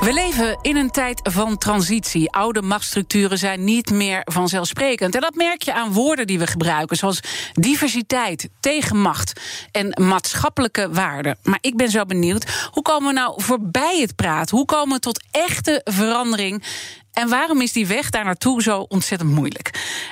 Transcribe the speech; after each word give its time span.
We 0.00 0.12
leven 0.12 0.58
in 0.62 0.76
een 0.76 0.90
tijd 0.90 1.20
van 1.22 1.58
transitie. 1.58 2.30
Oude 2.30 2.62
machtsstructuren 2.62 3.38
zijn 3.38 3.64
niet 3.64 3.90
meer 3.90 4.20
vanzelfsprekend. 4.24 5.14
En 5.14 5.20
dat 5.20 5.34
merk 5.34 5.62
je 5.62 5.74
aan 5.74 5.92
woorden 5.92 6.26
die 6.26 6.38
we 6.38 6.46
gebruiken, 6.46 6.96
zoals 6.96 7.20
diversiteit, 7.52 8.48
tegenmacht 8.60 9.40
en 9.72 10.02
maatschappelijke 10.02 10.90
waarden. 10.90 11.38
Maar 11.42 11.58
ik 11.60 11.76
ben 11.76 11.90
zo 11.90 12.04
benieuwd, 12.04 12.68
hoe 12.70 12.82
komen 12.82 13.08
we 13.08 13.14
nou 13.14 13.42
voorbij 13.42 14.00
het 14.00 14.16
praten? 14.16 14.56
Hoe 14.56 14.66
komen 14.66 14.94
we 14.94 15.00
tot 15.00 15.24
echte 15.30 15.80
verandering? 15.84 16.64
En 17.12 17.28
waarom 17.28 17.60
is 17.60 17.72
die 17.72 17.86
weg 17.86 18.10
daar 18.10 18.24
naartoe 18.24 18.62
zo 18.62 18.80
ontzettend 18.88 19.30
moeilijk? 19.30 19.70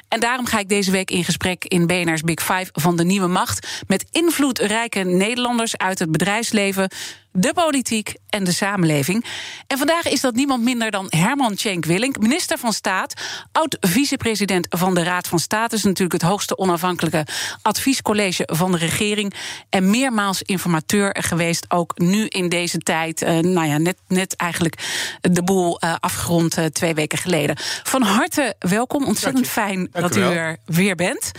En 0.08 0.20
daarom 0.20 0.46
ga 0.46 0.58
ik 0.58 0.68
deze 0.68 0.90
week 0.90 1.10
in 1.10 1.24
gesprek 1.24 1.64
in 1.64 1.86
BNR's 1.86 2.22
Big 2.22 2.42
Five 2.42 2.68
van 2.72 2.96
de 2.96 3.04
nieuwe 3.04 3.26
macht 3.26 3.82
met 3.86 4.06
invloedrijke 4.10 5.00
Nederlanders 5.00 5.76
uit 5.76 5.98
het 5.98 6.10
bedrijfsleven 6.10 6.88
de 7.32 7.52
politiek 7.52 8.14
en 8.28 8.44
de 8.44 8.52
samenleving. 8.52 9.24
En 9.66 9.78
vandaag 9.78 10.04
is 10.04 10.20
dat 10.20 10.34
niemand 10.34 10.62
minder 10.62 10.90
dan 10.90 11.06
Herman 11.08 11.54
Tjenk 11.54 11.84
Willink, 11.84 12.18
minister 12.18 12.58
van 12.58 12.72
Staat, 12.72 13.14
oud-vicepresident 13.52 14.66
van 14.70 14.94
de 14.94 15.02
Raad 15.02 15.28
van 15.28 15.38
State, 15.38 15.74
is 15.74 15.82
natuurlijk 15.82 16.12
het 16.12 16.30
hoogste 16.30 16.58
onafhankelijke 16.58 17.26
adviescollege 17.62 18.48
van 18.52 18.72
de 18.72 18.78
regering 18.78 19.34
en 19.70 19.90
meermaals 19.90 20.42
informateur 20.42 21.16
geweest, 21.20 21.64
ook 21.68 21.98
nu 21.98 22.26
in 22.26 22.48
deze 22.48 22.78
tijd. 22.78 23.22
Uh, 23.22 23.28
nou 23.38 23.66
ja, 23.66 23.78
net, 23.78 23.96
net 24.08 24.36
eigenlijk 24.36 24.82
de 25.20 25.42
boel 25.42 25.84
uh, 25.84 25.94
afgerond 26.00 26.58
uh, 26.58 26.64
twee 26.88 27.06
weken 27.06 27.18
geleden. 27.18 27.56
Van 27.82 28.02
harte 28.02 28.54
welkom, 28.58 29.04
ontzettend 29.04 29.48
fijn 29.48 29.88
dat 29.92 30.16
u 30.16 30.20
er 30.20 30.56
weer 30.64 30.94
bent. 30.94 31.30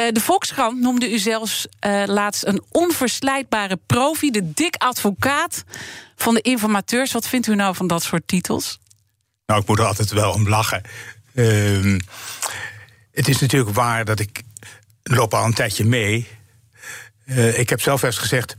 Uh, 0.00 0.08
de 0.12 0.20
Volkskrant 0.20 0.80
noemde 0.80 1.12
u 1.12 1.18
zelfs 1.18 1.66
uh, 1.86 2.02
laatst 2.06 2.46
een 2.46 2.62
onverslijtbare 2.70 3.78
profi, 3.86 4.30
de 4.30 4.52
dik 4.52 4.74
advocaat 4.76 5.64
van 6.16 6.34
de 6.34 6.40
informateurs. 6.40 7.12
Wat 7.12 7.28
vindt 7.28 7.46
u 7.46 7.54
nou 7.54 7.74
van 7.74 7.86
dat 7.86 8.02
soort 8.02 8.28
titels? 8.28 8.78
Nou, 9.46 9.60
ik 9.60 9.68
moet 9.68 9.78
er 9.78 9.84
altijd 9.84 10.10
wel 10.10 10.32
om 10.32 10.48
lachen. 10.48 10.82
Uh, 11.32 11.98
het 13.12 13.28
is 13.28 13.38
natuurlijk 13.38 13.74
waar 13.74 14.04
dat 14.04 14.20
ik 14.20 14.42
loop 15.02 15.34
al 15.34 15.44
een 15.44 15.54
tijdje 15.54 15.84
mee. 15.84 16.28
Uh, 17.26 17.58
ik 17.58 17.68
heb 17.68 17.80
zelf 17.80 18.02
eens 18.02 18.18
gezegd. 18.18 18.54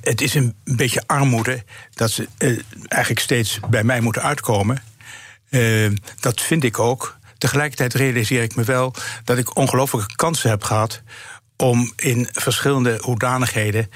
Het 0.00 0.20
is 0.20 0.34
een 0.34 0.54
beetje 0.64 1.02
armoede 1.06 1.64
dat 1.94 2.10
ze 2.10 2.28
eigenlijk 2.88 3.20
steeds 3.20 3.58
bij 3.70 3.84
mij 3.84 4.00
moeten 4.00 4.22
uitkomen. 4.22 4.82
Dat 6.20 6.40
vind 6.40 6.64
ik 6.64 6.78
ook. 6.78 7.18
Tegelijkertijd 7.38 7.94
realiseer 7.94 8.42
ik 8.42 8.54
me 8.56 8.64
wel 8.64 8.94
dat 9.24 9.38
ik 9.38 9.56
ongelooflijke 9.56 10.16
kansen 10.16 10.50
heb 10.50 10.62
gehad 10.62 11.02
om 11.56 11.92
in 11.96 12.28
verschillende 12.32 12.98
hoedanigheden 13.02 13.90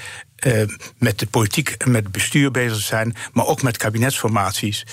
uh, 0.47 0.62
met 0.98 1.19
de 1.19 1.27
politiek 1.27 1.69
en 1.69 1.91
met 1.91 2.02
het 2.02 2.12
bestuur 2.12 2.50
bezig 2.50 2.77
te 2.77 2.82
zijn, 2.82 3.16
maar 3.32 3.47
ook 3.47 3.62
met 3.62 3.77
kabinetsformaties. 3.77 4.86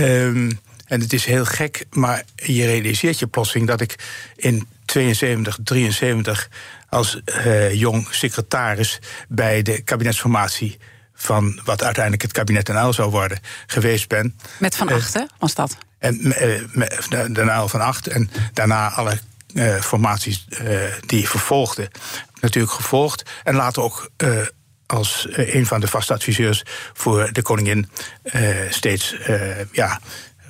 Um, 0.00 0.60
en 0.84 1.00
het 1.00 1.12
is 1.12 1.24
heel 1.24 1.44
gek, 1.44 1.84
maar 1.90 2.22
je 2.34 2.66
realiseert 2.66 3.18
je 3.18 3.26
plotseling 3.26 3.66
dat 3.66 3.80
ik 3.80 3.98
in 4.36 4.66
72, 4.84 5.58
73 5.64 6.48
als 6.88 7.20
uh, 7.24 7.74
jong 7.74 8.08
secretaris 8.10 8.98
bij 9.28 9.62
de 9.62 9.82
kabinetsformatie 9.82 10.78
van 11.20 11.60
wat 11.64 11.82
uiteindelijk 11.82 12.22
het 12.22 12.32
kabinet 12.32 12.68
NL 12.68 12.92
zou 12.92 13.10
worden 13.10 13.40
geweest 13.66 14.08
ben. 14.08 14.38
Met 14.58 14.76
Van 14.76 14.92
Achten 14.92 15.22
uh, 15.22 15.28
was 15.38 15.54
dat? 15.54 15.76
En 15.98 16.34
uh, 16.42 16.62
daarna 17.30 17.66
van 17.66 17.80
Acht 17.80 18.06
en 18.06 18.30
daarna 18.52 18.90
alle 18.90 19.18
uh, 19.54 19.80
formaties 19.80 20.46
die 21.06 21.28
vervolgden. 21.28 21.88
Natuurlijk 22.40 22.72
gevolgd 22.72 23.22
en 23.44 23.54
later 23.54 23.82
ook 23.82 24.10
als 24.86 25.26
een 25.30 25.66
van 25.66 25.80
de 25.80 25.88
vaste 25.88 26.12
adviseurs 26.12 26.62
voor 26.92 27.32
de 27.32 27.42
koningin 27.42 27.90
steeds 28.70 29.16
ja, 29.72 30.00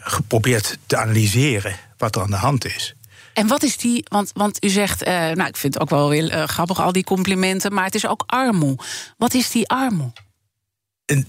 geprobeerd 0.00 0.78
te 0.86 0.96
analyseren 0.96 1.76
wat 1.98 2.16
er 2.16 2.22
aan 2.22 2.30
de 2.30 2.36
hand 2.36 2.64
is. 2.64 2.94
En 3.32 3.46
wat 3.46 3.62
is 3.62 3.76
die, 3.76 4.04
want, 4.08 4.30
want 4.34 4.64
u 4.64 4.68
zegt, 4.68 5.04
nou 5.04 5.46
ik 5.46 5.56
vind 5.56 5.74
het 5.74 5.82
ook 5.82 5.90
wel 5.90 6.08
weer 6.08 6.48
grappig 6.48 6.80
al 6.80 6.92
die 6.92 7.04
complimenten, 7.04 7.74
maar 7.74 7.84
het 7.84 7.94
is 7.94 8.06
ook 8.06 8.22
armoe. 8.26 8.78
Wat 9.16 9.34
is 9.34 9.50
die 9.50 9.68
armoe? 9.68 10.12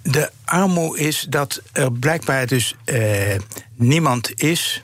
De 0.01 0.31
armoede 0.45 0.99
is 0.99 1.25
dat 1.29 1.61
er 1.71 1.91
blijkbaar 1.91 2.47
dus 2.47 2.75
uh, 2.85 3.35
niemand 3.75 4.41
is 4.41 4.83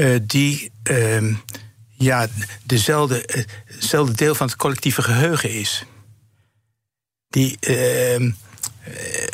uh, 0.00 0.18
die 0.22 0.70
uh, 0.90 1.36
ja, 1.90 2.26
dezelfde, 2.64 3.46
dezelfde 3.80 4.14
deel 4.14 4.34
van 4.34 4.46
het 4.46 4.56
collectieve 4.56 5.02
geheugen 5.02 5.50
is. 5.50 5.84
Die, 7.28 7.56
ehm, 7.60 8.30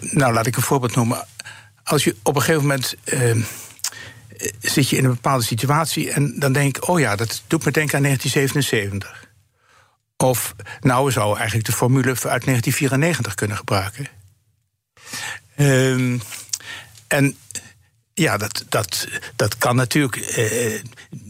nou 0.01 0.33
laat 0.33 0.47
ik 0.47 0.57
een 0.57 0.63
voorbeeld 0.63 0.95
noemen. 0.95 1.27
Als 1.85 2.05
je 2.05 2.17
op 2.23 2.35
een 2.35 2.43
gegeven 2.43 2.63
moment 2.63 2.95
ehm, 3.05 3.41
zit 4.61 4.89
je 4.89 4.97
in 4.97 5.05
een 5.05 5.11
bepaalde 5.11 5.45
situatie 5.45 6.11
en 6.11 6.39
dan 6.39 6.53
denk 6.53 6.77
ik, 6.77 6.89
oh 6.89 7.01
ja, 7.01 7.17
dat 7.17 7.43
doet 7.47 7.65
me 7.65 7.71
denken 7.71 7.97
aan 7.97 8.03
1977. 8.03 9.27
Of 10.17 10.55
nou, 10.81 11.05
we 11.05 11.11
zouden 11.11 11.37
eigenlijk 11.37 11.69
de 11.69 11.77
formule 11.77 12.09
uit 12.09 12.21
1994 12.21 13.35
kunnen 13.35 13.57
gebruiken. 13.57 14.18
Um, 15.61 16.21
en 17.07 17.37
ja, 18.15 18.37
dat, 18.37 18.65
dat, 18.69 19.09
dat 19.37 19.59
kan 19.59 19.77
natuurlijk. 19.77 20.37
Uh, 20.39 20.81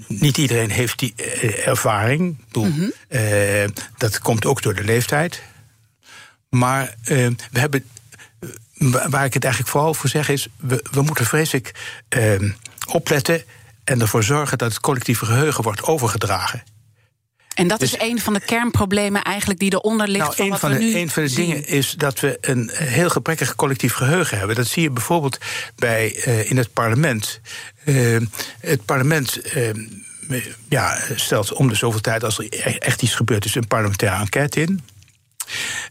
niet 0.09 0.37
iedereen 0.37 0.71
heeft 0.71 0.99
die 0.99 1.15
uh, 1.17 1.67
ervaring. 1.67 2.45
Bedoel, 2.47 2.65
mm 2.65 2.73
-hmm. 2.73 2.93
uh, 3.09 3.69
dat 3.97 4.19
komt 4.19 4.47
ook 4.47 4.63
door 4.63 4.75
de 4.75 4.85
leeftijd. 4.85 5.43
Maar 6.49 6.95
we 7.05 7.37
hebben. 7.53 7.85
Waar 9.09 9.25
ik 9.25 9.35
het 9.35 9.45
eigenlijk 9.45 9.73
vooral 9.73 9.95
voor 9.95 10.09
zeg 10.09 10.29
is. 10.29 10.49
We, 10.57 10.85
we 10.91 11.03
moeten 11.03 11.27
vreselijk 11.27 11.75
ehm, 12.09 12.51
opletten. 12.87 13.43
en 13.85 14.01
ervoor 14.01 14.23
zorgen 14.23 14.59
dat 14.59 14.71
het 14.71 14.81
collectieve 14.81 15.25
geheugen 15.25 15.65
wordt 15.65 15.83
overgedragen. 15.83 16.63
En 17.59 17.69
dat 17.69 17.81
dus, 17.81 17.95
is 17.95 18.01
een 18.01 18.21
van 18.21 18.33
de 18.33 18.41
kernproblemen 18.41 19.23
eigenlijk 19.23 19.61
die 19.61 19.73
eronder 19.73 20.09
ligt. 20.09 20.25
Nou, 20.25 20.35
van 20.35 20.45
een, 20.45 20.51
wat 20.51 20.61
van 20.61 20.71
we 20.71 20.79
de, 20.79 20.85
nu 20.85 20.95
een 20.95 21.09
van 21.09 21.23
de 21.23 21.29
zien. 21.29 21.47
dingen 21.47 21.67
is 21.67 21.93
dat 21.93 22.21
we 22.21 22.39
een 22.41 22.71
heel 22.73 23.11
gebrekkig 23.11 23.55
collectief 23.55 23.93
geheugen 23.93 24.39
hebben. 24.39 24.57
Dat 24.57 24.67
zie 24.67 24.83
je 24.83 24.91
bijvoorbeeld 24.91 25.39
bij, 25.77 26.23
uh, 26.27 26.51
in 26.51 26.57
het 26.57 26.73
parlement. 26.73 27.41
Uh, 27.85 28.21
het 28.61 28.85
parlement. 28.85 29.57
Uh, 29.57 29.71
ja, 30.69 30.99
stelt 31.15 31.53
om 31.53 31.69
de 31.69 31.75
zoveel 31.75 32.01
tijd, 32.01 32.25
als 32.25 32.39
er 32.39 32.79
echt 32.79 33.03
iets 33.03 33.15
gebeurt, 33.15 33.43
dus 33.43 33.55
een 33.55 33.67
parlementaire 33.67 34.21
enquête 34.21 34.61
in. 34.61 34.85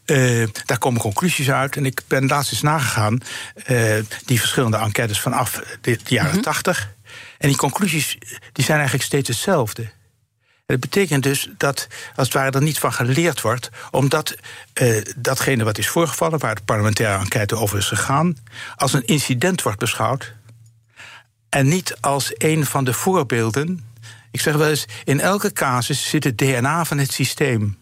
Uh, 0.06 0.47
daar 0.66 0.77
komen 0.77 1.01
conclusies 1.01 1.51
uit. 1.51 1.75
En 1.75 1.85
ik 1.85 2.01
ben 2.07 2.27
laatst 2.27 2.51
eens 2.51 2.61
nagegaan, 2.61 3.19
uh, 3.67 3.95
die 4.25 4.39
verschillende 4.39 4.77
enquêtes 4.77 5.19
vanaf 5.19 5.61
de, 5.81 6.00
de 6.03 6.13
jaren 6.13 6.41
tachtig. 6.41 6.79
Mm 6.79 6.85
-hmm. 6.85 6.95
En 7.38 7.47
die 7.47 7.57
conclusies 7.57 8.17
die 8.51 8.66
zijn 8.66 8.77
eigenlijk 8.77 9.07
steeds 9.07 9.27
hetzelfde. 9.27 9.95
Dat 10.67 10.79
betekent 10.79 11.23
dus 11.23 11.50
dat 11.57 11.88
als 12.16 12.28
het 12.28 12.35
ware 12.35 12.51
er 12.51 12.61
niet 12.61 12.79
van 12.79 12.94
geleerd 12.94 13.41
wordt, 13.41 13.69
omdat 13.91 14.35
uh, 14.81 15.01
datgene 15.16 15.63
wat 15.63 15.78
is 15.78 15.88
voorgevallen, 15.88 16.39
waar 16.39 16.55
de 16.55 16.61
parlementaire 16.66 17.19
enquête 17.19 17.55
over 17.55 17.78
is 17.78 17.88
gegaan, 17.88 18.38
als 18.75 18.94
een 18.94 19.06
incident 19.06 19.61
wordt 19.61 19.79
beschouwd 19.79 20.33
en 21.50 21.68
niet 21.68 21.97
als 22.01 22.31
een 22.38 22.65
van 22.65 22.83
de 22.83 22.94
voorbeelden. 22.94 23.86
Ik 24.31 24.41
zeg 24.41 24.56
wel 24.56 24.69
eens, 24.69 24.86
in 25.03 25.19
elke 25.19 25.53
casus 25.53 26.09
zit 26.09 26.24
het 26.24 26.38
DNA 26.38 26.86
van 26.86 26.97
het 26.97 27.12
systeem. 27.12 27.77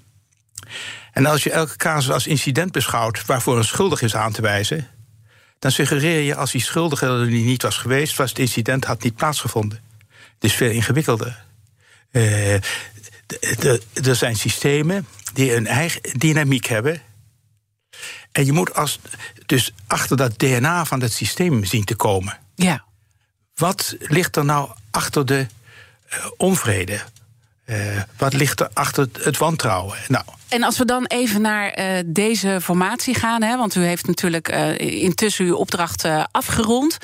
En 1.11 1.25
als 1.25 1.43
je 1.43 1.51
elke 1.51 1.75
casus 1.75 2.11
als 2.11 2.27
incident 2.27 2.71
beschouwt 2.71 3.25
waarvoor 3.25 3.57
een 3.57 3.63
schuldig 3.63 4.01
is 4.01 4.15
aan 4.15 4.31
te 4.31 4.41
wijzen, 4.41 4.87
dan 5.59 5.71
suggereer 5.71 6.21
je 6.21 6.35
als 6.35 6.51
die 6.51 6.61
schuldige 6.61 7.05
er 7.05 7.27
niet 7.27 7.61
was 7.61 7.77
geweest, 7.77 8.15
was 8.15 8.29
het 8.29 8.39
incident 8.39 8.85
had 8.85 9.03
niet 9.03 9.15
plaatsgevonden. 9.15 9.83
Het 10.07 10.43
is 10.43 10.53
veel 10.53 10.71
ingewikkelder. 10.71 11.44
Uh, 12.15 12.53
er 13.93 14.15
zijn 14.15 14.35
systemen 14.35 15.07
die 15.33 15.55
een 15.55 15.67
eigen 15.67 16.01
dynamiek 16.17 16.65
hebben. 16.65 17.01
En 18.31 18.45
je 18.45 18.51
moet 18.51 18.75
als, 18.75 18.99
dus 19.45 19.73
achter 19.87 20.17
dat 20.17 20.39
DNA 20.39 20.85
van 20.85 20.99
dat 20.99 21.11
systeem 21.11 21.65
zien 21.65 21.83
te 21.83 21.95
komen. 21.95 22.37
Ja. 22.55 22.83
Wat 23.55 23.95
ligt 23.99 24.35
er 24.35 24.45
nou 24.45 24.69
achter 24.91 25.25
de 25.25 25.47
uh, 26.13 26.25
onvrede? 26.37 26.99
Uh, 27.65 28.01
wat 28.17 28.33
ligt 28.33 28.59
er 28.59 28.69
achter 28.73 29.07
het 29.19 29.37
wantrouwen? 29.37 29.97
Nou, 30.07 30.25
en 30.47 30.63
als 30.63 30.77
we 30.77 30.85
dan 30.85 31.05
even 31.05 31.41
naar 31.41 31.79
uh, 31.79 31.99
deze 32.05 32.59
formatie 32.61 33.15
gaan, 33.15 33.41
hè, 33.41 33.57
want 33.57 33.75
u 33.75 33.83
heeft 33.83 34.07
natuurlijk 34.07 34.47
intussen 34.77 35.45
uw 35.45 35.55
opdracht 35.55 36.05
afgerond. 36.31 36.97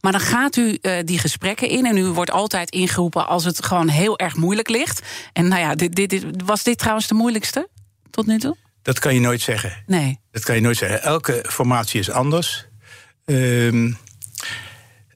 Maar 0.00 0.12
dan 0.12 0.20
gaat 0.20 0.56
u 0.56 0.78
uh, 0.82 0.98
die 1.04 1.18
gesprekken 1.18 1.68
in 1.68 1.86
en 1.86 1.96
u 1.96 2.04
wordt 2.04 2.30
altijd 2.30 2.70
ingeroepen 2.70 3.26
als 3.26 3.44
het 3.44 3.64
gewoon 3.64 3.88
heel 3.88 4.18
erg 4.18 4.36
moeilijk 4.36 4.68
ligt. 4.68 5.02
En 5.32 5.48
nou 5.48 5.60
ja, 5.60 5.74
dit, 5.74 5.94
dit, 5.94 6.10
dit, 6.10 6.24
was 6.44 6.62
dit 6.62 6.78
trouwens 6.78 7.06
de 7.06 7.14
moeilijkste 7.14 7.68
tot 8.10 8.26
nu 8.26 8.38
toe? 8.38 8.56
Dat 8.82 8.98
kan 8.98 9.14
je 9.14 9.20
nooit 9.20 9.40
zeggen. 9.40 9.82
Nee. 9.86 10.20
Dat 10.30 10.42
kan 10.44 10.54
je 10.54 10.60
nooit 10.60 10.76
zeggen. 10.76 11.02
Elke 11.02 11.44
formatie 11.48 12.00
is 12.00 12.10
anders. 12.10 12.66
Uh, 13.26 13.92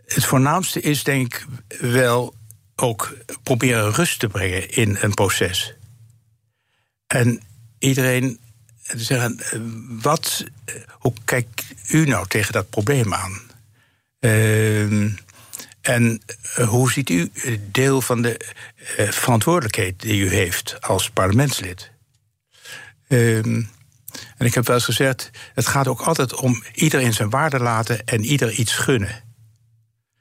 het 0.07 0.25
voornaamste 0.25 0.81
is 0.81 1.05
denk 1.05 1.35
ik 1.35 1.47
wel 1.81 2.35
ook 2.77 3.17
proberen 3.43 3.93
rust 3.93 4.19
te 4.19 4.29
brengen 4.29 4.71
in 4.71 4.97
een 5.01 5.15
proces. 5.15 5.75
En 7.07 7.41
iedereen 7.79 8.39
zeggen, 8.83 9.41
wat, 10.03 10.45
hoe 10.89 11.13
kijkt 11.25 11.65
u 11.89 12.05
nou 12.07 12.27
tegen 12.29 12.53
dat 12.53 12.71
probleem 12.71 13.15
aan? 13.15 13.41
Uh, 14.25 15.21
en 15.81 16.23
hoe 16.67 16.93
ziet 16.93 17.11
u 17.11 17.31
deel 17.71 18.01
van 18.01 18.23
de 18.23 18.53
uh, 18.99 19.11
verantwoordelijkheid 19.11 20.01
die 20.01 20.23
u 20.23 20.29
heeft 20.29 20.77
als 20.81 21.11
parlementslid? 21.11 21.91
Uh, 23.09 23.37
en 24.37 24.47
ik 24.47 24.55
heb 24.55 24.67
wel 24.67 24.77
eens 24.77 24.85
gezegd, 24.85 25.31
het 25.55 25.67
gaat 25.67 25.89
ook 25.89 26.01
altijd 26.01 26.35
om 26.35 26.65
iedereen 26.75 27.13
zijn 27.13 27.31
waarde 27.31 27.59
laten 27.59 28.05
en 28.05 28.25
ieder 28.25 28.51
iets 28.53 28.75
gunnen. 28.75 29.23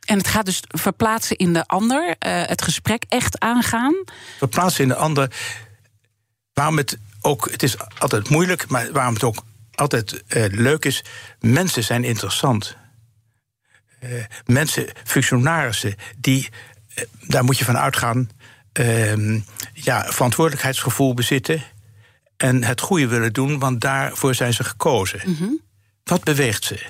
En 0.06 0.18
het 0.18 0.28
gaat 0.28 0.46
dus 0.46 0.64
verplaatsen 0.68 1.38
in 1.38 1.54
de 1.54 1.68
ander, 1.68 2.08
uh, 2.08 2.16
het 2.46 2.62
gesprek 2.62 3.04
echt 3.08 3.40
aangaan. 3.40 4.04
Verplaatsen 4.38 4.84
in 4.84 4.88
de 4.88 4.96
ander. 4.96 5.32
Waarom 6.54 6.78
het 6.78 6.98
ook, 7.22 7.52
het 7.52 7.64
is 7.64 7.76
altijd 8.00 8.30
moeilijk, 8.30 8.68
maar 8.68 8.92
waarom 8.92 9.14
het 9.14 9.24
ook 9.24 9.44
altijd 9.76 10.24
uh, 10.28 10.46
leuk 10.50 10.86
is, 10.86 11.04
mensen 11.40 11.84
zijn 11.84 12.04
interessant. 12.04 12.76
Uh, 14.04 14.24
mensen, 14.46 14.86
functionarissen, 15.04 15.96
die, 16.18 16.50
daar 17.28 17.44
moet 17.44 17.58
je 17.58 17.66
van 17.66 17.78
uitgaan, 17.78 18.30
ja, 19.74 20.06
verantwoordelijkheidsgevoel 20.12 21.14
bezitten 21.14 21.64
en 22.38 22.64
het 22.64 22.82
goede 22.82 23.08
willen 23.08 23.34
doen, 23.34 23.60
want 23.60 23.82
daarvoor 23.82 24.36
zijn 24.36 24.54
ze 24.54 24.64
gekozen. 24.64 25.22
Mm 25.26 25.36
-hmm. 25.36 25.62
Wat 26.04 26.24
beweegt 26.24 26.64
ze? 26.64 26.86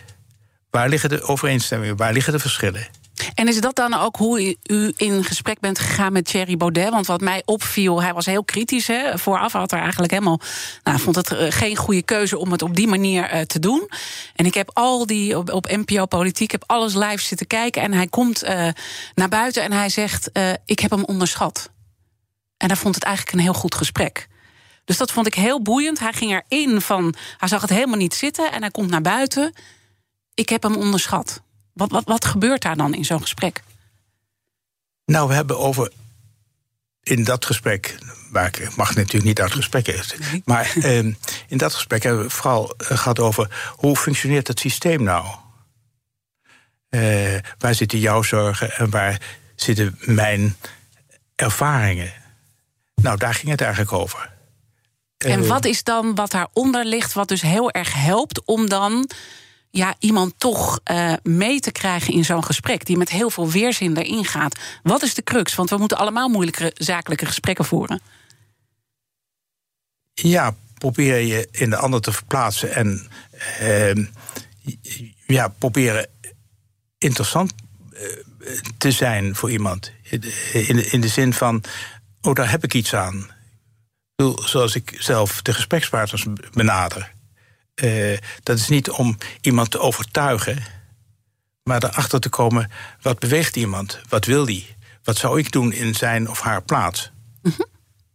Waar 0.69 0.89
liggen 0.89 1.09
de 1.09 1.21
overeenstemmingen? 1.21 1.97
Waar 1.97 2.13
liggen 2.13 2.33
de 2.33 2.39
verschillen? 2.39 2.87
En 3.33 3.47
is 3.47 3.62
dat 3.62 3.75
dan 3.75 3.94
ook 3.94 4.15
hoe 4.15 4.57
u 4.63 4.94
in 4.97 5.23
gesprek 5.23 5.59
bent 5.59 5.79
gegaan 5.79 6.13
met 6.13 6.25
Thierry 6.25 6.57
Baudet? 6.57 6.89
Want 6.89 7.06
wat 7.06 7.21
mij 7.21 7.41
opviel, 7.45 8.01
hij 8.01 8.13
was 8.13 8.25
heel 8.25 8.44
kritisch. 8.44 8.88
Hè? 8.88 9.18
Vooraf 9.18 9.51
had 9.51 9.71
er 9.71 9.79
eigenlijk 9.79 10.12
helemaal. 10.12 10.39
Nou, 10.83 11.00
vond 11.00 11.15
het 11.15 11.33
geen 11.50 11.75
goede 11.75 12.01
keuze 12.01 12.38
om 12.38 12.51
het 12.51 12.62
op 12.62 12.75
die 12.75 12.88
manier 12.88 13.33
uh, 13.33 13.41
te 13.41 13.59
doen. 13.59 13.89
En 14.35 14.45
ik 14.45 14.53
heb 14.53 14.69
al 14.73 15.06
die 15.06 15.38
op, 15.38 15.68
NPO 15.69 16.06
Politiek, 16.06 16.51
heb 16.51 16.63
alles 16.65 16.94
live 16.94 17.21
zitten 17.21 17.47
kijken. 17.47 17.81
En 17.81 17.94
hij 17.94 18.07
komt 18.07 18.44
uh, 18.44 18.68
naar 19.15 19.29
buiten 19.29 19.63
en 19.63 19.71
hij 19.71 19.89
zegt: 19.89 20.29
Ik 20.65 20.79
heb 20.79 20.91
hem 20.91 21.03
onderschat. 21.03 21.71
En 22.57 22.68
hij 22.68 22.77
vond 22.77 22.95
het 22.95 23.03
eigenlijk 23.03 23.35
een 23.38 23.44
heel 23.44 23.53
goed 23.53 23.75
gesprek. 23.75 24.27
Dus 24.85 24.97
dat 24.97 25.12
vond 25.12 25.27
ik 25.27 25.33
heel 25.33 25.62
boeiend. 25.62 26.00
Hij 26.00 26.13
ging 26.13 26.44
erin 26.47 26.81
van. 26.81 27.15
Hij 27.38 27.47
zag 27.47 27.62
het 27.62 27.69
helemaal 27.69 27.97
niet 27.97 28.13
zitten 28.13 28.51
en 28.51 28.62
hij 28.62 28.71
komt 28.71 28.89
naar 28.89 29.01
buiten. 29.01 29.53
Ik 30.33 30.50
heb 30.50 30.63
hem 30.63 30.75
onderschat. 30.75 31.41
Wat, 31.73 31.91
wat, 31.91 32.03
wat 32.06 32.25
gebeurt 32.25 32.62
daar 32.62 32.75
dan 32.75 32.94
in 32.94 33.06
zo'n 33.06 33.21
gesprek? 33.21 33.63
Nou, 35.06 35.27
we 35.27 35.33
hebben 35.33 35.59
over. 35.59 35.91
In 37.03 37.23
dat 37.23 37.45
gesprek, 37.45 37.97
waar 38.31 38.45
ik 38.45 38.75
mag 38.75 38.95
natuurlijk 38.95 39.23
niet 39.23 39.41
uit 39.41 39.53
gesprekken, 39.53 40.03
nee. 40.19 40.41
maar 40.45 40.73
eh, 40.81 40.97
in 41.47 41.57
dat 41.57 41.73
gesprek 41.73 42.03
hebben 42.03 42.23
we 42.23 42.29
vooral 42.29 42.73
gehad 42.77 43.19
over 43.19 43.73
hoe 43.75 43.97
functioneert 43.97 44.47
het 44.47 44.59
systeem 44.59 45.03
nou? 45.03 45.25
Uh, 46.89 47.38
waar 47.57 47.75
zitten 47.75 48.00
jouw 48.00 48.21
zorgen 48.21 48.71
en 48.71 48.89
waar 48.89 49.21
zitten 49.56 49.97
mijn 50.00 50.56
ervaringen? 51.35 52.13
Nou, 52.95 53.18
daar 53.18 53.33
ging 53.33 53.51
het 53.51 53.62
eigenlijk 53.62 53.94
over. 53.94 54.29
En 55.18 55.47
wat 55.47 55.65
is 55.65 55.83
dan 55.83 56.15
wat 56.15 56.31
daaronder 56.31 56.85
ligt, 56.85 57.13
wat 57.13 57.27
dus 57.27 57.41
heel 57.41 57.71
erg 57.71 57.94
helpt 57.94 58.45
om 58.45 58.69
dan 58.69 59.09
ja, 59.71 59.95
iemand 60.00 60.33
toch 60.38 60.79
uh, 60.91 61.13
mee 61.23 61.59
te 61.59 61.71
krijgen 61.71 62.13
in 62.13 62.25
zo'n 62.25 62.44
gesprek, 62.44 62.85
die 62.85 62.97
met 62.97 63.09
heel 63.09 63.29
veel 63.29 63.50
weerzin 63.50 63.97
erin 63.97 64.25
gaat? 64.25 64.59
Wat 64.83 65.03
is 65.03 65.13
de 65.13 65.23
crux? 65.23 65.56
Want 65.56 65.69
we 65.69 65.77
moeten 65.77 65.97
allemaal 65.97 66.29
moeilijke 66.29 66.71
zakelijke 66.75 67.25
gesprekken 67.25 67.65
voeren. 67.65 68.01
Ja, 70.13 70.56
probeer 70.77 71.19
je 71.19 71.47
in 71.51 71.69
de 71.69 71.77
ander 71.77 72.01
te 72.01 72.12
verplaatsen 72.12 72.75
en 72.75 73.07
uh, 73.62 74.06
ja, 75.27 75.47
proberen 75.47 76.07
interessant 76.97 77.53
uh, 77.94 78.00
te 78.77 78.91
zijn 78.91 79.35
voor 79.35 79.51
iemand. 79.51 79.91
In 80.09 80.19
de, 80.19 80.85
in 80.85 81.01
de 81.01 81.07
zin 81.07 81.33
van, 81.33 81.63
oh, 82.21 82.33
daar 82.33 82.51
heb 82.51 82.63
ik 82.63 82.73
iets 82.73 82.94
aan 82.94 83.29
zoals 84.45 84.75
ik 84.75 84.95
zelf 85.00 85.41
de 85.41 85.53
gesprekspartners 85.53 86.25
benader. 86.53 87.13
Uh, 87.83 88.18
dat 88.44 88.57
is 88.57 88.68
niet 88.68 88.89
om 88.89 89.18
iemand 89.42 89.72
te 89.72 89.80
overtuigen, 89.80 90.63
maar 91.63 91.83
erachter 91.83 92.19
te 92.19 92.30
komen: 92.30 92.72
wat 93.01 93.19
beweegt 93.19 93.56
iemand? 93.56 94.00
Wat 94.10 94.25
wil 94.25 94.45
die? 94.45 94.75
Wat 95.04 95.18
zou 95.18 95.39
ik 95.39 95.51
doen 95.51 95.74
in 95.74 95.95
zijn 95.95 96.30
of 96.30 96.39
haar 96.39 96.62
plaats? 96.62 97.12
Mm 97.42 97.54
-hmm. 97.57 97.66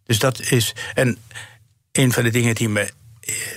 Dus 0.05 0.19
dat 0.19 0.41
is. 0.41 0.75
En 0.95 1.19
een 1.93 2.13
van 2.13 2.23
de 2.23 2.31
dingen 2.31 2.55
die 2.55 2.69
me 2.69 2.91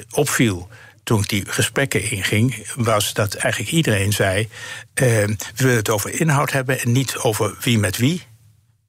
opviel 0.09 0.69
toen 1.03 1.19
ik 1.19 1.29
die 1.29 1.45
gesprekken 1.45 2.11
inging, 2.11 2.67
was 2.75 3.13
dat 3.13 3.33
eigenlijk 3.33 3.71
iedereen 3.71 4.13
zei: 4.13 4.41
uh, 4.41 4.49
we 4.93 5.37
willen 5.55 5.75
het 5.75 5.89
over 5.89 6.19
inhoud 6.19 6.51
hebben 6.51 6.79
en 6.79 6.91
niet 6.91 7.17
over 7.17 7.57
wie 7.61 7.77
met 7.79 7.97
wie. 7.97 8.23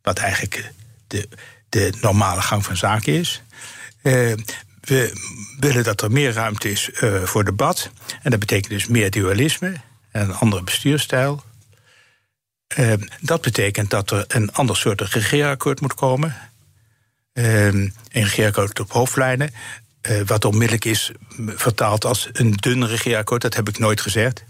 Wat 0.03 0.19
eigenlijk 0.19 0.73
de, 1.07 1.29
de 1.69 1.93
normale 2.01 2.43
gang 2.43 2.65
van 2.65 2.77
zaken 2.77 3.13
is. 3.13 3.43
Uh, 4.03 4.33
we 4.81 5.13
willen 5.59 5.85
dat 5.85 6.03
er 6.03 6.13
meer 6.13 6.33
ruimte 6.33 6.71
is 6.71 6.91
uh, 7.01 7.23
voor 7.23 7.45
debat. 7.45 7.91
En 8.23 8.31
dat 8.31 8.41
betekent 8.41 8.73
dus 8.73 8.87
meer 8.87 9.11
dualisme 9.11 9.75
en 10.11 10.23
een 10.23 10.35
andere 10.35 10.63
bestuurstijl. 10.63 11.43
Uh, 12.79 12.93
dat 13.21 13.41
betekent 13.41 13.91
dat 13.91 14.11
er 14.11 14.25
een 14.29 14.53
ander 14.53 14.77
soort 14.77 15.01
regeerakkoord 15.01 15.81
moet 15.81 15.95
komen. 15.95 16.37
een 17.33 17.93
regeerakkoord 18.11 18.81
op 18.81 18.93
hoofdlijnen. 18.93 19.51
wat 20.27 20.45
onmiddellijk 20.45 20.85
is 20.85 21.13
vertaald 21.37 22.05
als 22.05 22.29
een 22.33 22.53
dun 22.53 22.87
regeerakkoord. 22.87 23.43
Dat 23.43 23.55
heb 23.55 23.69
ik 23.69 23.79
nooit 23.79 24.01
gezegd. 24.01 24.45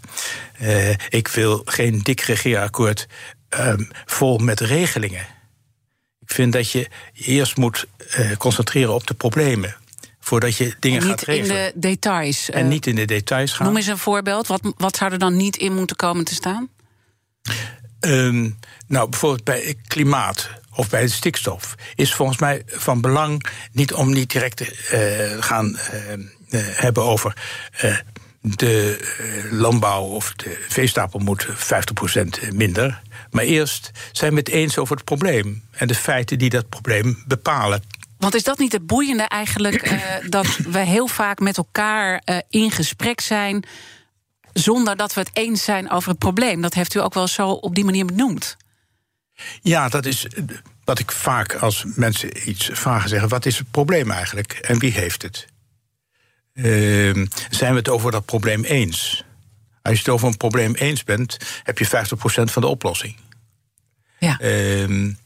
ik 1.09 1.29
wil 1.29 1.63
geen 1.65 2.03
dik 2.03 2.21
regeerakkoord 2.21 3.07
vol 4.07 4.39
met 4.39 4.61
regelingen. 4.61 5.27
Ik 6.21 6.31
vind 6.37 6.53
dat 6.53 6.71
je 6.71 6.89
eerst 7.13 7.57
moet 7.57 7.87
concentreren 8.39 8.95
op 8.95 9.07
de 9.07 9.15
problemen. 9.15 9.77
Voordat 10.21 10.57
je 10.57 10.75
dingen 10.81 11.03
gaat 11.03 11.23
regelen. 11.23 11.57
Niet 11.57 11.75
in 11.75 11.81
de 11.81 11.89
details. 11.89 12.51
En 12.51 12.63
uh, 12.63 12.71
niet 12.71 12.87
in 12.87 12.95
de 12.95 13.05
details 13.05 13.53
gaan. 13.53 13.67
Noem 13.67 13.77
eens 13.77 13.87
een 13.87 13.99
voorbeeld. 13.99 14.47
Wat, 14.47 14.61
wat 14.77 14.97
zou 14.97 15.13
er 15.13 15.19
dan 15.19 15.37
niet 15.37 15.57
in 15.57 15.75
moeten 15.75 15.97
komen 15.97 16.25
te 16.25 16.35
staan? 16.35 16.69
Um, 18.01 18.59
nou, 18.87 19.09
bijvoorbeeld 19.09 19.45
bij 19.45 19.75
klimaat 19.87 20.51
of 20.75 20.91
bij 20.91 21.03
de 21.03 21.09
stikstof 21.09 21.75
is 21.95 22.15
volgens 22.15 22.39
mij 22.39 22.63
van 22.67 23.01
belang 23.01 23.45
niet 23.73 23.93
om 23.93 24.13
niet 24.13 24.31
direct 24.31 24.57
te 24.57 25.35
uh, 25.37 25.43
gaan 25.43 25.77
hebben 26.57 27.03
over 27.03 27.37
de 28.41 28.99
landbouw 29.51 30.03
of 30.03 30.33
de 30.35 30.65
veestapel 30.69 31.19
moet 31.19 31.47
50% 31.47 32.55
minder. 32.55 33.03
Maar 33.31 33.45
eerst 33.45 33.91
zijn 34.13 34.33
we 34.33 34.39
het 34.39 34.49
eens 34.49 34.79
over 34.79 34.97
het 34.97 35.05
probleem 35.05 35.63
en 35.71 35.89
de 35.89 35.95
feiten 35.95 36.39
die 36.39 36.51
dat 36.51 36.69
probleem 36.69 37.23
bepalen. 37.27 37.83
Want 38.21 38.35
is 38.35 38.43
dat 38.43 38.59
niet 38.59 38.73
het 38.73 38.87
boeiende 38.87 39.23
eigenlijk, 39.23 39.91
uh, 39.91 40.03
dat 40.29 40.57
we 40.57 40.79
heel 40.79 41.07
vaak 41.07 41.39
met 41.39 41.57
elkaar 41.57 42.23
uh, 42.25 42.39
in 42.49 42.71
gesprek 42.71 43.21
zijn 43.21 43.65
zonder 44.53 44.97
dat 44.97 45.15
we 45.15 45.21
het 45.21 45.31
eens 45.33 45.65
zijn 45.65 45.91
over 45.91 46.11
het 46.11 46.19
probleem? 46.19 46.61
Dat 46.61 46.75
heeft 46.75 46.95
u 46.95 47.01
ook 47.01 47.15
wel 47.15 47.29
zo 47.29 47.51
op 47.51 47.75
die 47.75 47.85
manier 47.85 48.05
benoemd. 48.05 48.57
Ja, 49.63 49.89
dat 49.89 50.07
is 50.07 50.27
wat 50.85 50.99
ik 50.99 51.13
vaak 51.13 51.55
als 51.55 51.85
mensen 51.95 52.49
iets 52.49 52.69
vragen 52.73 53.09
zeggen: 53.09 53.29
wat 53.29 53.47
is 53.47 53.59
het 53.59 53.71
probleem 53.71 54.11
eigenlijk 54.11 54.53
en 54.53 54.79
wie 54.79 54.93
heeft 54.93 55.23
het? 55.23 55.47
Uh, 56.55 57.27
zijn 57.51 57.73
we 57.73 57.79
het 57.79 57.89
over 57.89 58.11
dat 58.11 58.25
probleem 58.25 58.65
eens? 58.65 59.25
Als 59.83 59.93
je 59.95 59.99
het 59.99 60.09
over 60.09 60.29
een 60.29 60.37
probleem 60.37 60.75
eens 60.75 61.05
bent, 61.05 61.37
heb 61.63 61.79
je 61.79 61.87
50% 61.87 61.91
van 62.45 62.63
de 62.63 62.69
oplossing. 62.69 63.17
Ja. 64.19 64.39
Um, 64.43 65.19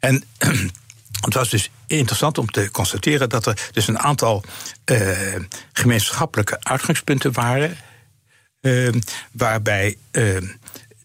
en 0.00 0.24
het 1.26 1.34
was 1.34 1.48
dus 1.48 1.70
interessant 1.96 2.38
om 2.38 2.50
te 2.50 2.70
constateren 2.70 3.28
dat 3.28 3.46
er 3.46 3.68
dus 3.72 3.88
een 3.88 3.98
aantal 3.98 4.44
uh, 4.84 5.34
gemeenschappelijke 5.72 6.56
uitgangspunten 6.60 7.32
waren. 7.32 7.76
Uh, 8.60 8.92
waarbij 9.32 9.96
uh, 10.12 10.36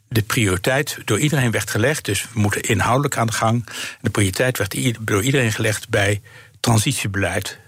de 0.08 0.22
prioriteit 0.22 0.98
door 1.06 1.20
iedereen 1.20 1.52
werd 1.52 1.70
gelegd. 1.70 2.06
Dus 2.06 2.28
we 2.34 2.40
moeten 2.40 2.62
inhoudelijk 2.62 3.18
aan 3.18 3.28
de 3.28 3.34
gang. 3.34 3.68
De 4.02 4.10
prioriteit 4.10 4.58
werd 4.58 4.98
door 5.00 5.24
iedereen 5.24 5.52
gelegd 5.52 5.90
bij 5.90 6.22
transitiebeleid. 6.60 7.60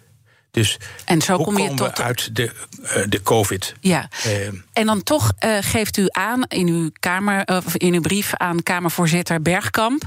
Dus 0.51 0.77
en 1.05 1.21
zo 1.21 1.35
hoe 1.35 1.45
kom 1.45 1.57
je 1.57 1.63
komen 1.63 1.75
tot 1.75 1.97
we 1.97 2.03
uit 2.03 2.35
de, 2.35 2.51
uh, 2.81 3.03
de 3.09 3.21
COVID? 3.21 3.75
Ja. 3.79 4.09
Uh, 4.25 4.47
en 4.73 4.85
dan 4.85 5.03
toch 5.03 5.31
uh, 5.45 5.57
geeft 5.61 5.97
u 5.97 6.05
aan 6.07 6.43
in 6.43 6.67
uw, 6.67 6.89
kamer, 6.99 7.45
of 7.45 7.75
in 7.75 7.93
uw 7.93 8.01
brief 8.01 8.33
aan 8.33 8.63
Kamervoorzitter 8.63 9.41
Bergkamp. 9.41 10.05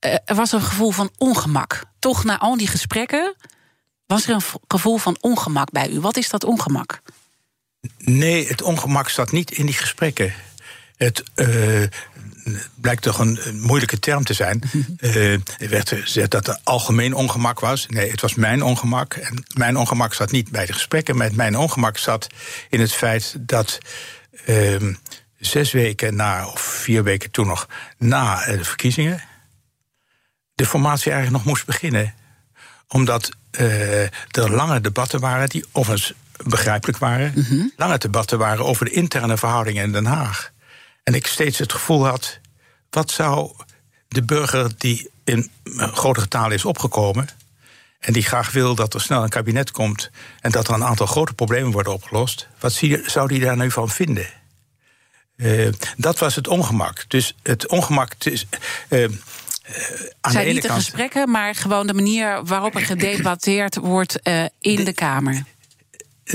Er 0.00 0.34
was 0.34 0.52
een 0.52 0.62
gevoel 0.62 0.90
van 0.90 1.10
ongemak. 1.16 1.84
Toch 1.98 2.24
na 2.24 2.38
al 2.38 2.56
die 2.56 2.66
gesprekken 2.66 3.34
was 4.06 4.26
er 4.26 4.34
een 4.34 4.60
gevoel 4.68 4.96
van 4.96 5.16
ongemak 5.20 5.70
bij 5.70 5.90
u. 5.90 6.00
Wat 6.00 6.16
is 6.16 6.28
dat 6.28 6.44
ongemak? 6.44 7.00
Nee, 7.98 8.46
het 8.46 8.62
ongemak 8.62 9.08
zat 9.08 9.32
niet 9.32 9.50
in 9.50 9.66
die 9.66 9.74
gesprekken. 9.74 10.34
Het 10.96 11.22
uh, 11.34 11.82
blijkt 12.74 13.02
toch 13.02 13.18
een, 13.18 13.38
een, 13.42 13.60
moeilijke 13.60 13.98
term 13.98 14.24
te 14.24 14.32
zijn. 14.32 14.62
Uh, 15.00 15.32
er 15.58 15.68
werd 15.68 15.88
gezegd 15.88 16.30
dat 16.30 16.48
er 16.48 16.58
algemeen 16.64 17.14
ongemak 17.14 17.60
was. 17.60 17.86
Nee, 17.86 18.10
het 18.10 18.20
was 18.20 18.34
mijn 18.34 18.62
ongemak. 18.62 19.14
En 19.14 19.44
mijn 19.54 19.76
ongemak 19.76 20.14
zat 20.14 20.30
niet 20.30 20.50
bij 20.50 20.66
de 20.66 20.72
gesprekken. 20.72 21.16
Maar 21.16 21.34
mijn 21.34 21.56
ongemak 21.56 21.98
zat 21.98 22.26
in 22.68 22.80
het 22.80 22.92
feit 22.92 23.34
dat. 23.38 23.78
Uh, 24.46 24.76
zes 25.38 25.72
weken 25.72 26.16
na, 26.16 26.46
of 26.46 26.60
vier 26.60 27.02
weken 27.02 27.30
toen 27.30 27.46
nog, 27.46 27.68
na 27.98 28.44
de 28.44 28.64
verkiezingen. 28.64 29.22
De 30.58 30.66
formatie 30.66 31.12
eigenlijk 31.12 31.44
nog 31.44 31.54
moest 31.54 31.66
beginnen. 31.66 32.14
Omdat 32.88 33.30
er 34.30 34.50
lange 34.50 34.80
debatten 34.80 35.20
waren 35.20 35.48
die 35.48 35.64
overigens 35.72 36.12
begrijpelijk 36.44 36.98
waren. 36.98 37.32
Mm 37.34 37.44
-hmm. 37.48 37.72
Lange 37.76 37.98
debatten 37.98 38.38
waren 38.38 38.64
over 38.64 38.84
de 38.84 38.90
interne 38.90 39.36
verhoudingen 39.36 39.84
in 39.84 39.92
Den 39.92 40.06
Haag. 40.06 40.50
En 41.02 41.14
ik 41.14 41.26
steeds 41.26 41.58
het 41.58 41.72
gevoel 41.72 42.06
had: 42.06 42.38
wat 42.90 43.10
zou 43.10 43.52
de 44.08 44.22
burger 44.22 44.70
die 44.78 45.10
in 45.24 45.50
grote 45.74 46.20
getalen 46.20 46.56
is 46.56 46.64
opgekomen. 46.64 47.28
en 47.98 48.12
die 48.12 48.22
graag 48.22 48.50
wil 48.52 48.74
dat 48.74 48.94
er 48.94 49.00
snel 49.00 49.22
een 49.22 49.28
kabinet 49.28 49.70
komt. 49.70 50.10
en 50.40 50.50
dat 50.50 50.68
er 50.68 50.74
een 50.74 50.84
aantal 50.84 51.06
grote 51.06 51.34
problemen 51.34 51.72
worden 51.72 51.92
opgelost. 51.92 52.48
wat 52.60 52.82
zou 53.04 53.28
die 53.28 53.40
daar 53.40 53.56
nu 53.56 53.70
van 53.70 53.88
vinden? 53.88 54.26
Uh, 55.36 55.72
dat 55.96 56.18
was 56.18 56.34
het 56.34 56.48
ongemak. 56.48 57.04
Dus 57.08 57.34
het 57.42 57.68
ongemak. 57.68 58.14
is, 58.18 58.46
uh, 58.88 59.02
uh, 59.02 59.08
aan 60.20 60.32
zijn 60.32 60.46
de 60.46 60.52
niet 60.52 60.62
de 60.62 60.68
kant, 60.68 60.82
gesprekken, 60.82 61.30
maar 61.30 61.54
gewoon 61.54 61.86
de 61.86 61.94
manier 61.94 62.44
waarop 62.44 62.74
er 62.74 62.80
gedebatteerd 62.80 63.76
wordt 63.76 64.20
in 64.58 64.84
de 64.84 64.92
Kamer 64.92 65.44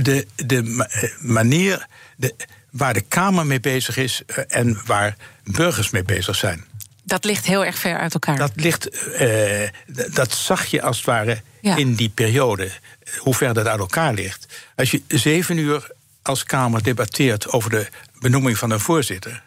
de, 0.01 0.27
de 0.35 0.87
manier 1.19 1.87
de, 2.17 2.35
waar 2.71 2.93
de 2.93 3.01
Kamer 3.01 3.45
mee 3.45 3.59
bezig 3.59 3.97
is 3.97 4.21
en 4.47 4.81
waar 4.85 5.15
burgers 5.43 5.89
mee 5.89 6.03
bezig 6.03 6.35
zijn. 6.35 6.65
Dat 7.03 7.23
ligt 7.23 7.45
heel 7.45 7.65
erg 7.65 7.77
ver 7.77 7.97
uit 7.97 8.13
elkaar. 8.13 8.37
Dat, 8.37 8.51
ligt, 8.55 9.05
uh, 9.21 9.67
dat 10.13 10.31
zag 10.31 10.65
je 10.65 10.81
als 10.81 10.97
het 10.97 11.05
ware 11.05 11.41
ja. 11.61 11.75
in 11.75 11.95
die 11.95 12.09
periode, 12.09 12.71
hoe 13.17 13.33
ver 13.33 13.53
dat 13.53 13.67
uit 13.67 13.79
elkaar 13.79 14.13
ligt. 14.13 14.47
Als 14.75 14.91
je 14.91 15.01
zeven 15.07 15.57
uur 15.57 15.91
als 16.21 16.43
Kamer 16.43 16.83
debatteert 16.83 17.51
over 17.51 17.69
de 17.69 17.87
benoeming 18.19 18.57
van 18.57 18.71
een 18.71 18.79
voorzitter. 18.79 19.43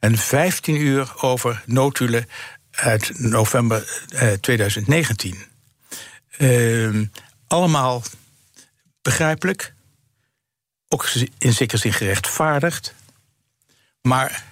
en 0.00 0.18
15 0.18 0.76
uur 0.76 1.12
over 1.16 1.62
notulen 1.66 2.28
uit 2.72 3.12
november 3.18 4.06
uh, 4.14 4.32
2019. 4.32 5.36
Uh, 6.38 7.06
allemaal 7.46 8.02
begrijpelijk, 9.02 9.74
ook 10.88 11.08
in 11.38 11.52
zekere 11.52 11.80
zin 11.80 11.92
gerechtvaardigd, 11.92 12.94
maar 14.02 14.44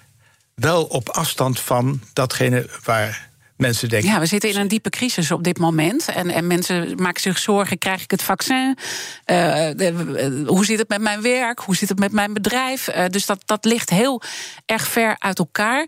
wel 0.55 0.83
op 0.83 1.09
afstand 1.09 1.59
van 1.59 2.01
datgene 2.13 2.69
waar 2.83 3.29
mensen 3.61 3.89
denken. 3.89 4.09
Ja, 4.09 4.19
we 4.19 4.25
zitten 4.25 4.49
in 4.49 4.59
een 4.59 4.67
diepe 4.67 4.89
crisis 4.89 5.31
op 5.31 5.43
dit 5.43 5.57
moment. 5.57 6.07
En, 6.07 6.29
en 6.29 6.47
mensen 6.47 6.95
maken 7.01 7.21
zich 7.21 7.37
zorgen: 7.37 7.77
krijg 7.77 8.03
ik 8.03 8.11
het 8.11 8.21
vaccin? 8.21 8.77
Uh, 9.25 9.35
de, 9.75 10.43
hoe 10.47 10.65
zit 10.65 10.79
het 10.79 10.89
met 10.89 11.01
mijn 11.01 11.21
werk? 11.21 11.59
Hoe 11.59 11.75
zit 11.75 11.89
het 11.89 11.99
met 11.99 12.11
mijn 12.11 12.33
bedrijf? 12.33 12.83
Dus 13.09 13.25
dat, 13.25 13.41
dat 13.45 13.65
ligt 13.65 13.89
heel 13.89 14.21
erg 14.65 14.87
ver 14.87 15.15
uit 15.19 15.39
elkaar. 15.39 15.87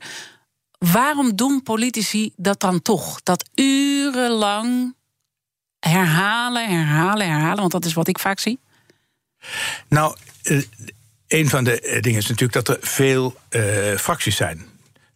Waarom 0.91 1.35
doen 1.35 1.63
politici 1.63 2.31
dat 2.35 2.59
dan 2.59 2.81
toch? 2.81 3.23
Dat 3.23 3.49
urenlang 3.55 4.95
herhalen, 5.79 6.69
herhalen, 6.69 7.27
herhalen? 7.27 7.59
Want 7.59 7.71
dat 7.71 7.85
is 7.85 7.93
wat 7.93 8.07
ik 8.07 8.19
vaak 8.19 8.39
zie. 8.39 8.59
Nou, 9.87 10.17
een 11.27 11.49
van 11.49 11.63
de 11.63 11.97
dingen 12.01 12.19
is 12.19 12.27
natuurlijk 12.27 12.65
dat 12.65 12.67
er 12.67 12.87
veel 12.87 13.35
uh, 13.49 13.97
fracties 13.97 14.35
zijn. 14.35 14.65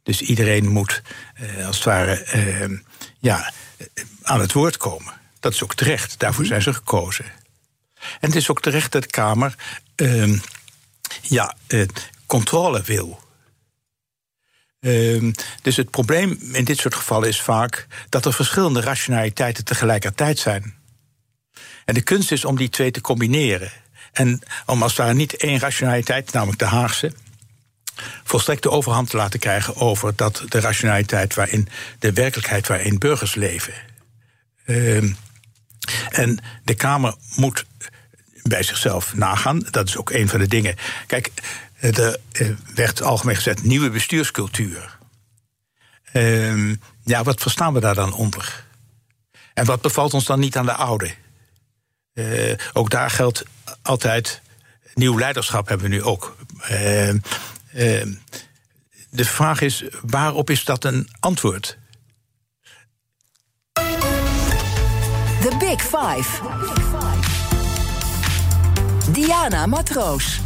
Dus 0.04 0.22
iedereen 0.22 0.68
moet, 0.68 1.02
uh, 1.42 1.66
als 1.66 1.76
het 1.76 1.86
ware, 1.86 2.28
uh, 2.36 2.80
ja, 3.20 3.54
aan 4.22 4.40
het 4.40 4.54
woord 4.54 4.78
komen. 4.78 5.14
Dat 5.40 5.54
is 5.54 5.64
ook 5.64 5.76
terecht, 5.76 6.20
daarvoor 6.20 6.46
zijn 6.46 6.62
ze 6.62 6.74
gekozen. 6.74 7.26
En 7.96 8.28
het 8.28 8.36
is 8.36 8.50
ook 8.50 8.62
terecht 8.62 8.92
dat 8.92 9.02
de 9.02 9.10
Kamer 9.10 9.56
ehm, 9.96 10.38
ja, 11.22 11.56
controle 12.26 12.82
wil. 12.82 13.26
Ehm, 14.88 15.32
dus 15.62 15.76
het 15.76 15.90
probleem 15.90 16.40
in 16.52 16.64
dit 16.64 16.78
soort 16.78 16.96
gevallen 16.96 17.28
is 17.28 17.42
vaak 17.42 17.88
dat 18.10 18.26
er 18.26 18.34
verschillende 18.34 18.82
rationaliteiten 18.82 19.64
tegelijkertijd 19.66 20.40
zijn. 20.40 20.76
En 21.86 21.94
de 21.94 22.02
kunst 22.02 22.32
is 22.32 22.46
om 22.46 22.58
die 22.58 22.70
twee 22.70 22.92
te 22.92 23.02
combineren. 23.02 23.72
En 24.12 24.42
om 24.66 24.84
als 24.84 24.96
daar 24.96 25.16
niet 25.16 25.36
één 25.36 25.60
rationaliteit, 25.60 26.32
namelijk 26.32 26.60
de 26.60 26.66
Haagse, 26.66 27.12
volstrekt 28.24 28.64
de 28.64 28.72
overhand 28.72 29.10
te 29.10 29.18
laten 29.18 29.40
krijgen 29.40 29.76
over 29.76 30.16
dat 30.16 30.44
de 30.48 30.60
rationaliteit 30.60 31.34
waarin 31.34 31.68
de 32.00 32.14
werkelijkheid 32.14 32.68
waarin 32.68 32.98
burgers 32.98 33.36
leven. 33.36 33.74
Ehm, 34.66 35.10
en 36.10 36.40
de 36.64 36.76
Kamer 36.76 37.16
moet 37.36 37.66
bij 38.44 38.64
zichzelf 38.64 39.16
nagaan. 39.16 39.68
Dat 39.72 39.88
is 39.88 39.98
ook 39.98 40.10
een 40.10 40.30
van 40.30 40.40
de 40.40 40.48
dingen. 40.48 40.76
Kijk, 41.08 41.32
er 41.80 42.20
eh, 42.32 42.50
werd 42.76 43.02
algemeen 43.02 43.36
gezegd 43.36 43.64
nieuwe 43.64 43.90
bestuurscultuur. 43.90 44.98
Uh, 46.14 46.76
ja, 47.04 47.24
wat 47.24 47.42
verstaan 47.42 47.74
we 47.74 47.80
daar 47.80 47.96
dan 47.96 48.14
onder? 48.14 48.66
En 49.54 49.66
wat 49.66 49.82
bevalt 49.82 50.14
ons 50.14 50.26
dan 50.26 50.40
niet 50.40 50.58
aan 50.58 50.66
de 50.66 50.74
oude? 50.74 51.14
Uh, 52.14 52.54
ook 52.74 52.90
daar 52.90 53.10
geldt 53.10 53.44
altijd 53.82 54.42
nieuw 54.94 55.18
leiderschap 55.18 55.68
hebben 55.68 55.90
we 55.90 55.96
nu 55.96 56.04
ook. 56.04 56.38
Uh, 56.62 57.14
de 59.10 59.26
vraag 59.26 59.62
is, 59.62 59.84
waarop 60.02 60.50
is 60.50 60.64
dat 60.64 60.84
een 60.84 61.10
antwoord? 61.20 61.78
The 65.42 65.56
Big 65.60 65.82
Five. 65.82 66.42
Diana 69.12 69.66
Matroos. 69.66 70.40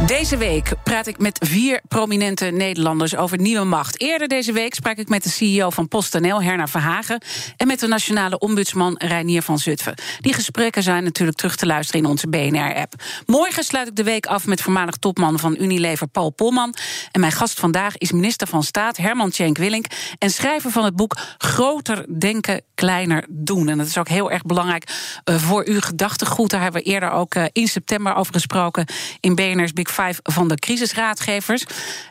Deze 0.00 0.36
week 0.36 0.72
praat 0.82 1.06
ik 1.06 1.18
met 1.18 1.38
vier 1.46 1.80
prominente 1.88 2.44
Nederlanders 2.44 3.16
over 3.16 3.38
nieuwe 3.38 3.64
macht. 3.64 4.00
Eerder 4.00 4.28
deze 4.28 4.52
week 4.52 4.74
sprak 4.74 4.96
ik 4.96 5.08
met 5.08 5.22
de 5.22 5.28
CEO 5.28 5.70
van 5.70 5.88
PostNL, 5.88 6.42
Herna 6.42 6.66
Verhagen... 6.66 7.22
en 7.56 7.66
met 7.66 7.80
de 7.80 7.86
nationale 7.86 8.38
ombudsman 8.38 8.94
Reinier 8.98 9.42
van 9.42 9.58
Zutphen. 9.58 9.94
Die 10.20 10.32
gesprekken 10.32 10.82
zijn 10.82 11.04
natuurlijk 11.04 11.38
terug 11.38 11.56
te 11.56 11.66
luisteren 11.66 12.02
in 12.02 12.08
onze 12.08 12.28
BNR-app. 12.28 12.94
Morgen 13.26 13.64
sluit 13.64 13.88
ik 13.88 13.96
de 13.96 14.02
week 14.02 14.26
af 14.26 14.46
met 14.46 14.60
voormalig 14.60 14.96
topman 14.96 15.38
van 15.38 15.56
Unilever 15.60 16.06
Paul 16.06 16.30
Polman. 16.30 16.74
En 17.12 17.20
mijn 17.20 17.32
gast 17.32 17.60
vandaag 17.60 17.98
is 17.98 18.12
minister 18.12 18.46
van 18.46 18.62
Staat 18.62 18.96
Herman 18.96 19.30
Tjenk 19.30 19.58
Willink... 19.58 19.86
en 20.18 20.30
schrijver 20.30 20.70
van 20.70 20.84
het 20.84 20.96
boek 20.96 21.16
Groter 21.38 22.18
Denken, 22.18 22.62
Kleiner 22.74 23.26
Doen. 23.28 23.68
En 23.68 23.78
dat 23.78 23.86
is 23.86 23.98
ook 23.98 24.08
heel 24.08 24.30
erg 24.30 24.42
belangrijk 24.42 24.88
uh, 25.24 25.36
voor 25.36 25.66
uw 25.66 25.80
gedachtegoed. 25.80 26.50
Daar 26.50 26.62
hebben 26.62 26.82
we 26.82 26.88
eerder 26.88 27.10
ook 27.10 27.34
uh, 27.34 27.44
in 27.52 27.68
september 27.68 28.14
over 28.14 28.32
gesproken 28.32 28.86
in 29.20 29.34
BNR's 29.34 29.72
Five 29.88 30.20
van 30.22 30.48
de 30.48 30.54
crisisraadgevers. 30.54 31.64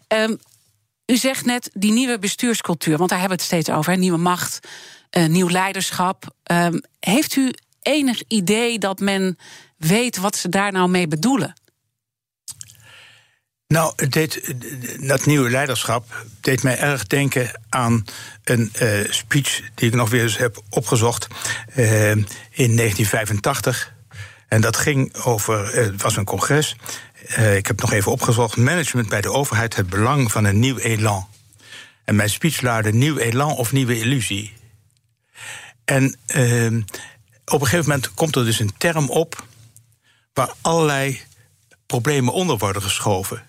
Um, 0.08 0.40
u 1.06 1.18
zegt 1.18 1.46
net 1.46 1.70
die 1.74 1.92
nieuwe 1.92 2.20
bestuurscultuur, 2.20 2.98
want 2.98 3.10
daar 3.10 3.20
hebben 3.20 3.38
we 3.38 3.44
het 3.44 3.54
steeds 3.54 3.78
over: 3.78 3.98
nieuwe 3.98 4.18
macht, 4.18 4.60
uh, 5.18 5.26
nieuw 5.26 5.50
leiderschap. 5.50 6.36
Um, 6.52 6.82
heeft 7.00 7.36
u 7.36 7.54
enig 7.82 8.22
idee 8.28 8.80
dat 8.80 9.00
men 9.00 9.38
weet 9.78 10.18
wat 10.18 10.36
ze 10.36 10.50
daar 10.50 10.72
nou 10.72 10.90
mee 10.90 11.08
bedoelen? 11.08 11.54
Nou, 13.68 14.08
dit, 14.10 14.54
dat 15.08 15.26
nieuwe 15.26 15.50
leiderschap 15.50 16.26
deed 16.42 16.64
mij 16.64 16.80
erg 16.80 17.08
denken 17.08 17.62
aan 17.70 18.06
een 18.44 18.72
uh, 18.82 19.12
speech 19.12 19.62
die 19.76 19.88
ik 19.88 19.96
nog 19.96 20.10
weer 20.10 20.22
eens 20.22 20.38
heb 20.38 20.62
opgezocht 20.70 21.28
uh, 21.76 22.10
in 22.10 22.26
1985. 22.52 23.94
En 24.48 24.62
dat 24.62 24.78
ging 24.78 25.16
over, 25.16 25.76
het 25.76 26.02
was 26.02 26.16
een 26.16 26.26
congres. 26.26 26.76
Uh, 27.28 27.56
ik 27.56 27.68
heb 27.68 27.82
nog 27.82 27.92
even 27.92 28.12
opgezocht. 28.12 28.58
Management 28.58 29.10
bij 29.10 29.22
de 29.22 29.32
overheid 29.32 29.76
het 29.76 29.90
belang 29.90 30.32
van 30.32 30.46
een 30.46 30.60
nieuw 30.60 30.78
elan. 30.78 31.28
En 32.06 32.16
mijn 32.16 32.30
speech 32.30 32.62
luidde 32.62 32.94
nieuw 32.94 33.18
elan 33.18 33.56
of 33.56 33.72
nieuwe 33.72 34.00
illusie. 34.00 34.54
En 35.86 36.16
uh, 36.36 36.78
op 37.46 37.62
een 37.62 37.68
gegeven 37.68 37.90
moment 37.90 38.14
komt 38.14 38.36
er 38.36 38.46
dus 38.46 38.60
een 38.60 38.78
term 38.78 39.10
op 39.10 39.46
waar 40.34 40.54
allerlei 40.62 41.22
problemen 41.86 42.34
onder 42.34 42.58
worden 42.58 42.82
geschoven. 42.82 43.44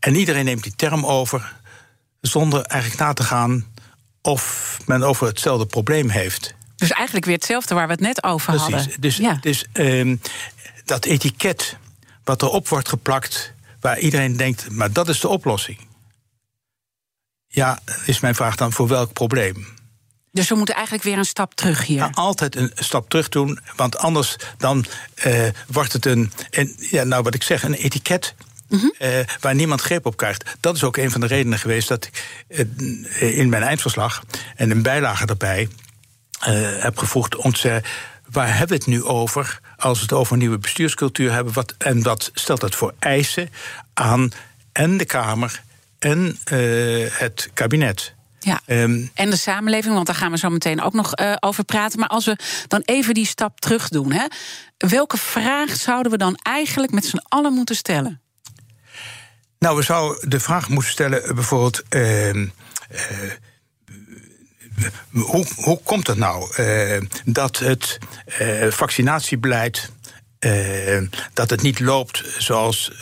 En 0.00 0.14
iedereen 0.14 0.44
neemt 0.44 0.62
die 0.62 0.74
term 0.76 1.06
over 1.06 1.56
zonder 2.20 2.62
eigenlijk 2.62 3.02
na 3.02 3.12
te 3.12 3.22
gaan 3.24 3.66
of 4.22 4.76
men 4.86 5.02
over 5.02 5.26
hetzelfde 5.26 5.66
probleem 5.66 6.08
heeft. 6.08 6.54
Dus 6.76 6.90
eigenlijk 6.90 7.26
weer 7.26 7.34
hetzelfde 7.34 7.74
waar 7.74 7.86
we 7.86 7.92
het 7.92 8.00
net 8.00 8.22
over 8.22 8.52
Precies. 8.52 8.74
hadden. 8.74 9.00
Dus, 9.00 9.16
ja. 9.16 9.38
dus 9.40 9.64
ehm, 9.72 10.16
dat 10.84 11.04
etiket 11.04 11.76
wat 12.28 12.42
erop 12.42 12.68
wordt 12.68 12.88
geplakt, 12.88 13.52
waar 13.80 13.98
iedereen 13.98 14.36
denkt, 14.36 14.70
maar 14.70 14.92
dat 14.92 15.08
is 15.08 15.20
de 15.20 15.28
oplossing. 15.28 15.78
Ja, 17.46 17.80
is 18.06 18.20
mijn 18.20 18.34
vraag 18.34 18.56
dan 18.56 18.72
voor 18.72 18.88
welk 18.88 19.12
probleem? 19.12 19.66
Dus 20.32 20.48
we 20.48 20.54
moeten 20.54 20.74
eigenlijk 20.74 21.04
weer 21.04 21.18
een 21.18 21.24
stap 21.24 21.54
terug 21.54 21.86
hier. 21.86 21.96
Ja, 21.96 22.10
altijd 22.12 22.56
een 22.56 22.72
stap 22.74 23.08
terug 23.08 23.28
doen, 23.28 23.58
want 23.76 23.96
anders 23.96 24.36
dan 24.58 24.84
eh, 25.14 25.48
wordt 25.66 25.92
het 25.92 26.06
een, 26.06 26.32
een, 26.50 26.76
ja, 26.78 27.04
nou 27.04 27.22
wat 27.22 27.34
ik 27.34 27.42
zeg, 27.42 27.62
een 27.62 27.74
etiket. 27.74 28.34
eh, 28.98 29.18
waar 29.40 29.54
niemand 29.54 29.80
greep 29.80 30.06
op 30.06 30.16
krijgt. 30.16 30.56
Dat 30.60 30.76
is 30.76 30.84
ook 30.84 30.96
een 30.96 31.10
van 31.10 31.20
de 31.20 31.26
redenen 31.26 31.58
geweest 31.58 31.88
dat 31.88 32.06
ik 32.06 32.44
eh, 32.48 33.38
in 33.38 33.48
mijn 33.48 33.62
eindverslag 33.62 34.22
en 34.56 34.70
een 34.70 34.82
bijlage 34.82 35.26
daarbij 35.26 35.68
heb 36.80 36.96
zeggen: 36.96 37.82
waar 38.30 38.48
hebben 38.48 38.68
we 38.68 38.74
het 38.74 38.86
nu 38.86 39.04
over 39.04 39.60
als 39.78 39.96
we 39.98 40.02
het 40.02 40.12
over 40.12 40.32
een 40.32 40.38
nieuwe 40.38 40.58
bestuurscultuur 40.58 41.32
hebben? 41.32 41.52
Wat, 41.52 41.74
en 41.78 42.02
wat 42.02 42.30
stelt 42.34 42.60
dat 42.60 42.74
voor 42.74 42.94
eisen 42.98 43.50
aan 43.94 44.30
en 44.72 44.96
de 44.96 45.04
Kamer 45.04 45.62
en 45.98 46.38
eh, 46.44 46.58
het 47.10 47.50
kabinet? 47.54 48.14
Ja. 48.40 48.60
Ehm, 48.66 49.06
En 49.14 49.30
de 49.30 49.36
samenleving, 49.36 49.94
want 49.94 50.06
daar 50.06 50.16
gaan 50.16 50.30
we 50.30 50.38
zo 50.38 50.48
meteen 50.50 50.82
ook 50.82 50.92
nog 50.92 51.14
eh, 51.14 51.34
over 51.40 51.64
praten. 51.64 51.98
Maar 51.98 52.08
als 52.08 52.24
we 52.24 52.36
dan 52.68 52.82
even 52.84 53.14
die 53.14 53.26
stap 53.26 53.60
terug 53.60 53.88
doen, 53.88 54.12
hè, 54.12 54.26
welke 54.76 55.16
vraag 55.16 55.76
zouden 55.76 56.12
we 56.12 56.18
dan 56.18 56.38
eigenlijk 56.42 56.92
met 56.92 57.04
z'n 57.04 57.20
allen 57.28 57.52
moeten 57.52 57.76
stellen? 57.76 58.20
Nou, 59.58 59.76
we 59.76 59.82
zouden 59.82 60.30
de 60.30 60.40
vraag 60.40 60.68
moeten 60.68 60.90
stellen, 60.90 61.24
eh, 61.24 61.34
bijvoorbeeld. 61.34 61.82
ehm, 61.88 62.46
eh, 62.90 62.98
hoe, 65.10 65.46
hoe 65.56 65.80
komt 65.82 66.06
het 66.06 66.16
nou 66.16 66.54
eh, 66.54 67.02
dat 67.24 67.58
het 67.58 67.98
eh, 68.24 68.70
vaccinatiebeleid. 68.70 69.90
eh, 70.38 71.02
dat 71.32 71.50
het 71.50 71.62
niet 71.62 71.80
loopt 71.80 72.24
zoals 72.38 72.92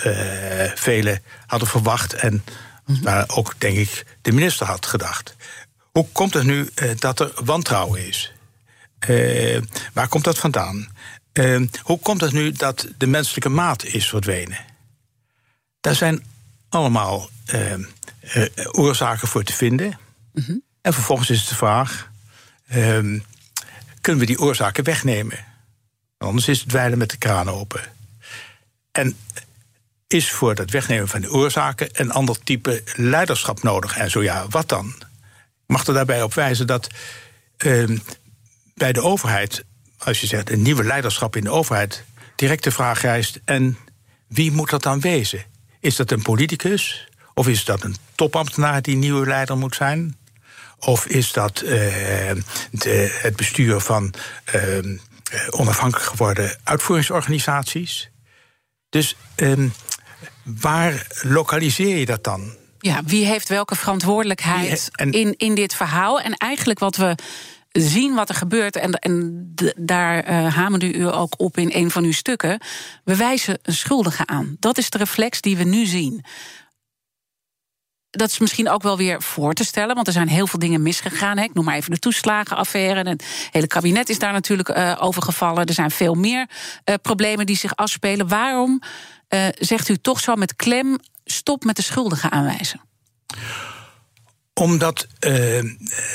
velen 0.75 1.23
hadden 1.47 1.69
verwacht. 1.69 2.13
En 2.13 2.45
waar 3.03 3.25
ook, 3.29 3.55
denk 3.59 3.77
ik, 3.77 4.05
de 4.23 4.33
minister 4.33 4.67
had 4.67 4.87
gedacht. 4.87 5.37
Hoe 5.93 6.07
komt 6.13 6.35
het 6.35 6.45
nu 6.45 6.69
dat 6.99 7.21
er 7.21 7.33
wantrouwen 7.45 8.07
is? 8.07 8.33
Waar 9.93 10.09
komt 10.09 10.25
dat 10.25 10.39
vandaan? 10.39 10.89
Hoe 11.83 11.99
komt 12.03 12.21
het 12.21 12.33
nu 12.33 12.53
dat 12.53 12.87
de 12.99 13.07
menselijke 13.07 13.49
maat 13.49 13.85
is 13.85 14.09
verdwenen? 14.09 14.59
Daar 15.81 15.95
zijn 15.95 16.25
allemaal 16.69 17.31
oorzaken 18.71 19.29
voor 19.29 19.43
te 19.43 19.53
vinden. 19.53 19.99
En 20.87 20.93
vervolgens 20.93 21.31
is 21.31 21.47
de 21.47 21.55
vraag: 21.55 22.11
ehm, 22.69 23.19
kunnen 24.01 24.21
we 24.21 24.27
die 24.27 24.39
oorzaken 24.39 24.85
wegnemen? 24.85 25.39
Anders 26.19 26.49
is 26.49 26.61
het 26.61 26.69
dweilen 26.69 26.99
met 26.99 27.11
de 27.11 27.17
kraan 27.17 27.49
open. 27.49 27.81
En 28.93 29.17
is 30.07 30.31
voor 30.31 30.55
het 30.55 30.71
wegnemen 30.71 31.09
van 31.09 31.21
de 31.21 31.31
oorzaken 31.31 31.89
een 31.93 32.11
ander 32.11 32.39
type 32.45 32.83
leiderschap 32.95 33.63
nodig? 33.63 33.97
En 33.97 34.11
zo 34.11 34.23
ja, 34.23 34.47
wat 34.49 34.69
dan? 34.69 34.95
Ik 34.97 35.67
mag 35.67 35.87
er 35.87 35.95
daarbij 35.95 36.23
op 36.23 36.35
wijzen 36.35 36.67
dat 36.67 36.89
ehm, 37.57 37.99
bij 38.75 38.93
de 38.93 39.03
overheid, 39.03 39.65
als 39.99 40.21
je 40.21 40.27
zegt 40.27 40.51
een 40.51 40.63
nieuwe 40.63 40.85
leiderschap 40.85 41.37
in 41.37 41.45
de 41.45 41.51
overheid, 41.51 42.05
direct 42.37 42.65
de 42.65 42.71
vraag 42.71 43.01
rijst: 43.01 43.41
en 43.45 43.79
wie 44.27 44.53
moet 44.53 44.71
dat 44.71 44.83
dan 44.83 45.01
wezen? 45.01 45.45
Is 45.81 45.97
dat 45.97 46.11
een 46.11 46.23
politicus? 46.23 47.09
Of 47.35 47.49
is 47.49 47.65
dat 47.65 47.83
een 47.83 47.97
topambtenaar 48.15 48.83
die 48.83 48.97
nieuwe 48.97 49.27
leider 49.27 49.57
moet 49.57 49.75
zijn? 49.75 50.17
Of 50.79 51.07
is 51.07 51.33
dat 51.33 51.61
eh, 51.61 51.71
de, 52.71 53.19
het 53.23 53.37
bestuur 53.37 53.81
van 53.81 54.15
eh, 54.45 54.79
eh, 54.79 54.85
onafhankelijk 55.51 56.09
geworden 56.09 56.59
uitvoeringsorganisaties? 56.65 58.11
Dus 58.89 59.17
ehm, 59.35 59.69
waar 60.43 61.07
lokaliseer 61.23 61.97
je 61.97 62.07
dat 62.07 62.25
dan? 62.25 62.57
Ja, 62.79 63.01
wie 63.05 63.27
heeft 63.27 63.49
welke 63.49 63.75
verantwoordelijkheid 63.75 64.89
en- 64.93 65.13
in, 65.13 65.35
in 65.37 65.55
dit 65.55 65.75
verhaal? 65.75 66.21
En 66.21 66.35
eigenlijk 66.35 66.79
wat 66.79 66.97
we 66.97 67.15
zien 67.73 68.15
wat 68.15 68.29
er 68.29 68.35
gebeurt, 68.35 68.77
en, 68.77 68.93
en 68.93 69.53
daar 69.77 70.31
hamerde 70.33 70.93
u 70.95 71.13
ook 71.13 71.35
op 71.41 71.57
in 71.57 71.71
een 71.73 71.91
van 71.91 72.05
uw 72.05 72.13
stukken. 72.13 72.61
We 73.05 73.17
wijzen 73.17 73.59
een 73.63 73.75
schuldige 73.75 74.27
aan. 74.27 74.57
Dat 74.61 74.79
is 74.79 74.91
de 74.91 74.99
reflex 74.99 75.41
die 75.41 75.57
we 75.57 75.65
nu 75.65 75.87
zien. 75.87 76.25
Dat 78.17 78.31
is 78.31 78.39
misschien 78.39 78.69
ook 78.69 78.83
wel 78.83 78.97
weer 78.97 79.23
voor 79.23 79.55
te 79.55 79.65
stellen, 79.65 79.95
want 79.95 80.07
er 80.07 80.13
zijn 80.13 80.29
heel 80.29 80.47
veel 80.47 80.59
dingen 80.59 80.83
misgegaan. 80.83 81.37
Hè. 81.37 81.45
Ik 81.45 81.55
noem 81.55 81.65
maar 81.65 81.77
even 81.77 81.91
de 81.91 81.99
toeslagenaffaire. 81.99 83.01
En 83.01 83.07
het 83.07 83.25
hele 83.51 83.67
kabinet 83.67 84.09
is 84.09 84.19
daar 84.19 84.33
natuurlijk 84.33 84.69
uh, 84.69 84.97
over 85.01 85.23
gevallen. 85.23 85.67
Er 85.67 85.75
zijn 85.75 85.91
veel 85.91 86.15
meer 86.15 86.49
uh, 86.85 86.95
problemen 87.03 87.47
die 87.47 87.57
zich 87.57 87.77
afspelen. 87.77 88.29
Waarom 88.29 88.83
uh, 89.29 89.47
zegt 89.59 89.89
u 89.89 89.97
toch 89.97 90.21
zo 90.21 90.35
met 90.35 90.57
klem: 90.57 90.99
stop 91.25 91.65
met 91.65 91.77
de 91.77 91.83
schuldigen 91.83 92.31
aanwijzen? 92.31 92.81
Omdat 94.55 95.07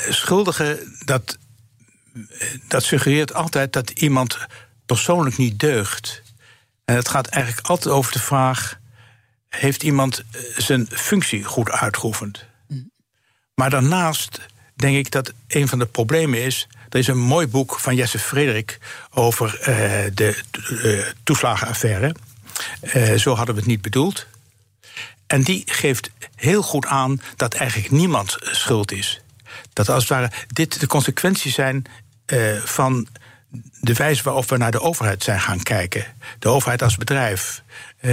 schuldigen, 0.08 0.96
dat, 1.04 1.38
dat 2.68 2.84
suggereert 2.84 3.34
altijd 3.34 3.72
dat 3.72 3.90
iemand 3.90 4.38
persoonlijk 4.86 5.36
niet 5.36 5.58
deugt. 5.58 6.22
En 6.84 6.94
het 6.94 7.08
gaat 7.08 7.26
eigenlijk 7.26 7.66
altijd 7.66 7.94
over 7.94 8.12
de 8.12 8.18
vraag: 8.18 8.80
heeft 9.56 9.82
iemand 9.82 10.22
zijn 10.56 10.86
functie 10.90 11.44
goed 11.44 11.70
uitgeoefend? 11.70 12.44
Mm. 12.68 12.90
Maar 13.54 13.70
daarnaast 13.70 14.40
denk 14.74 14.96
ik 14.96 15.10
dat 15.10 15.32
een 15.48 15.68
van 15.68 15.78
de 15.78 15.86
problemen 15.86 16.42
is. 16.42 16.68
Er 16.88 16.98
is 16.98 17.06
een 17.06 17.18
mooi 17.18 17.46
boek 17.46 17.78
van 17.78 17.94
Jesse 17.94 18.18
Frederik 18.18 18.78
over 19.10 19.58
uh, 19.60 19.66
de 20.14 20.42
uh, 20.70 21.06
toeslagenaffaire. 21.22 22.14
Uh, 22.82 23.14
zo 23.14 23.34
hadden 23.34 23.54
we 23.54 23.60
het 23.60 23.70
niet 23.70 23.82
bedoeld. 23.82 24.26
En 25.26 25.42
die 25.42 25.62
geeft 25.66 26.10
heel 26.34 26.62
goed 26.62 26.86
aan 26.86 27.20
dat 27.36 27.54
eigenlijk 27.54 27.90
niemand 27.90 28.36
schuld 28.40 28.92
is. 28.92 29.20
Dat 29.72 29.88
als 29.88 30.02
het 30.02 30.12
ware 30.12 30.30
dit 30.46 30.80
de 30.80 30.86
consequenties 30.86 31.54
zijn 31.54 31.84
van 32.64 33.08
de 33.80 33.94
wijze 33.94 34.22
waarop 34.22 34.48
we 34.48 34.56
naar 34.56 34.70
de 34.70 34.80
overheid 34.80 35.22
zijn 35.22 35.40
gaan 35.40 35.62
kijken. 35.62 36.04
De 36.38 36.48
overheid 36.48 36.82
als 36.82 36.96
bedrijf. 36.96 37.62
Uh, 38.00 38.10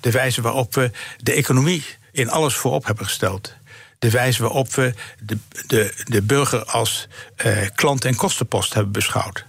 de 0.00 0.10
wijze 0.10 0.42
waarop 0.42 0.74
we 0.74 0.90
de 1.16 1.32
economie 1.32 1.84
in 2.12 2.30
alles 2.30 2.54
voorop 2.54 2.84
hebben 2.86 3.04
gesteld. 3.04 3.54
De 3.98 4.10
wijze 4.10 4.42
waarop 4.42 4.74
we 4.74 4.94
de, 5.20 5.38
de, 5.66 5.94
de 6.04 6.22
burger 6.22 6.64
als 6.64 7.08
uh, 7.46 7.56
klant- 7.74 8.04
en 8.04 8.16
kostenpost 8.16 8.74
hebben 8.74 8.92
beschouwd 8.92 9.44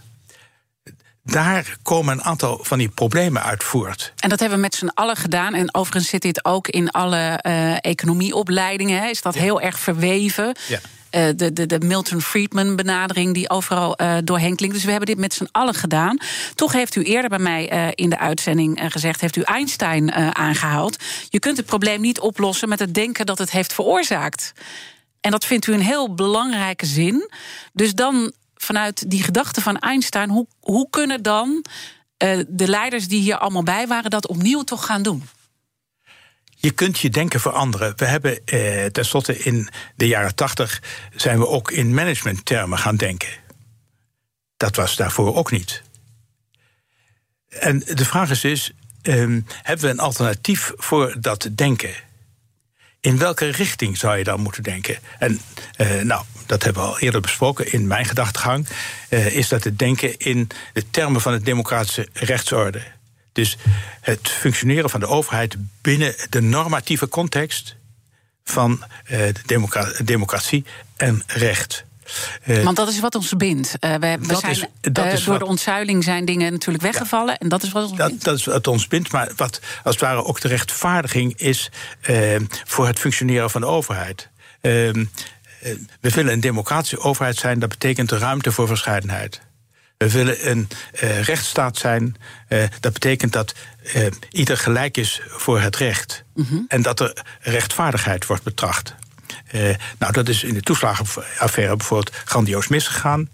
daar 1.31 1.77
komen 1.81 2.17
een 2.17 2.23
aantal 2.23 2.59
van 2.61 2.77
die 2.77 2.89
problemen 2.89 3.43
uit 3.43 3.63
voort. 3.63 4.13
En 4.19 4.29
dat 4.29 4.39
hebben 4.39 4.57
we 4.57 4.63
met 4.63 4.75
z'n 4.75 4.91
allen 4.93 5.15
gedaan. 5.15 5.53
En 5.53 5.73
overigens 5.73 6.09
zit 6.09 6.21
dit 6.21 6.45
ook 6.45 6.67
in 6.67 6.91
alle 6.91 7.39
uh, 7.47 7.75
economieopleidingen. 7.81 9.01
Hè. 9.01 9.07
Is 9.07 9.21
dat 9.21 9.33
ja. 9.33 9.41
heel 9.41 9.61
erg 9.61 9.79
verweven? 9.79 10.55
Ja. 10.67 10.79
Uh, 11.11 11.27
de, 11.35 11.53
de, 11.53 11.65
de 11.65 11.79
Milton 11.79 12.21
Friedman 12.21 12.75
benadering 12.75 13.33
die 13.33 13.49
overal 13.49 14.01
uh, 14.01 14.17
doorheen 14.23 14.55
klinkt. 14.55 14.75
Dus 14.75 14.83
we 14.83 14.89
hebben 14.89 15.09
dit 15.09 15.17
met 15.17 15.33
z'n 15.33 15.47
allen 15.51 15.73
gedaan. 15.73 16.17
Toch 16.55 16.71
heeft 16.71 16.95
u 16.95 17.03
eerder 17.03 17.29
bij 17.29 17.39
mij 17.39 17.91
in 17.95 18.09
de 18.09 18.17
uitzending 18.17 18.79
gezegd... 18.87 19.21
heeft 19.21 19.35
u 19.35 19.41
Einstein 19.41 20.13
aangehaald. 20.35 20.97
Je 21.29 21.39
kunt 21.39 21.57
het 21.57 21.65
probleem 21.65 22.01
niet 22.01 22.19
oplossen 22.19 22.69
met 22.69 22.79
het 22.79 22.93
denken 22.93 23.25
dat 23.25 23.37
het 23.37 23.51
heeft 23.51 23.73
veroorzaakt. 23.73 24.53
En 25.21 25.31
dat 25.31 25.45
vindt 25.45 25.67
u 25.67 25.73
een 25.73 25.81
heel 25.81 26.13
belangrijke 26.13 26.85
zin. 26.85 27.29
Dus 27.73 27.93
dan 27.93 28.31
vanuit 28.55 29.09
die 29.09 29.23
gedachte 29.23 29.61
van 29.61 29.77
Einstein, 29.77 30.29
hoe, 30.29 30.47
hoe 30.59 30.89
kunnen 30.89 31.21
dan 31.21 31.65
de 32.47 32.67
leiders 32.67 33.07
die 33.07 33.21
hier 33.21 33.37
allemaal 33.37 33.63
bij 33.63 33.87
waren 33.87 34.09
dat 34.09 34.27
opnieuw 34.27 34.61
toch 34.61 34.85
gaan 34.85 35.01
doen? 35.01 35.23
Je 36.59 36.71
kunt 36.71 36.99
je 36.99 37.09
denken 37.09 37.39
veranderen. 37.39 37.93
We 37.95 38.05
hebben 38.05 38.45
eh, 38.45 38.85
tenslotte 38.85 39.37
in 39.37 39.69
de 39.95 40.07
jaren 40.07 40.35
tachtig 40.35 40.81
zijn 41.15 41.39
we 41.39 41.47
ook 41.47 41.71
in 41.71 41.93
managementtermen 41.93 42.77
gaan 42.77 42.95
denken. 42.95 43.29
Dat 44.57 44.75
was 44.75 44.95
daarvoor 44.95 45.35
ook 45.35 45.51
niet. 45.51 45.83
En 47.49 47.79
de 47.79 48.05
vraag 48.05 48.29
is 48.29 48.41
dus: 48.41 48.71
um, 49.01 49.45
hebben 49.61 49.85
we 49.85 49.91
een 49.91 49.99
alternatief 49.99 50.71
voor 50.75 51.15
dat 51.19 51.49
denken? 51.51 51.93
In 52.99 53.17
welke 53.17 53.47
richting 53.47 53.97
zou 53.97 54.17
je 54.17 54.23
dan 54.23 54.41
moeten 54.41 54.63
denken? 54.63 54.97
En 55.19 55.41
uh, 55.77 56.01
nou, 56.01 56.23
dat 56.45 56.63
hebben 56.63 56.83
we 56.83 56.89
al 56.89 56.99
eerder 56.99 57.21
besproken 57.21 57.71
in 57.71 57.87
mijn 57.87 58.05
gedachtegang. 58.05 58.67
Uh, 59.09 59.35
is 59.35 59.47
dat 59.47 59.63
het 59.63 59.79
denken 59.79 60.17
in 60.17 60.49
de 60.73 60.89
termen 60.89 61.21
van 61.21 61.31
de 61.31 61.41
democratische 61.41 62.07
rechtsorde. 62.13 62.81
Dus 63.37 63.57
het 64.01 64.29
functioneren 64.29 64.89
van 64.89 64.99
de 64.99 65.07
overheid 65.07 65.55
binnen 65.81 66.15
de 66.29 66.41
normatieve 66.41 67.07
context 67.07 67.75
van 68.43 68.83
democra 69.45 69.91
democratie 70.03 70.65
en 70.95 71.23
recht. 71.27 71.85
Uh, 72.45 72.63
Want 72.63 72.75
dat 72.75 72.87
is 72.87 72.99
wat 72.99 73.15
ons 73.15 73.35
bindt. 73.35 73.75
Uh, 73.79 73.95
we, 73.95 74.17
we 74.19 74.35
zijn, 74.35 74.51
is, 74.51 74.65
dat 74.81 75.05
uh, 75.05 75.13
is 75.13 75.23
door 75.23 75.33
wat, 75.33 75.39
de 75.39 75.49
ontzuiling 75.49 76.03
zijn 76.03 76.25
dingen 76.25 76.51
natuurlijk 76.51 76.83
weggevallen. 76.83 77.33
Ja, 77.33 77.39
en 77.39 77.49
dat 77.49 77.63
is 77.63 77.71
wat 77.71 77.83
ons 77.83 77.97
dat, 77.97 78.07
bindt. 78.07 78.23
Dat 78.23 78.37
is 78.37 78.45
wat 78.45 78.67
ons 78.67 78.87
bindt. 78.87 79.11
Maar 79.11 79.31
wat 79.35 79.59
als 79.83 79.95
het 79.95 80.03
ware 80.03 80.23
ook 80.23 80.41
de 80.41 80.47
rechtvaardiging 80.47 81.39
is 81.39 81.71
voor 82.65 82.87
het 82.87 82.99
functioneren 82.99 83.49
van 83.49 83.61
de 83.61 83.67
overheid. 83.67 84.29
Ehm, 84.61 85.05
we 85.99 86.09
willen 86.09 86.33
een 86.33 86.39
democratische 86.39 86.99
overheid 86.99 87.37
zijn, 87.37 87.59
dat 87.59 87.69
betekent 87.69 88.11
ruimte 88.11 88.51
voor 88.51 88.67
verscheidenheid. 88.67 89.41
We 89.97 90.11
willen 90.11 90.49
een 90.49 90.67
uh, 91.03 91.21
rechtsstaat 91.21 91.77
zijn. 91.77 92.15
Uh, 92.49 92.63
dat 92.79 92.93
betekent 92.93 93.33
dat 93.33 93.53
uh, 93.95 94.07
ieder 94.29 94.57
gelijk 94.57 94.97
is 94.97 95.21
voor 95.27 95.59
het 95.59 95.75
recht. 95.75 96.23
-hmm. 96.33 96.65
En 96.67 96.81
dat 96.81 96.99
er 96.99 97.25
rechtvaardigheid 97.39 98.25
wordt 98.25 98.43
betracht. 98.43 98.95
nou, 99.97 100.13
dat 100.13 100.29
is 100.29 100.43
in 100.43 100.53
de 100.53 100.61
toeslagenaffaire 100.61 101.75
bijvoorbeeld 101.75 102.15
grandioos 102.25 102.67
misgegaan. 102.67 103.29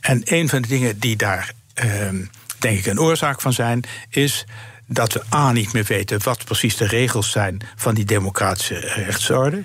En 0.00 0.22
een 0.24 0.48
van 0.48 0.62
de 0.62 0.68
dingen 0.68 0.98
die 0.98 1.16
daar, 1.16 1.52
ehm, 1.74 2.24
denk 2.58 2.78
ik, 2.78 2.86
een 2.86 3.00
oorzaak 3.00 3.40
van 3.40 3.52
zijn, 3.52 3.84
is 4.08 4.44
dat 4.86 5.12
we 5.12 5.22
A 5.34 5.52
niet 5.52 5.72
meer 5.72 5.84
weten 5.84 6.22
wat 6.22 6.44
precies 6.44 6.76
de 6.76 6.86
regels 6.86 7.30
zijn 7.30 7.60
van 7.76 7.94
die 7.94 8.04
democratische 8.04 8.78
rechtsorde. 8.78 9.62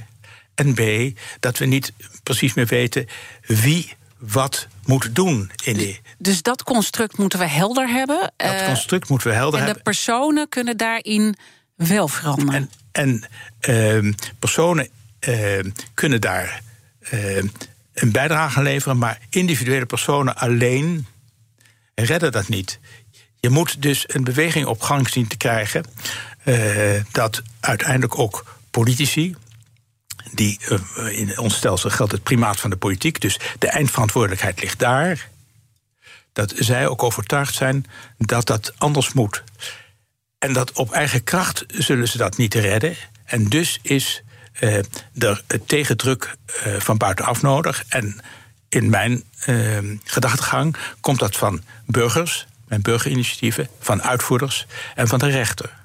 En 0.55 0.73
B, 0.73 0.81
dat 1.39 1.57
we 1.57 1.65
niet 1.65 1.93
precies 2.23 2.53
meer 2.53 2.65
weten 2.65 3.07
wie 3.45 3.93
wat 4.17 4.67
moet 4.87 5.15
doen 5.15 5.51
in 5.63 5.77
die. 5.77 6.01
Dus 6.17 6.41
dat 6.41 6.63
construct 6.63 7.17
moeten 7.17 7.39
we 7.39 7.47
helder 7.47 7.89
hebben. 7.89 8.33
Dat 8.35 8.53
uh, 8.53 8.65
construct 8.65 9.09
moeten 9.09 9.27
we 9.27 9.33
helder 9.33 9.59
en 9.59 9.65
hebben. 9.65 9.83
En 9.83 9.83
de 9.85 9.91
personen 9.91 10.49
kunnen 10.49 10.77
daarin 10.77 11.35
wel 11.75 12.07
veranderen. 12.07 12.69
En, 12.91 13.23
en 13.61 14.03
uh, 14.05 14.13
personen 14.39 14.89
uh, 15.27 15.59
kunnen 15.93 16.21
daar 16.21 16.61
een 17.93 18.11
bijdrage 18.11 18.57
aan 18.57 18.63
leveren, 18.63 18.97
maar 18.97 19.19
individuele 19.29 19.85
personen 19.85 20.35
alleen 20.35 21.07
redden 21.95 22.31
dat 22.31 22.47
niet. 22.47 22.79
Je 23.39 23.49
moet 23.49 23.81
dus 23.81 24.03
een 24.07 24.23
beweging 24.23 24.65
op 24.65 24.81
gang 24.81 25.09
zien 25.09 25.27
te 25.27 25.37
krijgen 25.37 25.85
dat 27.11 27.41
uiteindelijk 27.59 28.19
ook 28.19 28.57
politici, 28.71 29.35
die, 30.31 30.59
uh, 30.69 31.19
in 31.19 31.37
ons 31.37 31.55
stelsel 31.55 31.89
geldt 31.89 32.11
het 32.11 32.23
primaat 32.23 32.59
van 32.59 32.69
de 32.69 32.77
politiek. 32.77 33.21
Dus 33.21 33.39
de 33.59 33.67
eindverantwoordelijkheid 33.67 34.61
ligt 34.61 34.79
daar. 34.79 35.29
Dat 36.33 36.53
zij 36.55 36.87
ook 36.87 37.03
overtuigd 37.03 37.55
zijn 37.55 37.85
dat 38.17 38.45
dat 38.45 38.73
anders 38.77 39.13
moet. 39.13 39.43
En 40.39 40.53
dat 40.53 40.71
op 40.71 40.91
eigen 40.91 41.23
kracht 41.23 41.63
zullen 41.67 42.07
ze 42.07 42.17
dat 42.17 42.37
niet 42.37 42.53
redden. 42.53 42.95
En 43.25 43.45
dus 43.45 43.79
is 43.81 44.23
uh, 44.61 44.77
er 45.17 45.43
tegendruk 45.65 46.35
uh, 46.67 46.79
van 46.79 46.97
buitenaf 46.97 47.41
nodig. 47.41 47.83
En 47.89 48.19
in 48.69 48.89
mijn 48.89 49.23
gedachtegang 50.03 50.75
komt 50.99 51.19
dat 51.19 51.37
van 51.37 51.61
burgers, 51.85 52.47
mijn 52.67 52.81
burgerinitiatieven, 52.81 53.69
van 53.79 54.03
uitvoerders 54.03 54.65
en 54.95 55.07
van 55.07 55.19
de 55.19 55.29
rechter. 55.29 55.77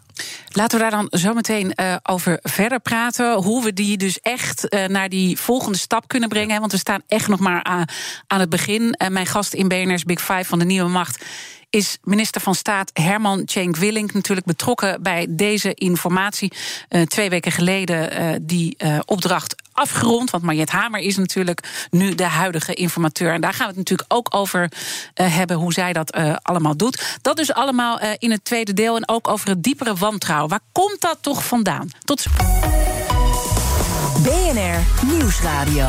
Laten 0.48 0.78
we 0.78 0.82
daar 0.82 1.08
dan 1.08 1.18
zo 1.20 1.32
meteen 1.32 1.72
uh, 1.76 1.96
over 2.02 2.38
verder 2.42 2.80
praten. 2.80 3.34
Hoe 3.34 3.64
we 3.64 3.72
die 3.72 3.96
dus 3.96 4.20
echt 4.20 4.74
uh, 4.74 4.86
naar 4.86 5.08
die 5.08 5.38
volgende 5.38 5.78
stap 5.78 6.08
kunnen 6.08 6.28
brengen. 6.28 6.60
Want 6.60 6.72
we 6.72 6.78
staan 6.78 7.02
echt 7.06 7.28
nog 7.28 7.40
maar 7.40 7.62
aan, 7.62 7.84
aan 8.26 8.40
het 8.40 8.50
begin. 8.50 8.94
Mijn 9.08 9.26
gast 9.26 9.54
in 9.54 9.68
BNR's 9.68 10.04
Big 10.04 10.20
Five 10.20 10.44
van 10.44 10.58
de 10.58 10.64
Nieuwe 10.64 10.88
Macht 10.88 11.24
is 11.70 11.98
minister 12.02 12.40
van 12.40 12.54
Staat 12.54 12.90
Herman 12.92 13.42
Cenk 13.44 13.76
Willink 13.76 14.12
natuurlijk 14.12 14.46
betrokken 14.46 15.02
bij 15.02 15.26
deze 15.30 15.74
informatie. 15.74 16.52
Twee 17.06 17.30
weken 17.30 17.52
geleden 17.52 18.46
die 18.46 18.76
opdracht 19.04 19.61
afgerond. 19.72 20.30
Want 20.30 20.42
Mariet 20.44 20.70
Hamer 20.70 21.00
is 21.00 21.16
natuurlijk 21.16 21.86
nu 21.90 22.14
de 22.14 22.24
huidige 22.24 22.74
informateur. 22.74 23.32
En 23.32 23.40
daar 23.40 23.52
gaan 23.52 23.66
we 23.66 23.68
het 23.68 23.76
natuurlijk 23.76 24.12
ook 24.12 24.26
over 24.34 24.72
hebben 25.14 25.56
hoe 25.56 25.72
zij 25.72 25.92
dat 25.92 26.16
allemaal 26.42 26.76
doet. 26.76 27.18
Dat 27.22 27.36
dus 27.36 27.52
allemaal 27.52 28.00
in 28.18 28.30
het 28.30 28.44
tweede 28.44 28.72
deel. 28.72 28.96
En 28.96 29.08
ook 29.08 29.28
over 29.28 29.48
het 29.48 29.62
diepere 29.62 29.94
wantrouwen. 29.94 30.50
Waar 30.50 30.60
komt 30.72 31.00
dat 31.00 31.18
toch 31.20 31.44
vandaan? 31.44 31.90
Tot 32.04 32.24
BNR 34.22 35.06
Nieuwsradio. 35.06 35.88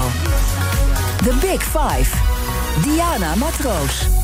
The 1.17 1.35
Big 1.41 1.63
Five. 1.63 2.15
Diana 2.81 3.35
Matroos. 3.35 4.22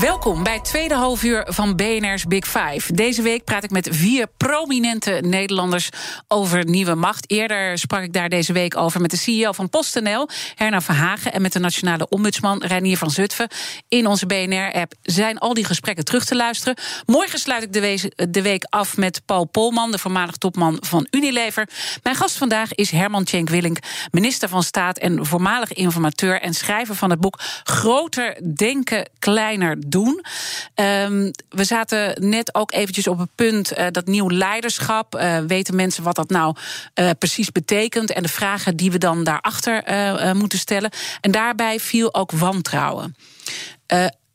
Welkom 0.00 0.42
bij 0.42 0.54
het 0.54 0.64
tweede 0.64 0.94
halfuur 0.94 1.46
van 1.48 1.76
BNR's 1.76 2.24
Big 2.24 2.46
Five. 2.46 2.92
Deze 2.92 3.22
week 3.22 3.44
praat 3.44 3.64
ik 3.64 3.70
met 3.70 3.88
vier 3.90 4.26
prominente 4.36 5.10
Nederlanders 5.10 5.88
over 6.28 6.64
nieuwe 6.64 6.94
macht. 6.94 7.30
Eerder 7.30 7.78
sprak 7.78 8.02
ik 8.02 8.12
daar 8.12 8.28
deze 8.28 8.52
week 8.52 8.76
over 8.76 9.00
met 9.00 9.10
de 9.10 9.16
CEO 9.16 9.52
van 9.52 9.68
PostNL, 9.68 10.28
Herna 10.54 10.80
Verhagen, 10.80 11.32
en 11.32 11.42
met 11.42 11.52
de 11.52 11.58
nationale 11.58 12.08
ombudsman 12.08 12.62
Reinier 12.64 12.96
van 12.96 13.10
Zutphen. 13.10 13.48
In 13.88 14.06
onze 14.06 14.26
BNR-app 14.26 14.92
zijn 15.02 15.38
al 15.38 15.54
die 15.54 15.64
gesprekken 15.64 16.04
terug 16.04 16.24
te 16.24 16.36
luisteren. 16.36 16.76
Morgen 17.06 17.38
sluit 17.38 17.62
ik 17.62 17.72
de, 17.72 17.80
we 17.80 18.30
de 18.30 18.42
week 18.42 18.64
af 18.68 18.96
met 18.96 19.22
Paul 19.26 19.44
Polman, 19.44 19.90
de 19.90 19.98
voormalig 19.98 20.36
topman 20.36 20.76
van 20.80 21.06
Unilever. 21.10 21.68
Mijn 22.02 22.16
gast 22.16 22.36
vandaag 22.36 22.74
is 22.74 22.90
Herman 22.90 23.24
Tjenk 23.24 23.48
Willink, 23.48 23.78
minister 24.10 24.48
van 24.48 24.62
Staat 24.62 24.98
en 24.98 25.26
voormalig 25.26 25.72
informateur 25.72 26.40
en 26.40 26.54
schrijver 26.54 26.94
van 26.94 27.10
het 27.10 27.20
boek 27.20 27.40
Groter 27.62 28.54
Denken, 28.54 29.10
Kleiner 29.18 29.81
doen. 29.90 30.24
Um, 30.74 31.30
we 31.48 31.64
zaten 31.64 32.28
net 32.28 32.54
ook 32.54 32.72
eventjes 32.72 33.06
op 33.06 33.18
het 33.18 33.28
punt 33.34 33.78
uh, 33.78 33.86
dat 33.90 34.06
nieuw 34.06 34.30
leiderschap. 34.30 35.14
Uh, 35.14 35.38
weten 35.38 35.76
mensen 35.76 36.02
wat 36.02 36.16
dat 36.16 36.30
nou 36.30 36.56
uh, 36.94 37.10
precies 37.18 37.52
betekent? 37.52 38.12
En 38.12 38.22
de 38.22 38.28
vragen 38.28 38.76
die 38.76 38.90
we 38.90 38.98
dan 38.98 39.24
daarachter 39.24 39.84
moeten 40.34 40.58
stellen. 40.58 40.90
En 41.20 41.30
daarbij 41.30 41.80
viel 41.80 42.14
ook 42.14 42.30
wantrouwen. 42.30 43.16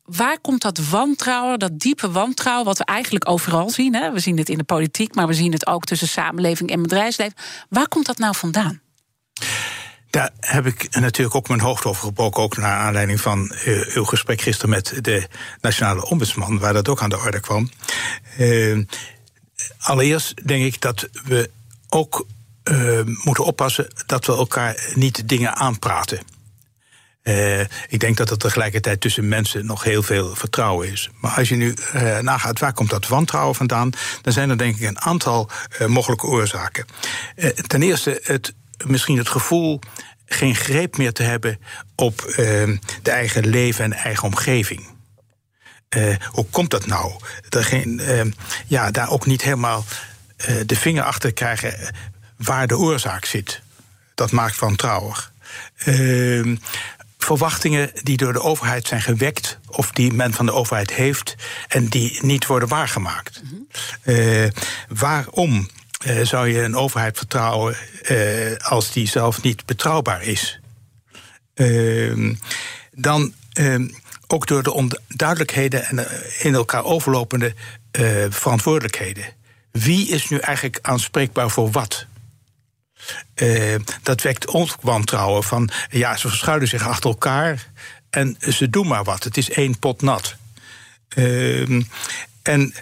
Waar 0.03 0.39
komt 0.39 0.61
dat 0.61 0.89
wantrouwen, 0.89 1.59
dat 1.59 1.79
diepe 1.79 2.11
wantrouwen, 2.11 2.65
wat 2.65 2.77
we 2.77 2.85
eigenlijk 2.85 3.29
overal 3.29 3.69
zien? 3.69 3.95
Hè? 3.95 4.11
We 4.11 4.19
zien 4.19 4.37
het 4.37 4.49
in 4.49 4.57
de 4.57 4.63
politiek, 4.63 5.15
maar 5.15 5.27
we 5.27 5.33
zien 5.33 5.51
het 5.51 5.67
ook 5.67 5.85
tussen 5.85 6.07
samenleving 6.07 6.69
en 6.69 6.81
bedrijfsleven. 6.81 7.33
Waar 7.69 7.87
komt 7.87 8.05
dat 8.05 8.17
nou 8.17 8.35
vandaan? 8.35 8.81
Daar 10.09 10.31
heb 10.39 10.65
ik 10.65 10.95
natuurlijk 10.95 11.35
ook 11.35 11.47
mijn 11.47 11.59
hoofd 11.59 11.85
over 11.85 12.03
gebroken. 12.03 12.43
Ook 12.43 12.57
naar 12.57 12.77
aanleiding 12.77 13.21
van 13.21 13.51
uh, 13.65 13.95
uw 13.95 14.03
gesprek 14.03 14.41
gisteren 14.41 14.69
met 14.69 14.99
de 15.01 15.27
Nationale 15.61 16.05
Ombudsman, 16.05 16.59
waar 16.59 16.73
dat 16.73 16.87
ook 16.87 17.01
aan 17.01 17.09
de 17.09 17.19
orde 17.19 17.39
kwam. 17.39 17.69
Uh, 18.39 18.85
allereerst 19.77 20.47
denk 20.47 20.65
ik 20.65 20.81
dat 20.81 21.09
we 21.23 21.49
ook 21.89 22.25
uh, 22.63 22.99
moeten 23.03 23.45
oppassen 23.45 23.87
dat 24.05 24.25
we 24.25 24.31
elkaar 24.31 24.91
niet 24.93 25.29
dingen 25.29 25.55
aanpraten. 25.55 26.19
Ik 27.87 27.99
denk 27.99 28.17
dat 28.17 28.29
er 28.29 28.37
tegelijkertijd 28.37 29.01
tussen 29.01 29.27
mensen 29.27 29.65
nog 29.65 29.83
heel 29.83 30.03
veel 30.03 30.35
vertrouwen 30.35 30.91
is. 30.91 31.09
Maar 31.21 31.31
als 31.31 31.49
je 31.49 31.55
nu 31.55 31.73
uh, 31.95 32.19
nagaat 32.19 32.59
waar 32.59 32.73
komt 32.73 32.89
dat 32.89 33.07
wantrouwen 33.07 33.55
vandaan, 33.55 33.89
dan 34.21 34.33
zijn 34.33 34.49
er 34.49 34.57
denk 34.57 34.75
ik 34.75 34.87
een 34.87 35.01
aantal 35.01 35.49
mogelijke 35.87 36.25
oorzaken. 36.25 36.85
ten 37.67 37.81
eerste 37.81 38.19
het 38.23 38.53
misschien 38.85 39.17
het 39.17 39.29
gevoel 39.29 39.79
geen 40.25 40.55
greep 40.55 40.97
meer 40.97 41.13
te 41.13 41.23
hebben 41.23 41.59
op 41.95 42.21
uh, 42.27 42.35
de 43.01 43.11
eigen 43.11 43.47
leven 43.47 43.83
en 43.83 43.93
eigen 43.93 44.23
omgeving. 44.23 44.87
Uh, 45.95 46.15
hoe 46.31 46.45
komt 46.51 46.69
dat 46.69 46.85
nou? 46.85 47.13
Er 47.49 47.63
geen, 47.63 47.99
uh, 47.99 48.21
ja, 48.67 48.91
daar 48.91 49.09
ook 49.09 49.25
niet 49.25 49.41
helemaal 49.41 49.85
de 50.65 50.75
vinger 50.75 51.03
achter 51.03 51.33
krijgen 51.33 51.93
waar 52.35 52.67
de 52.67 52.77
oorzaak 52.77 53.25
zit. 53.25 53.61
Dat 54.15 54.31
maakt 54.31 54.59
wantrouwig. 54.59 55.31
Ehm, 55.77 56.55
verwachtingen 57.17 57.91
die 57.93 58.17
door 58.17 58.33
de 58.33 58.41
overheid 58.41 58.87
zijn 58.87 59.01
gewekt, 59.01 59.59
of 59.67 59.91
die 59.91 60.13
men 60.13 60.33
van 60.33 60.45
de 60.45 60.51
overheid 60.51 60.93
heeft, 60.93 61.35
en 61.67 61.87
die 61.87 62.19
niet 62.21 62.45
worden 62.45 62.69
waargemaakt. 62.69 63.41
-hmm. 63.43 64.51
waarom 64.87 65.67
uh, 66.05 66.25
zou 66.25 66.47
je 66.47 66.61
een 66.61 66.75
overheid 66.75 67.17
vertrouwen 67.17 67.75
uh, 68.09 68.55
als 68.57 68.91
die 68.91 69.07
zelf 69.07 69.41
niet 69.41 69.65
betrouwbaar 69.65 70.23
is. 70.23 70.59
Uh, 71.55 72.35
dan 72.91 73.33
ehm, 73.53 73.87
ook 74.27 74.47
door 74.47 74.63
de 74.63 74.71
onduidelijkheden 74.71 75.85
en 75.85 76.07
eh, 76.07 76.45
in 76.45 76.53
elkaar 76.53 76.83
overlopende 76.83 77.53
verantwoordelijkheden. 78.29 79.25
Wie 79.71 80.07
is 80.07 80.29
nu 80.29 80.37
eigenlijk 80.37 80.79
aanspreekbaar 80.81 81.49
voor 81.49 81.71
wat? 81.71 82.05
dat 84.03 84.21
wekt 84.21 84.47
ons 84.47 84.75
wantrouwen 84.81 85.43
van 85.43 85.69
ja, 85.89 86.17
ze 86.17 86.27
verschuilen 86.27 86.67
zich 86.67 86.87
achter 86.87 87.09
elkaar 87.09 87.71
en 88.09 88.37
ze 88.39 88.69
doen 88.69 88.87
maar 88.87 89.03
wat. 89.03 89.23
Het 89.23 89.37
is 89.37 89.49
één 89.49 89.79
pot 89.79 90.01
nat. 90.01 90.35
Ehm, 91.09 91.81
en 92.41 92.73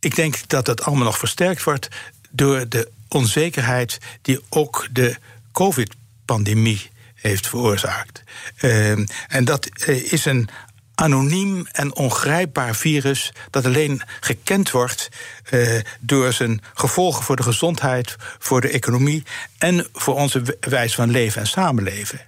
ik 0.00 0.14
denk 0.14 0.48
dat 0.48 0.64
dat 0.64 0.82
allemaal 0.82 1.04
nog 1.04 1.18
versterkt 1.18 1.62
wordt 1.62 1.88
door 2.34 2.68
de 2.68 2.90
onzekerheid 3.08 3.98
die 4.22 4.40
ook 4.48 4.88
de 4.92 5.16
COVID-pandemie 5.52 6.90
heeft 7.14 7.46
veroorzaakt. 7.46 8.22
Uh, 8.60 8.90
en 9.28 9.44
dat 9.44 9.68
uh, 9.86 10.12
is 10.12 10.24
een 10.24 10.48
anoniem 10.94 11.66
en 11.72 11.96
ongrijpbaar 11.96 12.74
virus 12.74 13.32
dat 13.50 13.64
alleen 13.64 14.02
gekend 14.20 14.70
wordt 14.70 15.08
uh, 15.50 15.80
door 16.00 16.32
zijn 16.32 16.62
gevolgen 16.74 17.24
voor 17.24 17.36
de 17.36 17.42
gezondheid, 17.42 18.16
voor 18.38 18.60
de 18.60 18.68
economie 18.68 19.22
en 19.58 19.86
voor 19.92 20.14
onze 20.14 20.56
wijze 20.60 20.94
van 20.94 21.10
leven 21.10 21.40
en 21.40 21.46
samenleven. 21.46 22.20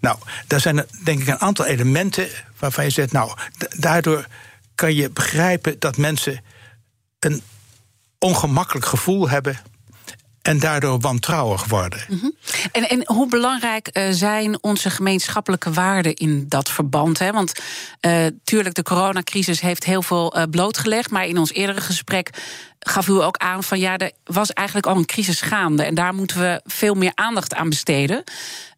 Nou, 0.00 0.18
daar 0.46 0.60
zijn 0.60 0.86
denk 1.04 1.20
ik 1.20 1.26
een 1.26 1.40
aantal 1.40 1.66
elementen 1.66 2.28
waarvan 2.58 2.84
je 2.84 2.90
zegt, 2.90 3.12
nou, 3.12 3.32
daardoor 3.76 4.26
kan 4.74 4.94
je 4.94 5.10
begrijpen 5.10 5.78
dat 5.78 5.96
mensen 5.96 6.40
een 7.18 7.42
ongemakkelijk 8.22 8.86
gevoel 8.86 9.28
hebben 9.28 9.60
en 10.42 10.58
daardoor 10.58 11.00
wantrouwig 11.00 11.64
worden. 11.64 12.04
Mhm. 12.08 12.30
en, 12.72 12.88
en 12.88 13.02
hoe 13.06 13.28
belangrijk 13.28 13.88
uh, 13.92 14.04
zijn 14.10 14.62
onze 14.62 14.90
gemeenschappelijke 14.90 15.72
waarden 15.72 16.14
in 16.14 16.44
dat 16.48 16.70
verband? 16.70 17.18
Hè? 17.18 17.32
Want 17.32 17.52
uh, 18.00 18.26
tuurlijk, 18.44 18.74
de 18.74 18.82
coronacrisis 18.82 19.60
heeft 19.60 19.84
heel 19.84 20.02
veel 20.02 20.36
uh, 20.36 20.42
blootgelegd. 20.50 21.10
Maar 21.10 21.26
in 21.26 21.38
ons 21.38 21.52
eerdere 21.52 21.80
gesprek 21.80 22.30
gaf 22.78 23.08
u 23.08 23.12
ook 23.12 23.36
aan 23.36 23.64
van 23.64 23.78
ja, 23.78 23.96
er 23.96 24.12
was 24.24 24.52
eigenlijk 24.52 24.86
al 24.86 24.96
een 24.96 25.06
crisis 25.06 25.40
gaande. 25.40 25.82
En 25.82 25.94
daar 25.94 26.14
moeten 26.14 26.40
we 26.40 26.60
veel 26.64 26.94
meer 26.94 27.12
aandacht 27.14 27.54
aan 27.54 27.68
besteden. 27.68 28.24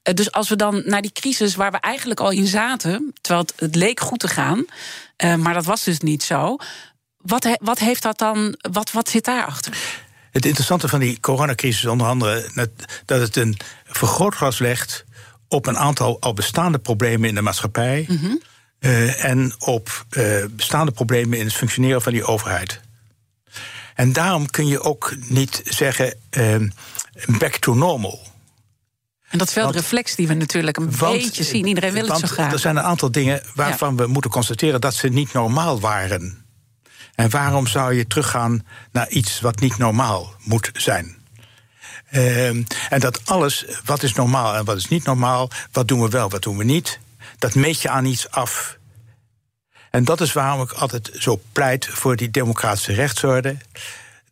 dus 0.02 0.32
als 0.32 0.48
we 0.48 0.56
dan 0.56 0.82
naar 0.84 1.02
die 1.02 1.12
crisis 1.12 1.54
waar 1.54 1.70
we 1.70 1.80
eigenlijk 1.80 2.20
al 2.20 2.30
in 2.30 2.46
zaten, 2.46 3.12
terwijl 3.20 3.44
het, 3.46 3.60
het 3.60 3.74
leek 3.74 4.00
goed 4.00 4.18
te 4.18 4.28
gaan, 4.28 4.64
maar 5.38 5.54
dat 5.54 5.64
was 5.64 5.84
dus 5.84 6.00
niet 6.00 6.22
zo. 6.22 6.56
Wat, 7.24 7.44
he, 7.44 7.54
wat 7.60 7.78
heeft 7.78 8.02
dat 8.02 8.18
dan? 8.18 8.56
Wat, 8.72 8.92
wat 8.92 9.08
zit 9.08 9.24
daarachter? 9.24 9.76
Het 10.30 10.44
interessante 10.44 10.88
van 10.88 11.00
die 11.00 11.20
coronacrisis 11.20 11.84
onder 11.84 12.06
andere 12.06 12.48
dat 13.04 13.20
het 13.20 13.36
een 13.36 13.56
vergrootglas 13.84 14.58
legt 14.58 15.04
op 15.48 15.66
een 15.66 15.78
aantal 15.78 16.20
al 16.20 16.34
bestaande 16.34 16.78
problemen 16.78 17.28
in 17.28 17.34
de 17.34 17.42
maatschappij. 17.42 18.04
Mm 18.08 18.16
-hmm. 18.16 18.40
uh, 18.80 19.24
en 19.24 19.54
op 19.58 20.04
uh, 20.10 20.44
bestaande 20.50 20.92
problemen 20.92 21.38
in 21.38 21.44
het 21.44 21.54
functioneren 21.54 22.02
van 22.02 22.12
die 22.12 22.24
overheid. 22.24 22.80
En 23.94 24.12
daarom 24.12 24.50
kun 24.50 24.66
je 24.66 24.80
ook 24.80 25.14
niet 25.28 25.60
zeggen 25.64 26.14
uh, 26.30 26.56
back 27.26 27.56
to 27.56 27.74
normal. 27.74 28.20
En 29.28 29.38
dat 29.38 29.48
is 29.48 29.54
wel 29.54 29.64
Want- 29.64 29.76
de 29.76 29.82
reflex 29.82 30.14
die 30.14 30.28
we 30.28 30.34
natuurlijk 30.34 30.76
een 30.76 30.96
Want- 30.96 31.22
beetje 31.22 31.42
zien. 31.42 31.66
Iedereen 31.66 31.92
wil 31.92 32.06
het 32.06 32.18
zo 32.18 32.26
graag. 32.26 32.52
Er 32.52 32.58
zijn 32.58 32.76
een 32.76 32.82
aantal 32.82 33.10
dingen 33.10 33.42
waarvan 33.54 33.96
we 33.96 34.06
moeten 34.06 34.30
constateren 34.30 34.80
dat 34.80 34.94
ze 34.94 35.08
niet 35.08 35.32
normaal 35.32 35.80
waren. 35.80 36.43
En 37.14 37.30
waarom 37.30 37.66
zou 37.66 37.94
je 37.94 38.06
teruggaan 38.06 38.66
naar 38.92 39.08
iets 39.08 39.40
wat 39.40 39.60
niet 39.60 39.78
normaal 39.78 40.34
moet 40.44 40.70
zijn? 40.72 41.16
Ehm, 42.10 42.62
en 42.90 43.00
dat 43.00 43.26
alles, 43.26 43.64
wat 43.84 44.02
is 44.02 44.12
normaal 44.12 44.54
en 44.54 44.64
wat 44.64 44.76
is 44.76 44.88
niet 44.88 45.04
normaal, 45.04 45.50
wat 45.72 45.88
doen 45.88 46.02
we 46.02 46.08
wel, 46.08 46.30
wat 46.30 46.42
doen 46.42 46.56
we 46.56 46.64
niet, 46.64 46.98
dat 47.38 47.54
meet 47.54 47.80
je 47.80 47.88
aan 47.88 48.04
iets 48.04 48.30
af. 48.30 48.78
En 49.90 50.04
dat 50.04 50.20
is 50.20 50.32
waarom 50.32 50.62
ik 50.62 50.72
altijd 50.72 51.10
zo 51.18 51.40
pleit 51.52 51.86
voor 51.86 52.16
die 52.16 52.30
democratische 52.30 52.92
rechtsorde. 52.92 53.56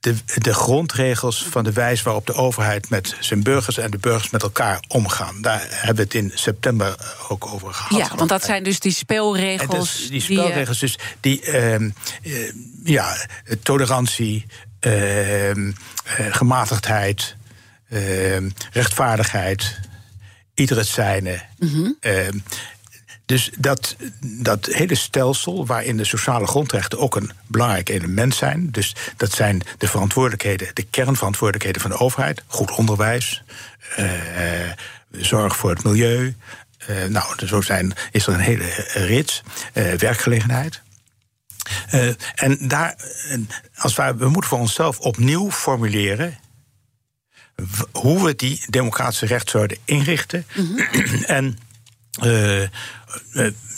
De, 0.02 0.14
de 0.34 0.54
grondregels 0.54 1.46
van 1.50 1.64
de 1.64 1.72
wijze 1.72 2.04
waarop 2.04 2.26
de 2.26 2.34
overheid 2.34 2.90
met 2.90 3.16
zijn 3.20 3.42
burgers 3.42 3.78
en 3.78 3.90
de 3.90 3.98
burgers 3.98 4.30
met 4.30 4.42
elkaar 4.42 4.84
omgaan. 4.88 5.42
Daar 5.42 5.66
hebben 5.68 5.96
we 5.96 6.02
het 6.02 6.14
in 6.14 6.32
september 6.34 6.96
ook 7.28 7.46
over 7.46 7.74
gehad. 7.74 8.08
Ja, 8.08 8.16
want 8.16 8.28
dat 8.28 8.44
zijn 8.44 8.62
dus 8.62 8.80
die 8.80 8.92
speelregels. 8.92 9.96
dus 9.98 10.08
die 10.08 10.18
eh, 10.18 10.24
spelregels, 10.24 10.78
dus 10.78 10.98
die 11.20 11.40
ehm, 11.40 11.90
eh, 12.22 12.52
ja, 12.84 13.16
tolerantie, 13.62 14.46
ehm, 14.80 15.72
eh, 16.04 16.34
gematigdheid, 16.34 17.36
ehm, 17.88 18.50
rechtvaardigheid, 18.72 19.80
ieder 20.54 20.76
het 20.76 20.86
zijne. 20.86 21.42
Mhm. 21.58 21.90
Dus 23.32 23.50
dat, 23.58 23.96
dat 24.20 24.66
hele 24.66 24.94
stelsel 24.94 25.66
waarin 25.66 25.96
de 25.96 26.04
sociale 26.04 26.46
grondrechten 26.46 26.98
ook 26.98 27.16
een 27.16 27.30
belangrijk 27.46 27.88
element 27.88 28.34
zijn. 28.34 28.70
Dus 28.70 28.94
dat 29.16 29.32
zijn 29.32 29.62
de 29.78 29.88
verantwoordelijkheden, 29.88 30.70
de 30.74 30.82
kernverantwoordelijkheden 30.82 31.80
van 31.80 31.90
de 31.90 31.98
overheid. 31.98 32.42
Goed 32.46 32.70
onderwijs, 32.70 33.42
eh, 33.96 34.06
zorg 35.10 35.56
voor 35.56 35.70
het 35.70 35.84
milieu. 35.84 36.36
Eh, 36.86 37.04
nou, 37.04 37.46
zo 37.46 37.60
zijn, 37.60 37.92
is 38.10 38.26
er 38.26 38.34
een 38.34 38.40
hele 38.40 38.68
rits. 38.92 39.42
Eh, 39.72 39.92
werkgelegenheid. 39.92 40.82
En 42.34 42.68
daar, 42.68 42.96
als 43.74 43.94
wij, 43.94 44.16
we 44.16 44.28
moeten 44.28 44.50
voor 44.50 44.58
onszelf 44.58 44.98
opnieuw 44.98 45.50
formuleren 45.50 46.38
hoe 47.92 48.24
we 48.24 48.36
die 48.36 48.64
democratische 48.68 49.26
rechtsorde 49.26 49.76
inrichten. 49.84 50.46
en 51.26 51.26
eh, 51.26 51.46
eh, 51.46 51.52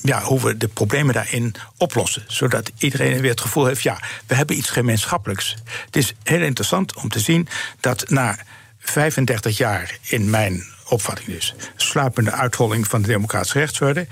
ja, 0.02 0.22
hoe 0.22 0.40
we 0.40 0.56
de 0.56 0.68
problemen 0.68 1.14
daarin 1.14 1.54
oplossen. 1.76 2.24
Zodat 2.26 2.70
iedereen 2.78 3.20
weer 3.20 3.30
het 3.30 3.40
gevoel 3.40 3.66
heeft: 3.66 3.82
ja, 3.82 3.98
we 4.26 4.34
hebben 4.34 4.56
iets 4.56 4.70
gemeenschappelijks. 4.70 5.56
Het 5.84 5.96
is 5.96 6.14
heel 6.22 6.42
interessant 6.42 6.94
om 6.94 7.08
te 7.08 7.20
zien 7.20 7.48
dat 7.80 8.08
na 8.08 8.38
35 8.78 9.56
jaar 9.56 9.98
in 10.02 10.30
mijn 10.30 10.64
opvatting 10.88 11.28
dus, 11.28 11.54
sluipende 11.76 12.30
uitholling 12.30 12.86
van 12.86 13.02
de 13.02 13.08
democratische 13.08 13.58
rechtsorde, 13.58 14.06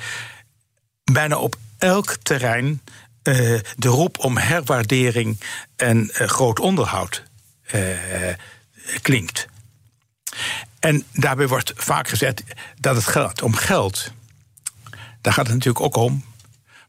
bijna 1.04 1.38
op 1.38 1.56
elk 1.78 2.16
terrein 2.22 2.80
eh, 3.22 3.35
de 3.76 3.88
roep 3.88 4.18
om 4.18 4.37
herwaardering 4.37 5.40
en 5.76 6.11
eh, 6.11 6.28
groot 6.28 6.61
onderhoud 6.61 7.22
eh, 7.62 7.80
klinkt. 9.02 9.48
En 10.83 11.05
daarbij 11.12 11.49
wordt 11.49 11.73
vaak 11.77 12.09
gezegd 12.09 12.42
dat 12.81 12.97
het 12.97 13.07
gaat 13.07 13.42
om 13.42 13.55
geld. 13.55 14.12
Daar 15.21 15.33
gaat 15.33 15.47
het 15.47 15.55
natuurlijk 15.55 15.85
ook 15.85 15.97
om. 15.97 16.25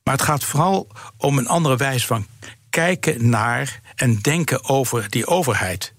Maar 0.04 0.14
het 0.14 0.24
gaat 0.24 0.44
vooral 0.44 0.88
om 1.18 1.38
een 1.38 1.48
andere 1.48 1.78
wijze 1.78 2.08
van 2.08 2.28
kijken 2.70 3.30
naar 3.30 3.82
en 3.96 4.18
denken 4.18 4.70
over 4.70 5.10
die 5.10 5.28
overheid. 5.28 5.94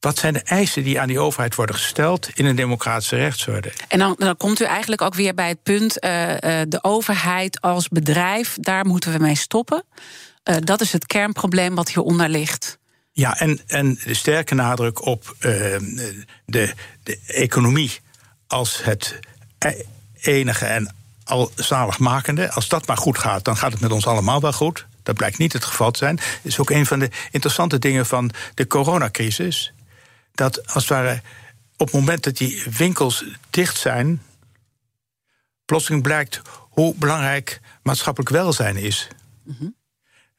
Wat 0.00 0.18
zijn 0.18 0.32
de 0.32 0.42
eisen 0.42 0.84
die 0.84 1.00
aan 1.00 1.08
die 1.08 1.18
overheid 1.18 1.54
worden 1.54 1.74
gesteld 1.74 2.28
in 2.34 2.44
een 2.44 2.56
democratische 2.56 3.16
rechtsorde? 3.16 3.72
En 3.88 3.98
dan, 3.98 4.14
dan 4.18 4.36
komt 4.36 4.60
u 4.60 4.64
eigenlijk 4.64 5.02
ook 5.02 5.14
weer 5.14 5.34
bij 5.34 5.48
het 5.48 5.62
punt: 5.62 5.98
eh, 5.98 6.60
eh, 6.60 6.68
de 6.68 6.84
overheid 6.84 7.60
als 7.60 7.88
bedrijf, 7.88 8.56
daar 8.60 8.86
moeten 8.86 9.12
we 9.12 9.18
mee 9.18 9.34
stoppen. 9.34 9.84
Eh, 10.42 10.56
dat 10.60 10.80
is 10.80 10.92
het 10.92 11.06
kernprobleem 11.06 11.74
wat 11.74 11.88
hieronder 11.88 12.28
ligt. 12.28 12.78
Ja, 13.16 13.38
en, 13.38 13.60
en 13.66 13.98
de 14.04 14.14
sterke 14.14 14.54
nadruk 14.54 15.04
op 15.04 15.36
eh, 15.38 15.50
de, 16.46 16.74
de 17.02 17.18
economie 17.26 18.00
als 18.46 18.84
het 18.84 19.18
e- 19.58 19.82
enige 20.20 20.64
en 20.64 20.94
al 21.24 21.50
zaligmakende. 21.54 22.50
Als 22.50 22.68
dat 22.68 22.86
maar 22.86 22.96
goed 22.96 23.18
gaat, 23.18 23.44
dan 23.44 23.56
gaat 23.56 23.72
het 23.72 23.80
met 23.80 23.92
ons 23.92 24.06
allemaal 24.06 24.40
wel 24.40 24.52
goed. 24.52 24.86
Dat 25.02 25.14
blijkt 25.14 25.38
niet 25.38 25.52
het 25.52 25.64
geval 25.64 25.90
te 25.90 25.98
zijn. 25.98 26.16
Dat 26.16 26.26
is 26.42 26.58
ook 26.58 26.70
een 26.70 26.86
van 26.86 26.98
de 26.98 27.10
interessante 27.30 27.78
dingen 27.78 28.06
van 28.06 28.30
de 28.54 28.66
coronacrisis. 28.66 29.72
Dat 30.32 30.66
als 30.74 30.88
het 30.88 30.92
ware 30.92 31.22
op 31.76 31.86
het 31.86 31.92
moment 31.94 32.24
dat 32.24 32.36
die 32.36 32.64
winkels 32.76 33.24
dicht 33.50 33.78
zijn, 33.78 34.22
plotseling 35.64 36.02
blijkt 36.02 36.40
hoe 36.70 36.94
belangrijk 36.94 37.60
maatschappelijk 37.82 38.30
welzijn 38.30 38.76
is. 38.76 39.08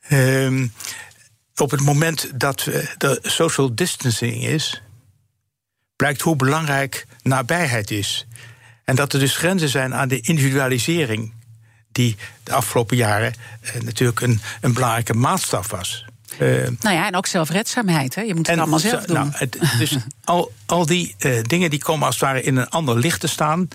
Ehm, 0.08 0.68
op 1.56 1.72
het 1.72 1.82
moment 1.82 2.40
dat 2.40 2.68
eh, 2.68 2.88
er 2.98 3.20
social 3.22 3.76
distancing 3.76 4.44
is, 4.44 4.82
blijkt 5.96 6.22
hoe 6.22 6.36
belangrijk 6.36 7.06
nabijheid 7.22 7.92
is. 7.92 8.28
En 8.84 8.96
dat 8.96 9.14
er 9.14 9.20
dus 9.20 9.38
grenzen 9.38 9.70
zijn 9.70 9.94
aan 9.94 10.08
de 10.08 10.22
individualisering, 10.22 11.34
die 11.92 12.16
de 12.44 12.54
afgelopen 12.54 12.98
jaren 12.98 13.34
eh, 13.62 13.82
natuurlijk 13.82 14.22
een, 14.22 14.42
een 14.62 14.74
belangrijke 14.74 15.14
maatstaf 15.14 15.70
was. 15.72 16.06
Eh, 16.38 16.48
Nou 16.80 16.96
ja, 16.96 17.08
en 17.08 17.16
ook 17.16 17.28
zelfredzaamheid. 17.28 18.16
Hè? 18.16 18.22
Je 18.22 18.36
moet 18.36 18.48
het 18.48 18.58
allemaal 18.58 18.80
zelf 18.80 19.04
doen. 19.04 19.16
Nou, 19.16 19.30
het, 19.32 19.60
dus 19.78 19.98
al, 20.24 20.52
al 20.66 20.86
die 20.86 21.16
dingen 21.42 21.70
die 21.70 21.80
komen 21.80 22.06
als 22.06 22.16
het 22.16 22.24
ware 22.24 22.42
in 22.42 22.56
een 22.56 22.70
ander 22.70 22.98
licht 22.98 23.20
te 23.20 23.28
staan. 23.28 23.68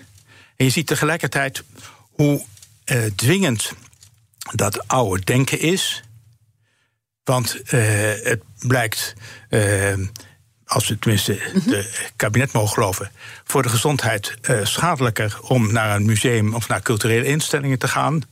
En 0.61 0.67
je 0.67 0.73
ziet 0.73 0.87
tegelijkertijd 0.87 1.63
hoe 2.11 2.45
eh, 2.85 3.05
dwingend 3.17 3.73
dat 4.55 4.89
oude 4.89 5.25
denken 5.25 5.61
is. 5.61 6.03
Want 7.25 7.63
eh, 7.63 7.81
het 8.23 8.43
blijkt, 8.59 9.15
eh, 9.49 9.95
als 10.67 10.89
we 10.89 10.99
tenminste 10.99 11.39
het 11.65 12.13
kabinet 12.17 12.53
mogen 12.53 12.73
geloven, 12.75 13.11
voor 13.45 13.63
de 13.63 13.69
gezondheid 13.69 14.35
eh, 14.43 14.65
schadelijker 14.65 15.39
om 15.43 15.73
naar 15.73 15.97
een 15.97 16.05
museum 16.05 16.55
of 16.55 16.69
naar 16.69 16.83
culturele 16.83 17.25
instellingen 17.25 17.79
te 17.79 17.89
gaan. 17.89 18.23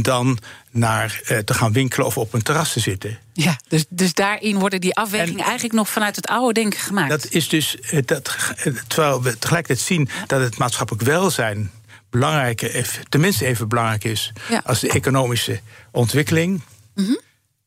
dan 0.00 0.38
naar 0.70 1.20
eh, 1.24 1.38
te 1.38 1.54
gaan 1.54 1.72
winkelen 1.72 2.06
of 2.06 2.18
op 2.18 2.32
een 2.32 2.42
terras 2.42 2.72
te 2.72 2.80
zitten. 2.80 3.18
ja, 3.32 3.56
dus, 3.68 3.84
dus 3.88 4.14
daarin 4.14 4.58
worden 4.58 4.80
die 4.80 4.94
afwegingen 4.94 5.38
En- 5.38 5.44
eigenlijk 5.44 5.74
nog 5.74 5.88
vanuit 5.88 6.16
het 6.16 6.26
oude 6.26 6.52
denken 6.60 6.80
gemaakt. 6.80 7.08
Dat 7.10 7.26
is 7.30 7.48
dus, 7.48 7.80
eh, 7.80 7.98
dat, 8.04 8.36
eh, 8.56 8.72
terwijl 8.86 9.22
we 9.22 9.38
tegelijkertijd 9.38 9.86
zien 9.86 10.08
dat 10.26 10.40
het 10.40 10.58
maatschappelijk 10.58 11.04
welzijn 11.04 11.70
belangrijk, 12.10 12.62
even- 12.62 13.08
tenminste 13.08 13.46
even 13.46 13.68
belangrijk 13.68 14.04
is 14.04 14.32
Ja. 14.48 14.62
als 14.64 14.80
de 14.80 14.88
economische 14.90 15.60
ontwikkeling. 15.90 16.62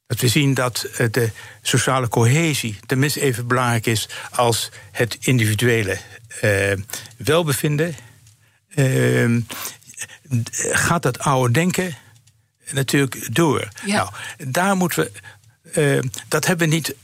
Dat 0.07 0.19
we 0.19 0.27
zien 0.27 0.53
dat 0.53 0.83
eh, 0.83 1.07
de 1.11 1.31
sociale 1.61 2.07
cohesie 2.07 2.79
tenminste 2.85 3.21
even 3.21 3.47
belangrijk 3.47 3.85
is 3.85 4.09
als 4.31 4.69
het 4.91 5.17
individuele 5.19 5.97
eh, 6.41 6.71
welbevinden. 7.17 7.95
Ehm, 8.69 9.39
gaat 10.71 11.01
dat 11.03 11.19
oude 11.19 11.53
denken 11.53 11.95
natuurlijk 12.71 13.35
door. 13.35 13.67
Ja. 13.85 13.95
Nou, 13.95 14.11
daar 14.51 14.75
moeten 14.75 15.03
we. 15.03 15.11
eh, 15.71 16.09
dat 16.27 16.45
hebben 16.45 16.69
we 16.69 16.73
niet 16.75 16.95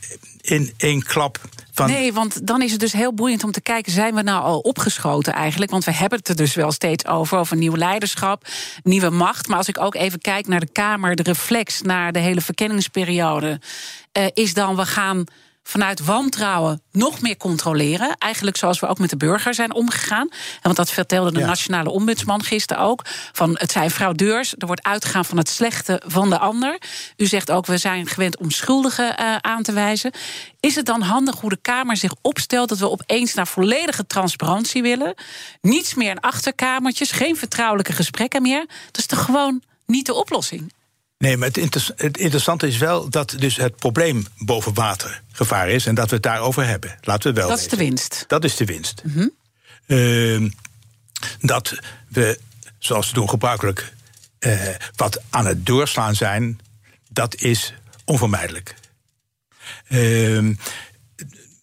in 0.44 0.74
één 0.78 1.04
klap 1.04 1.40
van. 1.72 1.88
Nee, 1.90 2.14
want 2.14 2.48
dan 2.48 2.62
is 2.62 2.72
het 2.72 2.80
dus 2.80 2.94
heel 2.94 3.14
boeiend 3.14 3.44
om 3.44 3.52
te 3.52 3.62
kijken... 3.62 3.92
zijn 3.92 4.16
we 4.16 4.22
nou 4.22 4.44
al 4.44 4.60
opgeschoten 4.60 5.34
eigenlijk? 5.34 5.72
Want 5.72 5.84
we 5.84 5.94
hebben 5.94 6.20
het 6.20 6.28
er 6.30 6.36
dus 6.36 6.54
wel 6.54 6.72
steeds 6.72 7.06
over, 7.06 7.38
over 7.38 7.58
nieuw 7.58 7.76
leiderschap, 7.76 8.48
nieuwe 8.84 9.10
macht. 9.10 9.48
Maar 9.48 9.58
als 9.58 9.68
ik 9.68 9.80
ook 9.80 9.96
even 9.96 10.20
kijk 10.20 10.48
naar 10.48 10.60
de 10.60 10.72
Kamer, 10.72 11.16
de 11.16 11.24
reflex... 11.24 11.82
naar 11.82 12.12
de 12.12 12.20
hele 12.20 12.42
verkenningsperiode, 12.42 13.60
eh, 14.12 14.26
is 14.34 14.54
dan 14.54 14.76
we 14.76 14.86
gaan 14.86 15.24
vanuit 15.64 16.06
wantrouwen 16.06 16.82
nog 16.92 17.22
meer 17.22 17.38
controleren. 17.38 18.16
Eigenlijk 18.18 18.58
zoals 18.58 18.80
we 18.80 18.88
ook 18.88 19.00
met 19.00 19.10
de 19.10 19.18
burger 19.18 19.54
zijn 19.54 19.74
omgegaan. 19.74 20.30
Want 20.62 20.76
dat 20.76 20.92
vertelde 20.92 21.32
de 21.32 21.40
nationale 21.40 21.90
ombudsman 21.90 22.44
gisteren 22.44 22.84
ook. 22.84 23.02
Van 23.32 23.56
het 23.60 23.72
zijn 23.72 23.92
fraudeurs. 23.92 24.54
Er 24.58 24.68
wordt 24.68 24.84
uitgegaan 24.84 25.26
van 25.26 25.38
het 25.38 25.50
slechte 25.50 26.02
van 26.06 26.30
de 26.30 26.38
ander. 26.38 26.78
U 27.18 27.26
zegt 27.26 27.52
ook, 27.52 27.66
we 27.66 27.78
zijn 27.78 28.08
gewend 28.08 28.38
om 28.38 28.52
schuldigen 28.52 29.16
uh, 29.20 29.36
aan 29.36 29.64
te 29.64 29.72
wijzen. 29.72 30.12
Is 30.60 30.76
het 30.76 30.86
dan 30.86 31.02
handig 31.02 31.40
hoe 31.40 31.50
de 31.50 31.60
Kamer 31.62 31.98
zich 31.98 32.14
opstelt 32.22 32.70
dat 32.70 32.80
we 32.80 32.90
opeens 32.90 33.34
naar 33.34 33.48
volledige 33.48 34.08
transparantie 34.08 34.82
willen? 34.82 35.14
Niets 35.62 35.94
meer 35.94 36.10
in 36.10 36.20
achterkamertjes, 36.20 37.12
geen 37.12 37.36
vertrouwelijke 37.36 37.94
gesprekken 37.94 38.42
meer. 38.42 38.66
Dat 38.86 38.98
is 38.98 39.06
toch 39.06 39.26
gewoon 39.26 39.62
niet 39.86 40.06
de 40.06 40.14
oplossing? 40.14 40.72
Nee, 41.24 41.38
maar 41.38 41.48
het, 41.48 41.74
het, 41.96 42.18
interessante 42.18 42.68
is 42.68 42.78
wel 42.78 43.10
dat 43.10 43.36
dus 43.38 43.56
het 43.56 43.76
probleem 43.76 44.26
boven 44.38 44.74
water 44.74 45.22
gevaar 45.32 45.70
is 45.70 45.86
en 45.86 45.96
dat 45.96 46.10
we 46.10 46.16
het 46.16 46.24
daarover 46.24 46.66
hebben. 46.66 46.98
Laten 47.02 47.34
we 47.34 47.40
wel. 47.40 47.50
Dat 47.50 47.60
is 47.60 47.68
de 47.68 47.76
winst. 47.76 48.26
Dat 48.28 48.44
is 48.44 48.56
de 48.56 48.66
winst. 48.66 49.02
Mm 49.06 49.32
-hmm. 49.88 50.54
dat 51.42 51.80
we, 52.08 52.40
zoals 52.80 53.08
we 53.08 53.14
doen 53.14 53.30
gebruikelijk, 53.30 53.94
uh, 54.40 54.68
wat 54.96 55.22
aan 55.30 55.46
het 55.46 55.66
doorslaan 55.66 56.16
zijn, 56.16 56.60
dat 57.10 57.36
is 57.36 57.74
onvermijdelijk. 58.06 58.76
Uh, 59.90 60.56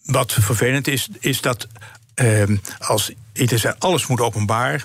wat 0.05 0.33
vervelend 0.33 0.89
is, 0.89 1.09
is 1.19 1.41
dat 1.41 1.67
uh, 2.15 2.43
als 2.79 3.13
iedereen 3.33 3.79
alles 3.79 4.07
moet 4.07 4.21
openbaar 4.21 4.85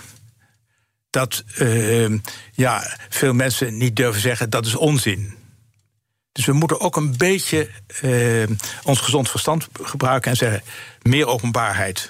dat 1.16 1.44
uh, 1.60 2.20
ja, 2.54 2.98
veel 3.10 3.34
mensen 3.34 3.78
niet 3.78 3.96
durven 3.96 4.22
zeggen 4.22 4.50
dat 4.50 4.66
is 4.66 4.76
onzin. 4.76 5.34
Dus 6.32 6.46
we 6.46 6.54
moeten 6.54 6.80
ook 6.80 6.96
een 6.96 7.18
beetje 7.18 7.70
uh, 8.04 8.48
ons 8.84 9.00
gezond 9.00 9.30
verstand 9.30 9.68
gebruiken 9.82 10.32
en 10.32 10.38
zeggen: 10.38 10.64
meer 11.02 11.28
openbaarheid, 11.28 12.10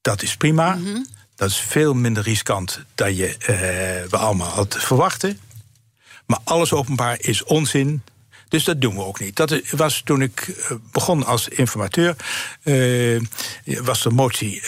dat 0.00 0.22
is 0.22 0.36
prima. 0.36 0.74
Mm 0.74 0.84
-hmm. 0.84 1.06
Dat 1.34 1.50
is 1.50 1.56
veel 1.56 1.94
minder 1.94 2.22
riskant 2.22 2.80
dan 2.94 3.14
je, 3.14 3.26
uh, 3.26 4.10
we 4.10 4.16
allemaal 4.16 4.48
hadden 4.48 4.80
verwachten. 4.80 5.40
Maar 6.26 6.38
alles 6.44 6.72
openbaar 6.72 7.16
is 7.20 7.44
onzin. 7.44 8.02
Dus 8.48 8.64
dat 8.64 8.80
doen 8.80 8.94
we 8.94 9.04
ook 9.04 9.20
niet. 9.20 9.36
Dat 9.36 9.60
was 9.70 10.02
toen 10.04 10.22
ik 10.22 10.68
begon 10.92 11.24
als 11.24 11.48
informateur. 11.48 12.16
Uh, 12.64 13.20
was 13.64 14.02
de 14.02 14.10
motie 14.10 14.62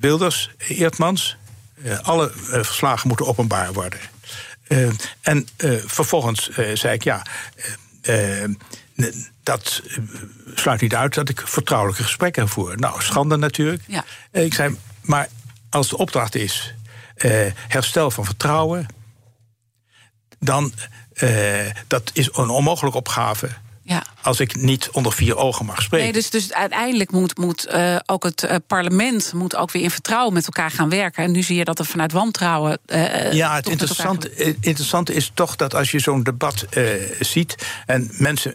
Wilders, 0.00 0.50
Eertmans. 0.58 1.38
Uh, 1.84 1.98
alle 1.98 2.32
uh, 2.34 2.46
verslagen 2.46 3.08
moeten 3.08 3.26
openbaar 3.26 3.72
worden. 3.72 4.00
Uh, 4.68 4.88
en 5.20 5.48
vervolgens 5.86 6.50
zei 6.74 6.94
ik 6.94 7.04
ja. 7.04 7.22
dat 9.42 9.82
sluit 10.54 10.80
niet 10.80 10.94
uit 10.94 11.14
dat 11.14 11.28
ik 11.28 11.42
vertrouwelijke 11.44 12.02
gesprekken 12.02 12.48
voer. 12.48 12.76
Nou, 12.78 13.02
schande 13.02 13.36
natuurlijk. 13.36 13.82
Ja. 13.86 14.04
ik 14.30 14.54
zei, 14.54 14.76
maar 15.00 15.28
als 15.70 15.88
de 15.88 15.96
opdracht 15.96 16.34
is 16.34 16.74
herstel 17.68 18.10
van 18.10 18.24
vertrouwen, 18.24 18.86
dan 20.38 20.72
dat 21.86 22.10
is 22.12 22.28
een 22.32 22.48
onmogelijke 22.48 22.98
opgave. 22.98 23.48
Ja. 23.90 24.04
Als 24.22 24.40
ik 24.40 24.56
niet 24.56 24.88
onder 24.90 25.12
vier 25.12 25.36
ogen 25.36 25.66
mag 25.66 25.82
spreken. 25.82 26.06
Nee, 26.06 26.14
dus, 26.14 26.30
dus 26.30 26.52
uiteindelijk 26.52 27.10
moet, 27.10 27.38
moet 27.38 27.68
uh, 27.68 27.96
ook 28.06 28.24
het 28.24 28.42
uh, 28.42 28.54
parlement 28.66 29.32
moet 29.32 29.56
ook 29.56 29.70
weer 29.70 29.82
in 29.82 29.90
vertrouwen 29.90 30.32
met 30.32 30.44
elkaar 30.44 30.70
gaan 30.70 30.88
werken. 30.88 31.24
En 31.24 31.30
nu 31.30 31.42
zie 31.42 31.56
je 31.56 31.64
dat 31.64 31.78
er 31.78 31.84
vanuit 31.84 32.12
wantrouwen. 32.12 32.78
Uh, 32.86 33.32
ja, 33.32 33.54
het 33.54 33.68
interessante, 33.68 34.34
interessante 34.60 35.14
is 35.14 35.30
toch 35.34 35.56
dat 35.56 35.74
als 35.74 35.90
je 35.90 35.98
zo'n 35.98 36.22
debat 36.22 36.66
ziet. 37.20 37.54
en 37.86 38.10
mensen, 38.12 38.54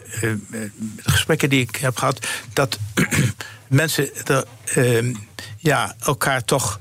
gesprekken 0.98 1.50
die 1.50 1.62
ik 1.62 1.76
heb 1.76 1.98
gehad. 1.98 2.28
dat 2.54 2.78
mensen 3.68 4.10
er, 4.26 4.46
ehm, 4.66 5.14
ja, 5.58 5.96
elkaar 6.00 6.44
toch 6.44 6.80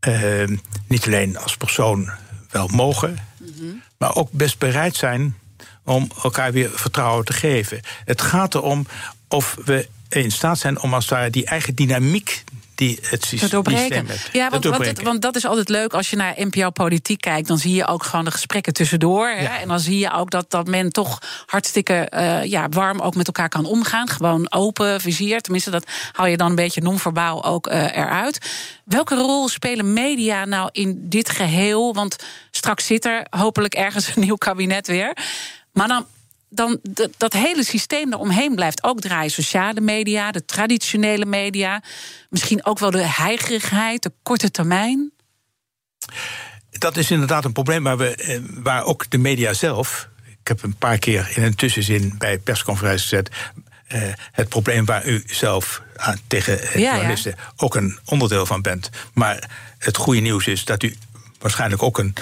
ehm, 0.00 0.56
niet 0.86 1.06
alleen 1.06 1.38
als 1.38 1.56
persoon 1.56 2.10
wel 2.50 2.68
mogen. 2.68 3.18
Mm 3.38 3.52
-hmm. 3.58 3.82
maar 3.98 4.14
ook 4.14 4.30
best 4.32 4.58
bereid 4.58 4.96
zijn 4.96 5.36
om 5.90 6.08
elkaar 6.22 6.52
weer 6.52 6.70
vertrouwen 6.72 7.24
te 7.24 7.32
geven. 7.32 7.80
Het 8.04 8.22
gaat 8.22 8.54
erom 8.54 8.86
of 9.28 9.56
we 9.64 9.88
in 10.08 10.30
staat 10.30 10.58
zijn 10.58 10.80
om 10.80 10.94
als 10.94 11.06
daar 11.06 11.30
die 11.30 11.46
eigen 11.46 11.74
dynamiek 11.74 12.44
die 12.74 12.98
het 13.02 13.24
systeem 13.24 13.66
heeft. 14.06 14.28
Ja, 14.32 14.50
want, 14.50 14.64
want, 14.64 15.02
want, 15.02 15.22
dat 15.22 15.36
is 15.36 15.46
altijd 15.46 15.68
leuk 15.68 15.92
als 15.92 16.10
je 16.10 16.16
naar 16.16 16.34
NPO-politiek 16.36 17.20
kijkt. 17.20 17.48
Dan 17.48 17.58
zie 17.58 17.74
je 17.74 17.86
ook 17.86 18.02
gewoon 18.02 18.24
de 18.24 18.30
gesprekken 18.30 18.72
tussendoor. 18.72 19.28
Hè, 19.28 19.44
en 19.44 19.68
dan 19.68 19.80
zie 19.80 19.98
je 19.98 20.12
ook 20.12 20.30
dat, 20.30 20.50
dat 20.50 20.66
men 20.66 20.92
toch 20.92 21.18
hartstikke 21.46 22.12
uh, 22.14 22.44
ja, 22.44 22.68
warm 22.68 23.00
ook 23.00 23.14
met 23.14 23.26
elkaar 23.26 23.48
kan 23.48 23.64
omgaan. 23.64 24.08
Gewoon 24.08 24.52
open, 24.52 25.00
vizier. 25.00 25.40
Tenminste, 25.40 25.70
dat 25.70 25.86
hou 26.12 26.28
je 26.28 26.36
dan 26.36 26.50
een 26.50 26.54
beetje 26.54 26.80
non-verbaal 26.80 27.44
ook 27.44 27.66
uh, 27.66 27.96
eruit. 27.96 28.50
Welke 28.84 29.14
rol 29.14 29.48
spelen 29.48 29.92
media 29.92 30.44
nou 30.44 30.68
in 30.72 31.08
dit 31.08 31.30
geheel? 31.30 31.94
Want 31.94 32.16
straks 32.50 32.86
zit 32.86 33.04
er 33.04 33.26
hopelijk 33.30 33.74
ergens 33.74 34.16
een 34.16 34.22
nieuw 34.22 34.36
kabinet 34.36 34.86
weer. 34.86 35.16
Maar 35.72 35.88
dan, 35.88 36.06
dan 36.48 36.80
dat 37.16 37.32
hele 37.32 37.64
systeem 37.64 38.12
eromheen 38.12 38.54
blijft 38.54 38.82
ook 38.82 39.00
draaien. 39.00 39.30
Sociale 39.30 39.80
media, 39.80 40.30
de 40.30 40.44
traditionele 40.44 41.26
media. 41.26 41.82
Misschien 42.30 42.64
ook 42.64 42.78
wel 42.78 42.90
de 42.90 43.06
heigerigheid, 43.06 44.02
de 44.02 44.12
korte 44.22 44.50
termijn. 44.50 45.12
Dat 46.70 46.96
is 46.96 47.10
inderdaad 47.10 47.44
een 47.44 47.52
probleem 47.52 47.82
waar, 47.82 47.96
we, 47.96 48.14
eh, 48.14 48.40
waar 48.48 48.84
ook 48.84 49.10
de 49.10 49.18
media 49.18 49.52
zelf. 49.52 50.08
Ik 50.24 50.48
heb 50.48 50.62
een 50.62 50.76
paar 50.76 50.98
keer 50.98 51.32
in 51.34 51.42
een 51.42 51.54
tussenzin 51.54 52.14
bij 52.18 52.38
persconferenties 52.38 53.08
gezet. 53.08 53.30
Uh, 53.94 54.02
het 54.32 54.48
probleem 54.48 54.84
waar 54.84 55.06
u 55.06 55.22
zelf 55.26 55.82
aan, 55.96 56.18
tegen 56.26 56.80
ja, 56.80 56.92
journalisten 56.92 57.34
ja. 57.36 57.52
ook 57.56 57.74
een 57.74 57.98
onderdeel 58.04 58.46
van 58.46 58.62
bent. 58.62 58.90
Maar 59.12 59.50
het 59.78 59.96
goede 59.96 60.20
nieuws 60.20 60.46
is 60.46 60.64
dat 60.64 60.82
u 60.82 60.96
waarschijnlijk 61.38 61.82
ook 61.82 61.98
een 61.98 62.14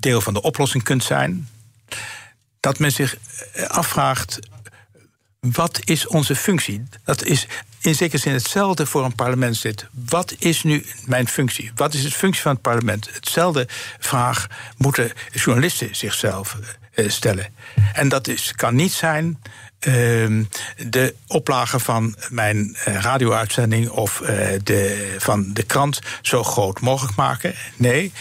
deel 0.00 0.20
van 0.20 0.34
de 0.34 0.42
oplossing 0.42 0.82
kunt 0.82 1.04
zijn 1.04 1.48
dat 2.60 2.78
men 2.78 2.92
zich 2.92 3.16
eh, 3.52 3.64
afvraagt. 3.64 4.38
Wat 5.40 5.80
is 5.84 6.06
onze 6.06 6.36
functie? 6.36 6.84
Dat 7.04 7.24
is 7.24 7.46
in 7.80 7.94
zekere 7.94 8.22
zin 8.22 8.32
hetzelfde 8.32 8.86
voor 8.86 9.04
een 9.04 9.14
parlementslid. 9.14 9.86
Wat 9.92 10.34
is 10.38 10.62
nu 10.62 10.86
mijn 11.04 11.28
functie? 11.28 11.70
Wat 11.74 11.94
is 11.94 12.02
de 12.02 12.10
functie 12.10 12.42
van 12.42 12.52
het 12.52 12.62
parlement? 12.62 13.14
Hetzelfde 13.14 13.66
vraag 13.98 14.46
moeten 14.76 15.12
journalisten 15.32 15.96
zichzelf 15.96 16.56
uh, 16.94 17.08
stellen. 17.08 17.46
En 17.92 18.08
dat 18.08 18.28
is, 18.28 18.52
kan 18.56 18.74
niet 18.74 18.92
zijn 18.92 19.42
uh, 19.80 19.94
de 20.86 21.14
oplage 21.26 21.78
van 21.78 22.16
mijn 22.28 22.76
uh, 22.88 23.00
radio-uitzending 23.00 23.88
of 23.88 24.22
de, 24.62 25.14
van 25.18 25.52
de 25.52 25.62
krant 25.62 26.00
zo 26.22 26.44
groot 26.44 26.80
mogelijk 26.80 27.16
maken. 27.16 27.54
Nee, 27.76 28.12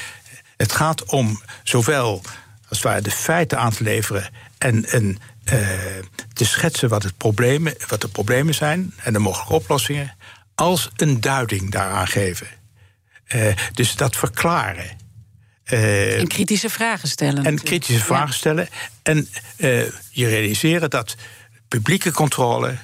het 0.58 0.71
gaat 0.71 1.06
om 1.06 1.41
zowel 1.63 2.21
als 2.70 2.78
het 2.78 2.88
ware 2.88 3.02
de 3.02 3.12
feiten 3.12 3.60
aan 3.60 3.72
te 3.72 3.84
leveren 3.84 4.30
en 4.58 4.96
een, 4.96 5.20
uh, 5.54 5.68
te 6.34 6.46
schetsen 6.46 6.90
wat, 6.90 7.04
het 7.04 7.18
problemen, 7.18 7.76
wat 7.88 8.02
de 8.02 8.08
problemen 8.08 8.54
zijn 8.54 8.94
en 9.04 9.14
de 9.14 9.20
mogelijke 9.20 9.54
oplossingen, 9.54 10.16
als 10.56 10.90
een 10.96 11.22
duiding 11.22 11.72
daaraan 11.72 12.08
geven. 12.08 12.48
Uh, 13.36 13.54
dus 13.74 13.96
dat 13.96 14.16
verklaren. 14.16 14.98
Uh, 15.72 16.20
en 16.20 16.28
kritische 16.28 16.70
vragen 16.70 17.08
stellen. 17.08 17.46
En 17.46 17.62
kritische 17.62 18.04
vragen 18.04 18.34
stellen. 18.34 18.68
En 19.04 19.28
je 20.10 20.28
realiseren 20.28 20.90
dat 20.90 21.16
publieke 21.68 22.12
controle 22.12 22.78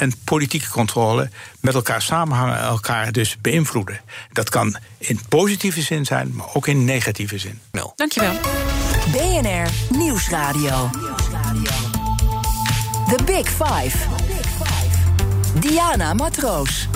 en 0.00 0.12
politieke 0.24 0.68
controle 0.68 1.30
met 1.60 1.74
elkaar 1.74 2.02
samenhangen 2.02 2.56
en 2.56 2.64
elkaar 2.64 3.12
dus 3.12 3.36
beïnvloeden. 3.40 4.00
Dat 4.32 4.48
kan 4.48 4.76
in 4.98 5.20
positieve 5.28 5.82
zin 5.82 6.04
zijn, 6.04 6.32
maar 6.34 6.54
ook 6.54 6.66
in 6.66 6.84
negatieve 6.84 7.38
zin. 7.38 7.60
Dankjewel. 7.96 8.38
BNR 9.06 9.96
Nieuwsradio. 9.96 10.90
The 13.08 13.18
Big 13.24 13.48
Five. 13.48 13.96
Diana 15.60 16.14
Matroos. 16.14 16.88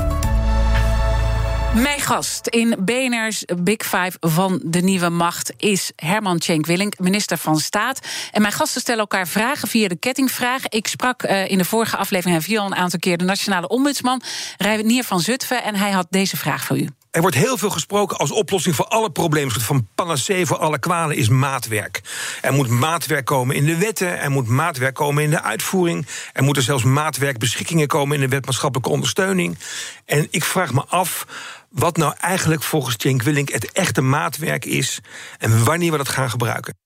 Mijn 1.74 2.00
gast 2.00 2.46
in 2.46 2.76
BNR's 2.78 3.44
Big 3.62 3.82
Five 3.82 4.12
van 4.20 4.60
de 4.64 4.80
nieuwe 4.80 5.08
macht 5.08 5.52
is 5.56 5.92
Herman 5.96 6.38
Tjenk 6.38 6.66
Willink, 6.66 6.98
minister 6.98 7.38
van 7.38 7.58
Staat. 7.58 7.98
En 8.32 8.40
mijn 8.40 8.54
gasten 8.54 8.80
stellen 8.80 9.00
elkaar 9.00 9.28
vragen 9.28 9.68
via 9.68 9.88
de 9.88 9.96
kettingvraag. 9.96 10.68
Ik 10.68 10.86
sprak 10.86 11.22
uh, 11.22 11.50
in 11.50 11.58
de 11.58 11.64
vorige 11.64 11.96
aflevering 11.96 12.44
via 12.44 12.60
al 12.60 12.66
een 12.66 12.74
aantal 12.74 12.98
keer 12.98 13.18
de 13.18 13.24
nationale 13.24 13.68
ombudsman 13.68 14.22
Reinier 14.56 15.04
van 15.04 15.20
Zutphen 15.20 15.62
en 15.62 15.74
hij 15.74 15.90
had 15.90 16.06
deze 16.10 16.36
vraag 16.36 16.64
voor 16.64 16.78
u. 16.78 16.88
Er 17.14 17.20
wordt 17.20 17.36
heel 17.36 17.58
veel 17.58 17.70
gesproken 17.70 18.16
als 18.16 18.30
oplossing 18.30 18.74
voor 18.74 18.86
alle 18.86 19.10
problemen. 19.10 19.60
Van 19.60 19.88
panacee 19.94 20.46
voor 20.46 20.56
alle 20.56 20.78
kwalen 20.78 21.16
is 21.16 21.28
maatwerk. 21.28 22.00
Er 22.40 22.52
moet 22.52 22.68
maatwerk 22.68 23.24
komen 23.24 23.56
in 23.56 23.64
de 23.64 23.76
wetten. 23.76 24.20
Er 24.20 24.30
moet 24.30 24.48
maatwerk 24.48 24.94
komen 24.94 25.22
in 25.22 25.30
de 25.30 25.42
uitvoering. 25.42 26.06
Er 26.32 26.42
moeten 26.42 26.62
zelfs 26.62 26.84
maatwerkbeschikkingen 26.84 27.86
komen 27.86 28.14
in 28.14 28.20
de 28.20 28.28
wet 28.28 28.44
maatschappelijke 28.44 28.90
ondersteuning. 28.90 29.58
En 30.04 30.26
ik 30.30 30.44
vraag 30.44 30.72
me 30.72 30.84
af 30.88 31.26
wat 31.68 31.96
nou 31.96 32.14
eigenlijk 32.20 32.62
volgens 32.62 32.94
Cenk 32.98 33.22
Willink 33.22 33.48
het 33.48 33.72
echte 33.72 34.00
maatwerk 34.00 34.64
is. 34.64 35.00
En 35.38 35.64
wanneer 35.64 35.90
we 35.90 35.96
dat 35.96 36.08
gaan 36.08 36.30
gebruiken. 36.30 36.76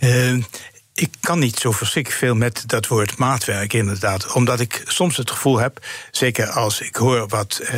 uh, 0.00 0.34
ik 0.94 1.14
kan 1.20 1.38
niet 1.38 1.58
zo 1.58 1.72
verschrikkelijk 1.72 2.22
veel 2.22 2.34
met 2.34 2.62
dat 2.66 2.86
woord 2.86 3.16
maatwerk, 3.16 3.72
inderdaad. 3.72 4.32
Omdat 4.32 4.60
ik 4.60 4.82
soms 4.86 5.16
het 5.16 5.30
gevoel 5.30 5.58
heb, 5.58 5.86
zeker 6.10 6.50
als 6.50 6.80
ik 6.80 6.96
hoor 6.96 7.28
wat 7.28 7.60
uh, 7.62 7.68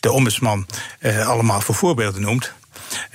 de 0.00 0.12
ombudsman 0.12 0.66
uh, 1.00 1.28
allemaal 1.28 1.60
voor 1.60 1.74
voorbeelden 1.74 2.22
noemt, 2.22 2.52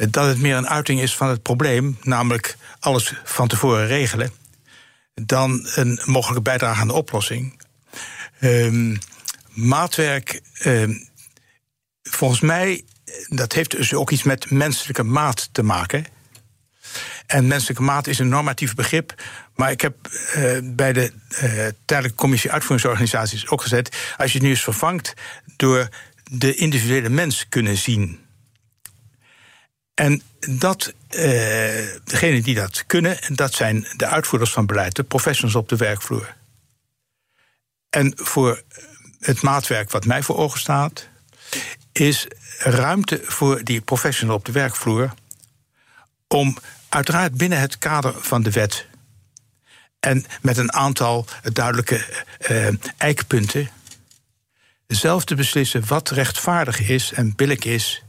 dat 0.09 0.25
het 0.25 0.41
meer 0.41 0.55
een 0.55 0.67
uiting 0.67 1.01
is 1.01 1.15
van 1.15 1.27
het 1.29 1.41
probleem, 1.41 1.97
namelijk 2.01 2.57
alles 2.79 3.13
van 3.23 3.47
tevoren 3.47 3.88
regelen, 3.88 4.31
dan 5.13 5.67
een 5.75 6.01
mogelijke 6.05 6.41
bijdrage 6.41 6.81
aan 6.81 6.88
de 6.88 6.93
oplossing. 6.93 7.61
Um, 8.41 8.97
maatwerk, 9.49 10.41
um, 10.65 11.09
volgens 12.03 12.39
mij, 12.39 12.83
dat 13.27 13.53
heeft 13.53 13.71
dus 13.71 13.93
ook 13.93 14.11
iets 14.11 14.23
met 14.23 14.49
menselijke 14.51 15.03
maat 15.03 15.49
te 15.51 15.63
maken. 15.63 16.05
En 17.28 17.47
menselijke 17.47 17.84
maat 17.84 18.07
is 18.07 18.19
een 18.19 18.30
normatief 18.30 18.75
begrip. 18.75 19.23
Maar 19.55 19.71
ik 19.71 19.82
heb 19.82 19.95
uh, 20.36 20.57
bij 20.63 20.93
de 20.93 21.11
uh, 21.30 21.39
tijdelijke 21.86 22.17
commissie 22.17 22.51
uitvoeringsorganisaties 22.51 23.47
ook 23.47 23.61
gezet. 23.61 24.13
Als 24.17 24.32
je 24.32 24.38
het 24.38 24.47
nu 24.47 24.49
eens 24.49 24.63
vervangt 24.63 25.13
door 25.55 25.89
de 26.32 26.55
individuele 26.55 27.09
mens 27.09 27.45
kunnen 27.49 27.78
zien. 27.78 28.19
En 29.93 30.21
dat, 30.39 30.93
uh, 31.09 31.19
degenen 32.03 32.43
die 32.43 32.55
dat 32.55 32.86
kunnen, 32.86 33.17
dat 33.36 33.53
zijn 33.53 33.88
de 33.95 34.05
uitvoerders 34.05 34.51
van 34.51 34.65
beleid, 34.65 34.95
de 34.95 35.03
professionals 35.03 35.55
op 35.55 35.69
de 35.69 35.75
werkvloer. 35.75 36.36
En 37.89 38.13
voor 38.15 38.61
het 39.19 39.41
maatwerk 39.41 39.91
wat 39.91 40.05
mij 40.05 40.23
voor 40.23 40.38
ogen 40.38 40.59
staat, 40.59 41.07
is 41.91 42.28
ruimte 42.57 43.21
voor 43.23 43.63
die 43.63 43.82
professional 43.82 44.36
op 44.36 44.45
de 44.45 44.51
werkvloer 44.51 45.13
om 46.28 46.57
uiteraard 46.89 47.38
binnen 47.38 47.59
het 47.59 47.77
kader 47.77 48.13
van 48.17 48.43
de 48.43 48.51
wet 48.51 48.85
en 49.99 50.25
met 50.41 50.57
een 50.57 50.73
aantal 50.73 51.25
duidelijke 51.53 52.23
uh, 52.49 52.67
eikpunten 52.97 53.69
zelf 54.88 55.25
te 55.25 55.35
beslissen 55.35 55.88
wat 55.88 56.09
rechtvaardig 56.09 56.89
is 56.89 57.11
en 57.13 57.35
billig 57.35 57.63
is 57.63 58.03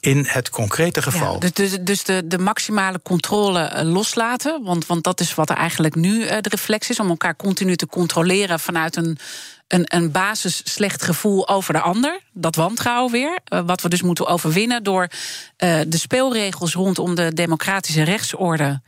in 0.00 0.24
het 0.28 0.50
concrete 0.50 1.02
geval. 1.02 1.42
Ja, 1.42 1.48
dus, 1.52 1.78
dus 1.80 2.04
de, 2.04 2.26
de 2.26 2.38
maximale 2.38 3.00
controle 3.02 3.60
eh, 3.60 3.84
loslaten. 3.84 4.62
Want, 4.64 4.86
want 4.86 5.04
dat 5.04 5.20
is 5.20 5.34
wat 5.34 5.50
er 5.50 5.56
eigenlijk 5.56 5.94
nu 5.94 6.22
uh, 6.22 6.28
de 6.28 6.48
reflex 6.48 6.90
is: 6.90 7.00
om 7.00 7.08
elkaar 7.08 7.36
continu 7.36 7.76
te 7.76 7.86
controleren 7.86 8.60
vanuit 8.60 8.96
een, 8.96 9.18
een, 9.68 9.84
een 9.88 10.10
basis 10.10 10.60
slecht 10.64 11.02
gevoel 11.02 11.48
over 11.48 11.72
de 11.72 11.80
ander. 11.80 12.20
Dat 12.32 12.56
wantrouwen 12.56 13.12
weer. 13.12 13.38
Uh, 13.48 13.60
wat 13.66 13.80
we 13.80 13.88
dus 13.88 14.02
moeten 14.02 14.26
overwinnen 14.26 14.82
door 14.82 15.08
de 15.86 15.86
speelregels 15.98 16.74
rondom 16.74 17.14
de 17.14 17.32
democratische 17.34 18.02
rechtsorde. 18.02 18.80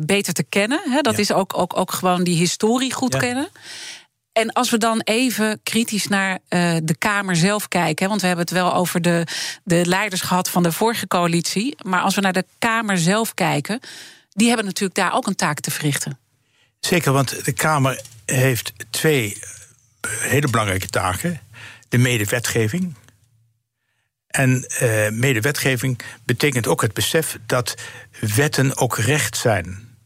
beter 0.00 0.32
te 0.32 0.42
kennen. 0.42 0.80
Dat 1.02 1.14
ja. 1.14 1.20
is 1.20 1.32
ook, 1.32 1.58
ook, 1.58 1.76
ook 1.76 1.92
gewoon 1.92 2.24
die 2.24 2.36
historie 2.36 2.92
goed 2.92 3.12
ja. 3.12 3.18
kennen. 3.18 3.48
En 4.34 4.52
als 4.52 4.70
we 4.70 4.78
dan 4.78 5.00
even 5.00 5.60
kritisch 5.62 6.08
naar 6.08 6.30
uh, 6.32 6.76
de 6.82 6.96
Kamer 6.98 7.36
zelf 7.36 7.68
kijken, 7.68 8.08
want 8.08 8.20
we 8.20 8.26
hebben 8.26 8.44
het 8.44 8.54
wel 8.54 8.74
over 8.74 9.02
de, 9.02 9.26
de 9.64 9.86
leiders 9.86 10.20
gehad 10.20 10.50
van 10.50 10.62
de 10.62 10.72
vorige 10.72 11.06
coalitie, 11.06 11.76
maar 11.82 12.00
als 12.00 12.14
we 12.14 12.20
naar 12.20 12.32
de 12.32 12.44
Kamer 12.58 12.98
zelf 12.98 13.34
kijken, 13.34 13.80
die 14.30 14.46
hebben 14.46 14.66
natuurlijk 14.66 14.94
daar 14.94 15.14
ook 15.14 15.26
een 15.26 15.34
taak 15.34 15.60
te 15.60 15.70
verrichten. 15.70 16.18
Zeker, 16.80 17.12
want 17.12 17.44
de 17.44 17.52
Kamer 17.52 18.00
heeft 18.24 18.72
twee 18.90 19.38
hele 20.08 20.48
belangrijke 20.48 20.88
taken: 20.88 21.40
de 21.88 21.98
medewetgeving. 21.98 22.94
En 24.26 24.66
uh, 24.82 25.08
medewetgeving 25.08 26.00
betekent 26.24 26.66
ook 26.66 26.82
het 26.82 26.94
besef 26.94 27.38
dat 27.46 27.74
wetten 28.20 28.76
ook 28.76 28.98
recht 28.98 29.36
zijn. 29.36 29.96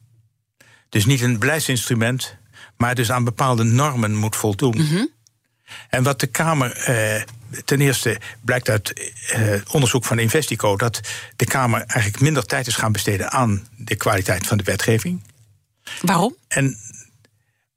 Dus 0.89 1.05
niet 1.05 1.21
een 1.21 1.39
beleidsinstrument, 1.39 2.37
maar 2.77 2.95
dus 2.95 3.11
aan 3.11 3.25
bepaalde 3.25 3.63
normen 3.63 4.15
moet 4.15 4.37
voldoen. 4.37 4.77
Mm 4.77 4.89
-hmm. 4.89 5.09
En 5.89 6.03
wat 6.03 6.21
de 6.21 6.27
Kamer. 6.27 6.73
Eh, 6.73 7.23
ten 7.65 7.81
eerste 7.81 8.21
blijkt 8.41 8.69
uit 8.69 9.13
eh, 9.31 9.53
onderzoek 9.71 10.05
van 10.05 10.19
Investico 10.19 10.77
dat 10.77 11.01
de 11.37 11.45
Kamer 11.45 11.81
eigenlijk 11.81 12.21
minder 12.21 12.47
tijd 12.47 12.67
is 12.67 12.77
gaan 12.77 12.93
besteden 12.93 13.31
aan 13.31 13.69
de 13.77 13.97
kwaliteit 13.97 14.47
van 14.47 14.59
de 14.59 14.65
wetgeving. 14.65 15.23
Waarom? 16.01 16.37
En 16.49 16.79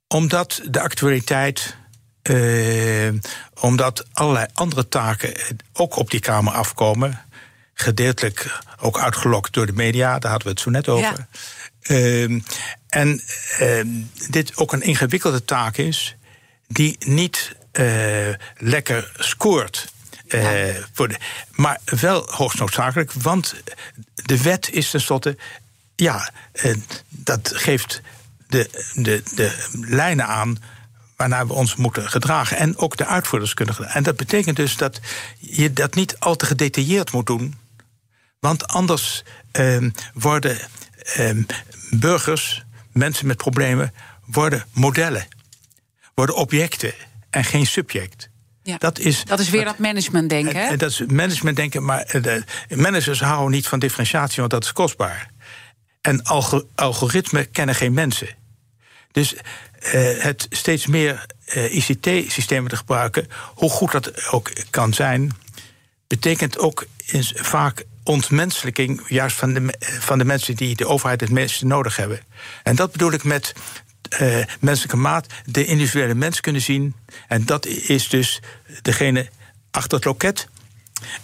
omdat 0.08 0.62
de 0.70 0.82
actualiteit. 0.82 1.80
Uh, 2.24 3.14
omdat 3.60 4.06
allerlei 4.14 4.46
andere 4.54 4.88
taken 4.88 5.34
ook 5.74 5.96
op 5.96 6.12
die 6.12 6.20
Kamer 6.20 6.54
afkomen. 6.54 7.22
Gedeeltelijk 7.74 8.60
ook 8.80 9.00
uitgelokt 9.00 9.54
door 9.54 9.66
de 9.66 9.74
media, 9.74 10.20
daar 10.20 10.32
hadden 10.32 10.48
we 10.48 10.54
het 10.54 10.64
zo 10.64 10.70
net 10.70 10.88
over. 10.88 11.28
Ja. 11.82 11.96
Uh, 11.96 12.42
en 12.88 13.22
uh, 13.62 13.86
dit 14.30 14.58
ook 14.58 14.74
een 14.74 14.82
ingewikkelde 14.82 15.46
taak 15.46 15.78
is, 15.78 16.16
die 16.68 16.96
niet 17.00 17.56
uh, 17.74 18.28
lekker 18.58 19.12
scoort. 19.16 19.92
Ja. 20.28 20.74
voor 20.94 21.08
de, 21.08 21.16
maar 21.52 21.80
wel 21.86 22.28
hoogst 22.32 22.60
noodzakelijk, 22.60 23.12
want 23.12 23.56
de 24.14 24.42
wet 24.42 24.70
is 24.70 24.90
tenslotte. 24.90 25.38
Ja, 25.96 26.32
dat 27.10 27.52
geeft 27.54 28.02
de, 28.48 28.70
de, 28.94 29.24
de 29.36 29.68
lijnen 29.72 30.26
aan 30.28 30.58
waarnaar 31.22 31.48
we 31.48 31.54
ons 31.54 31.76
moeten 31.76 32.10
gedragen. 32.10 32.58
En 32.58 32.78
ook 32.78 32.98
de 32.98 33.06
uitvoerders 33.06 33.54
kunnen 33.54 33.76
gedragen. 33.76 33.98
En 33.98 34.04
dat 34.04 34.18
betekent 34.18 34.56
dus 34.56 34.78
dat 34.78 35.00
je 35.40 35.74
dat 35.74 35.96
niet 35.96 36.20
al 36.20 36.36
te 36.36 36.46
gedetailleerd 36.46 37.12
moet 37.12 37.28
doen. 37.28 37.56
Want 38.40 38.68
anders 38.68 39.24
uh, 39.60 39.90
worden 40.14 40.58
uh, 41.18 41.44
burgers, 41.90 42.66
mensen 42.92 43.28
met 43.28 43.38
problemen, 43.38 43.94
worden 44.26 44.66
modellen, 44.74 45.28
worden 46.16 46.36
objecten 46.36 46.94
en 47.30 47.44
geen 47.44 47.66
subject. 47.66 48.30
Ja, 48.64 48.78
dat, 48.78 49.00
is, 49.00 49.24
dat 49.24 49.40
is 49.40 49.50
weer 49.50 49.66
dat 49.66 49.78
managementdenken. 49.78 50.56
En, 50.56 50.70
en 50.70 50.78
dat 50.78 50.90
is 50.90 51.00
managementdenken, 51.06 51.86
maar 51.86 52.06
de 52.22 52.44
managers 52.70 53.20
houden 53.20 53.52
niet 53.52 53.68
van 53.68 53.80
differentiatie, 53.80 54.40
want 54.40 54.52
dat 54.52 54.64
is 54.64 54.74
kostbaar. 54.74 55.30
En 56.02 56.24
algoritmen 56.76 57.52
kennen 57.52 57.76
geen 57.76 57.94
mensen. 57.94 58.28
Dus 59.12 59.36
het 60.20 60.48
steeds 60.50 60.88
meer 60.88 61.26
uh, 61.56 61.76
ICT-systemen 61.76 62.70
te 62.70 62.76
gebruiken, 62.76 63.28
hoe 63.54 63.70
goed 63.70 63.92
dat 63.92 64.32
ook 64.32 64.52
kan 64.70 64.94
zijn, 64.94 65.32
betekent 66.08 66.60
ook 66.60 66.86
vaak 67.34 67.84
ontmenselijking 68.04 69.02
juist 69.08 69.36
van 69.36 69.54
de, 69.54 69.74
van 69.80 70.18
de 70.18 70.26
mensen 70.26 70.56
die 70.56 70.76
de 70.76 70.88
overheid 70.88 71.22
het 71.22 71.30
meeste 71.30 71.66
nodig 71.66 71.96
hebben. 71.96 72.20
En 72.64 72.76
dat 72.76 72.92
bedoel 72.92 73.12
ik 73.12 73.24
met 73.24 73.54
menselijke 74.60 74.98
maat, 74.98 75.28
de 75.46 75.66
individuele 75.66 76.16
mens 76.16 76.40
kunnen 76.40 76.62
zien. 76.62 76.96
En 77.28 77.46
dat 77.46 77.66
is 77.66 78.10
dus 78.10 78.40
degene 78.82 79.30
achter 79.72 79.98
het 79.98 80.06
loket. 80.06 80.48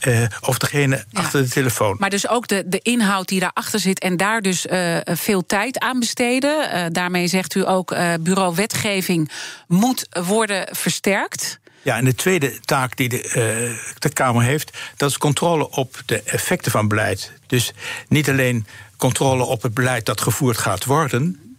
Uh, 0.08 0.26
of 0.42 0.58
degene 0.58 1.06
ja. 1.10 1.20
achter 1.20 1.44
de 1.44 1.50
telefoon. 1.50 1.96
Maar 2.00 2.10
dus 2.10 2.28
ook 2.28 2.48
de, 2.48 2.64
de 2.66 2.80
inhoud 2.82 3.28
die 3.28 3.40
daarachter 3.40 3.80
zit 3.80 4.00
en 4.00 4.18
daar 4.18 4.42
dus 4.42 4.66
uh, 4.66 4.98
veel 5.04 5.46
tijd 5.46 5.80
aan 5.80 6.00
besteden. 6.00 6.70
Uh, 6.74 6.86
daarmee 6.92 7.28
zegt 7.28 7.56
u 7.56 7.68
ook, 7.68 7.96
bureau 8.20 8.56
wetgeving 8.56 9.32
moet 9.68 10.08
worden 10.10 10.68
versterkt. 10.72 11.60
Ja, 11.82 11.98
en 11.98 12.06
de 12.06 12.16
tweede 12.16 12.60
taak 12.60 12.98
die 12.98 13.10
de, 13.10 13.76
de 14.00 14.10
Kamer 14.10 14.44
heeft, 14.44 14.78
dat 14.96 15.10
is 15.10 15.18
controle 15.18 15.70
op 15.70 16.02
de 16.06 16.22
effecten 16.22 16.72
van 16.72 16.88
beleid. 16.88 17.32
Dus 17.48 17.72
niet 18.08 18.30
alleen 18.30 18.68
controle 18.98 19.44
op 19.44 19.62
het 19.62 19.74
beleid 19.74 20.06
dat 20.06 20.22
gevoerd 20.22 20.58
gaat 20.58 20.86
worden, 20.86 21.56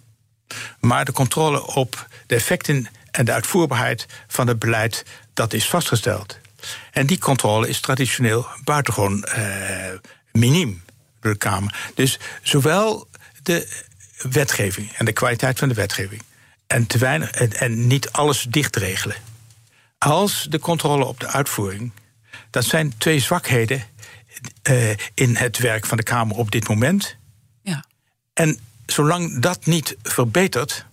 maar 0.80 1.04
de 1.04 1.12
controle 1.12 1.66
op 1.66 2.08
de 2.26 2.34
effecten 2.34 2.88
en 3.10 3.24
de 3.24 3.32
uitvoerbaarheid 3.32 4.06
van 4.26 4.46
het 4.46 4.58
beleid 4.58 5.04
dat 5.34 5.52
is 5.52 5.68
vastgesteld. 5.68 6.38
En 6.92 7.06
die 7.06 7.18
controle 7.18 7.68
is 7.68 7.80
traditioneel 7.80 8.46
buitengewoon 8.64 9.26
uh, 9.36 9.44
miniem 10.32 10.82
door 11.20 11.32
de 11.32 11.38
Kamer. 11.38 11.90
Dus 11.94 12.18
zowel 12.42 13.08
de 13.42 13.86
wetgeving 14.18 14.92
en 14.92 15.04
de 15.04 15.12
kwaliteit 15.12 15.58
van 15.58 15.68
de 15.68 15.74
wetgeving. 15.74 16.22
En, 16.66 16.86
te 16.86 16.98
weinig, 16.98 17.30
en, 17.30 17.52
en 17.52 17.86
niet 17.86 18.12
alles 18.12 18.46
dicht 18.48 18.76
regelen 18.76 19.16
als 19.98 20.46
de 20.50 20.58
controle 20.58 21.04
op 21.04 21.20
de 21.20 21.26
uitvoering. 21.26 21.92
Dat 22.50 22.64
zijn 22.64 22.98
twee 22.98 23.20
zwakheden 23.20 23.84
uh, 24.70 24.90
in 25.14 25.36
het 25.36 25.58
werk 25.58 25.86
van 25.86 25.96
de 25.96 26.02
Kamer 26.02 26.36
op 26.36 26.50
dit 26.50 26.68
moment. 26.68 27.16
Ja. 27.62 27.84
En 28.32 28.58
zolang 28.86 29.40
dat 29.40 29.66
niet 29.66 29.96
verbetert. 30.02 30.86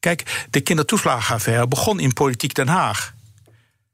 Kijk, 0.00 0.46
de 0.50 0.60
kindertoeslagenaffaire 0.60 1.68
begon 1.68 2.00
in 2.00 2.12
politiek 2.12 2.54
Den 2.54 2.68
Haag. 2.68 3.14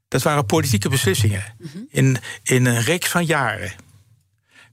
Dat 0.09 0.21
waren 0.21 0.45
politieke 0.45 0.89
beslissingen 0.89 1.43
-hmm. 1.57 1.87
in, 1.89 2.17
in 2.43 2.65
een 2.65 2.81
reeks 2.81 3.09
van 3.09 3.25
jaren. 3.25 3.73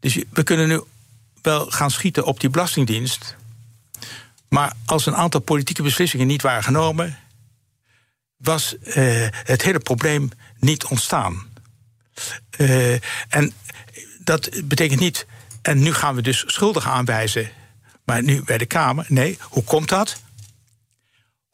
Dus 0.00 0.18
we 0.30 0.42
kunnen 0.42 0.68
nu 0.68 0.80
wel 1.42 1.70
gaan 1.70 1.90
schieten 1.90 2.24
op 2.24 2.40
die 2.40 2.50
Belastingdienst. 2.50 3.36
Maar 4.48 4.72
als 4.84 5.06
een 5.06 5.16
aantal 5.16 5.40
politieke 5.40 5.82
beslissingen 5.82 6.26
niet 6.26 6.42
waren 6.42 6.62
genomen, 6.62 7.18
was 8.36 8.76
uh, 8.82 9.26
het 9.30 9.62
hele 9.62 9.78
probleem 9.78 10.30
niet 10.58 10.84
ontstaan. 10.84 11.46
Uh, 12.56 12.92
en 13.28 13.52
dat 14.18 14.50
betekent 14.64 15.00
niet. 15.00 15.26
En 15.62 15.78
nu 15.78 15.92
gaan 15.92 16.14
we 16.14 16.22
dus 16.22 16.44
schuldig 16.46 16.86
aanwijzen. 16.86 17.50
Maar 18.04 18.22
nu 18.22 18.42
bij 18.42 18.58
de 18.58 18.66
Kamer, 18.66 19.06
nee, 19.08 19.38
hoe 19.42 19.64
komt 19.64 19.88
dat? 19.88 20.20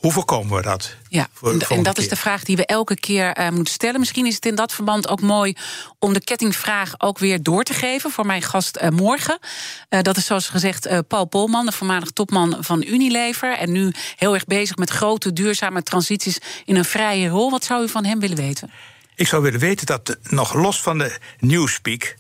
Hoe 0.02 0.12
voorkomen 0.12 0.56
we 0.56 0.62
dat? 0.62 0.96
Ja, 1.08 1.28
en 1.68 1.82
dat 1.82 1.98
is 1.98 2.08
de 2.08 2.16
vraag 2.16 2.44
die 2.44 2.56
we 2.56 2.66
elke 2.66 2.94
keer 2.94 3.38
uh, 3.38 3.48
moeten 3.48 3.74
stellen. 3.74 4.00
Misschien 4.00 4.26
is 4.26 4.34
het 4.34 4.46
in 4.46 4.54
dat 4.54 4.72
verband 4.72 5.08
ook 5.08 5.20
mooi 5.20 5.56
om 5.98 6.12
de 6.12 6.20
kettingvraag 6.20 6.94
ook 6.98 7.18
weer 7.18 7.42
door 7.42 7.62
te 7.62 7.74
geven 7.74 8.10
voor 8.10 8.26
mijn 8.26 8.42
gast 8.42 8.78
uh, 8.82 8.88
morgen. 8.88 9.38
Uh, 9.90 10.00
dat 10.00 10.16
is 10.16 10.26
zoals 10.26 10.48
gezegd 10.48 11.06
Paul 11.08 11.24
Polman, 11.24 11.66
de 11.66 11.72
voormalig 11.72 12.10
topman 12.10 12.56
van 12.60 12.82
Unilever. 12.82 13.58
En 13.58 13.72
nu 13.72 13.92
heel 14.16 14.34
erg 14.34 14.44
bezig 14.44 14.76
met 14.76 14.90
grote 14.90 15.32
duurzame 15.32 15.82
transities 15.82 16.38
in 16.64 16.76
een 16.76 16.84
vrije 16.84 17.28
rol. 17.28 17.50
Wat 17.50 17.64
zou 17.64 17.84
u 17.84 17.88
van 17.88 18.04
hem 18.04 18.20
willen 18.20 18.36
weten? 18.36 18.70
Ik 19.14 19.26
zou 19.26 19.42
willen 19.42 19.60
weten 19.60 19.86
dat 19.86 20.18
nog 20.22 20.54
los 20.54 20.80
van 20.80 20.98
de 20.98 21.18
newspeak 21.38 22.16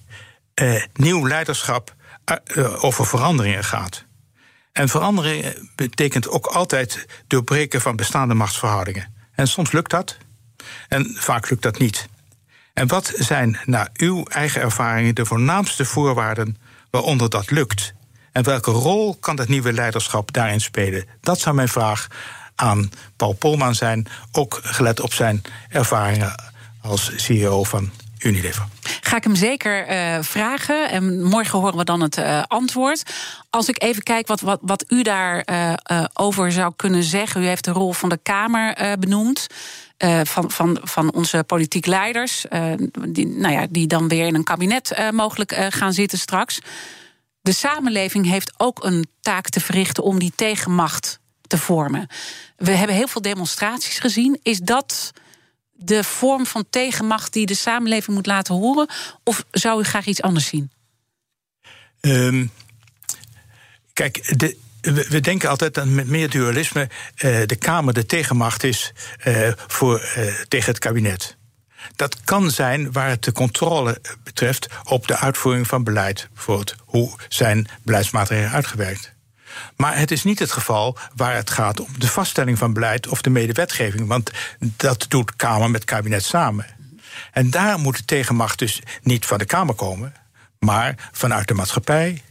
nieuw 0.92 1.26
leiderschap 1.26 1.94
over 2.80 3.06
veranderingen 3.06 3.64
gaat. 3.64 4.04
En 4.72 4.88
verandering 4.88 5.68
betekent 5.74 6.28
ook 6.28 6.46
altijd 6.46 7.06
doorbreken 7.26 7.80
van 7.80 7.96
bestaande 7.96 8.34
machtsverhoudingen. 8.34 9.14
En 9.34 9.48
soms 9.48 9.72
lukt 9.72 9.90
dat, 9.90 10.16
en 10.88 11.16
vaak 11.18 11.50
lukt 11.50 11.62
dat 11.62 11.78
niet. 11.78 12.08
En 12.72 12.86
wat 12.86 13.12
zijn 13.16 13.58
naar 13.64 13.88
uw 13.96 14.24
eigen 14.24 14.60
ervaringen 14.60 15.14
de 15.14 15.26
voornaamste 15.26 15.84
voorwaarden 15.84 16.56
waaronder 16.90 17.30
dat 17.30 17.50
lukt? 17.50 17.94
En 18.32 18.44
welke 18.44 18.70
rol 18.70 19.16
kan 19.16 19.36
dat 19.36 19.48
nieuwe 19.48 19.72
leiderschap 19.72 20.32
daarin 20.32 20.60
spelen? 20.60 21.06
Dat 21.20 21.40
zou 21.40 21.54
mijn 21.54 21.68
vraag 21.68 22.06
aan 22.54 22.90
Paul 23.16 23.32
Polman 23.32 23.74
zijn, 23.74 24.06
ook 24.32 24.60
gelet 24.62 25.00
op 25.00 25.12
zijn 25.12 25.42
ervaringen 25.68 26.52
als 26.80 27.12
CEO 27.16 27.64
van 27.64 27.90
Unilever. 28.22 28.66
Ga 29.00 29.16
ik 29.16 29.24
hem 29.24 29.34
zeker 29.34 29.90
uh, 29.90 30.22
vragen. 30.22 30.90
En 30.90 31.22
morgen 31.22 31.58
horen 31.58 31.76
we 31.76 31.84
dan 31.84 32.00
het 32.00 32.18
uh, 32.18 32.42
antwoord. 32.46 33.02
Als 33.50 33.68
ik 33.68 33.82
even 33.82 34.02
kijk 34.02 34.26
wat, 34.26 34.40
wat, 34.40 34.58
wat 34.62 34.84
u 34.88 35.02
daarover 35.02 35.80
uh, 35.92 36.04
over 36.12 36.52
zou 36.52 36.72
kunnen 36.76 37.02
zeggen. 37.02 37.42
U 37.42 37.46
heeft 37.46 37.64
de 37.64 37.70
rol 37.70 37.92
van 37.92 38.08
de 38.08 38.18
Kamer 38.22 38.96
benoemd. 38.98 39.46
van, 40.22 40.50
van, 40.50 40.78
van 40.82 41.12
onze 41.12 41.44
politiek 41.46 41.86
leiders. 41.86 42.44
die, 43.08 43.26
nou 43.26 43.52
ja, 43.54 43.66
die 43.70 43.86
dan 43.86 44.08
weer 44.08 44.26
in 44.26 44.34
een 44.34 44.44
kabinet 44.44 45.10
mogelijk 45.12 45.54
gaan 45.68 45.92
zitten 45.92 46.18
straks. 46.18 46.58
De 47.40 47.52
samenleving 47.52 48.26
heeft 48.26 48.52
ook 48.56 48.84
een 48.84 49.06
taak 49.20 49.48
te 49.48 49.60
verrichten 49.60 50.02
om 50.02 50.18
die 50.18 50.32
tegenmacht 50.34 51.18
te 51.46 51.58
vormen. 51.58 52.06
We 52.56 52.70
hebben 52.70 52.96
heel 52.96 53.08
veel 53.08 53.22
demonstraties 53.22 53.98
gezien. 53.98 54.38
Is 54.42 54.58
dat 54.58 55.12
de 55.84 56.04
vorm 56.04 56.46
van 56.46 56.64
tegenmacht 56.70 57.32
die 57.32 57.46
de 57.46 57.54
samenleving 57.54 58.16
moet 58.16 58.26
laten 58.26 58.54
horen? 58.54 58.88
Of 59.24 59.44
zou 59.50 59.80
u 59.80 59.84
graag 59.84 60.06
iets 60.06 60.22
anders 60.22 60.46
zien? 60.46 60.70
Um, 62.00 62.50
kijk, 63.92 64.38
de, 64.38 64.56
we, 64.82 65.20
denken 65.20 65.48
altijd 65.48 65.74
dat 65.74 65.86
met 65.86 66.08
meer 66.08 66.30
dualisme 66.30 66.88
uh, 67.24 67.40
de 67.46 67.56
Kamer 67.56 67.94
de 67.94 68.06
tegenmacht 68.06 68.62
is 68.62 68.92
uh, 69.24 69.52
voor, 69.66 70.12
uh, 70.16 70.34
tegen 70.48 70.70
het 70.70 70.78
kabinet. 70.78 71.36
Dat 71.96 72.20
kan 72.24 72.50
zijn 72.50 72.92
waar 72.92 73.08
het 73.08 73.24
de 73.24 73.32
controle 73.32 74.00
betreft 74.24 74.66
op 74.84 75.06
de 75.06 75.16
uitvoering 75.16 75.66
van 75.66 75.84
beleid. 75.84 76.28
Bijvoorbeeld, 76.34 76.74
hoe 76.84 77.18
zijn 77.28 77.68
beleidsmaatregelen 77.82 78.50
uitgewerkt? 78.50 79.11
Maar 79.76 79.98
het 79.98 80.10
is 80.10 80.24
niet 80.24 80.38
het 80.38 80.52
geval 80.52 80.98
waar 81.14 81.34
het 81.34 81.50
gaat 81.50 81.80
om 81.80 81.88
de 81.98 82.08
vaststelling 82.08 82.58
van 82.58 82.72
beleid 82.72 83.08
of 83.08 83.22
de 83.22 83.30
medewetgeving. 83.30 84.06
Want 84.08 84.30
dat 84.58 85.04
doet 85.08 85.36
Kamer 85.36 85.70
met 85.70 85.84
kabinet 85.84 86.24
samen. 86.24 86.66
En 87.32 87.50
daar 87.50 87.78
moet 87.78 87.96
de 87.96 88.04
tegenmacht 88.04 88.58
dus 88.58 88.80
niet 89.02 89.26
van 89.26 89.38
de 89.38 89.44
Kamer 89.44 89.74
komen, 89.74 90.14
maar 90.58 91.10
vanuit 91.12 91.48
de 91.48 91.54
maatschappij, 91.54 92.22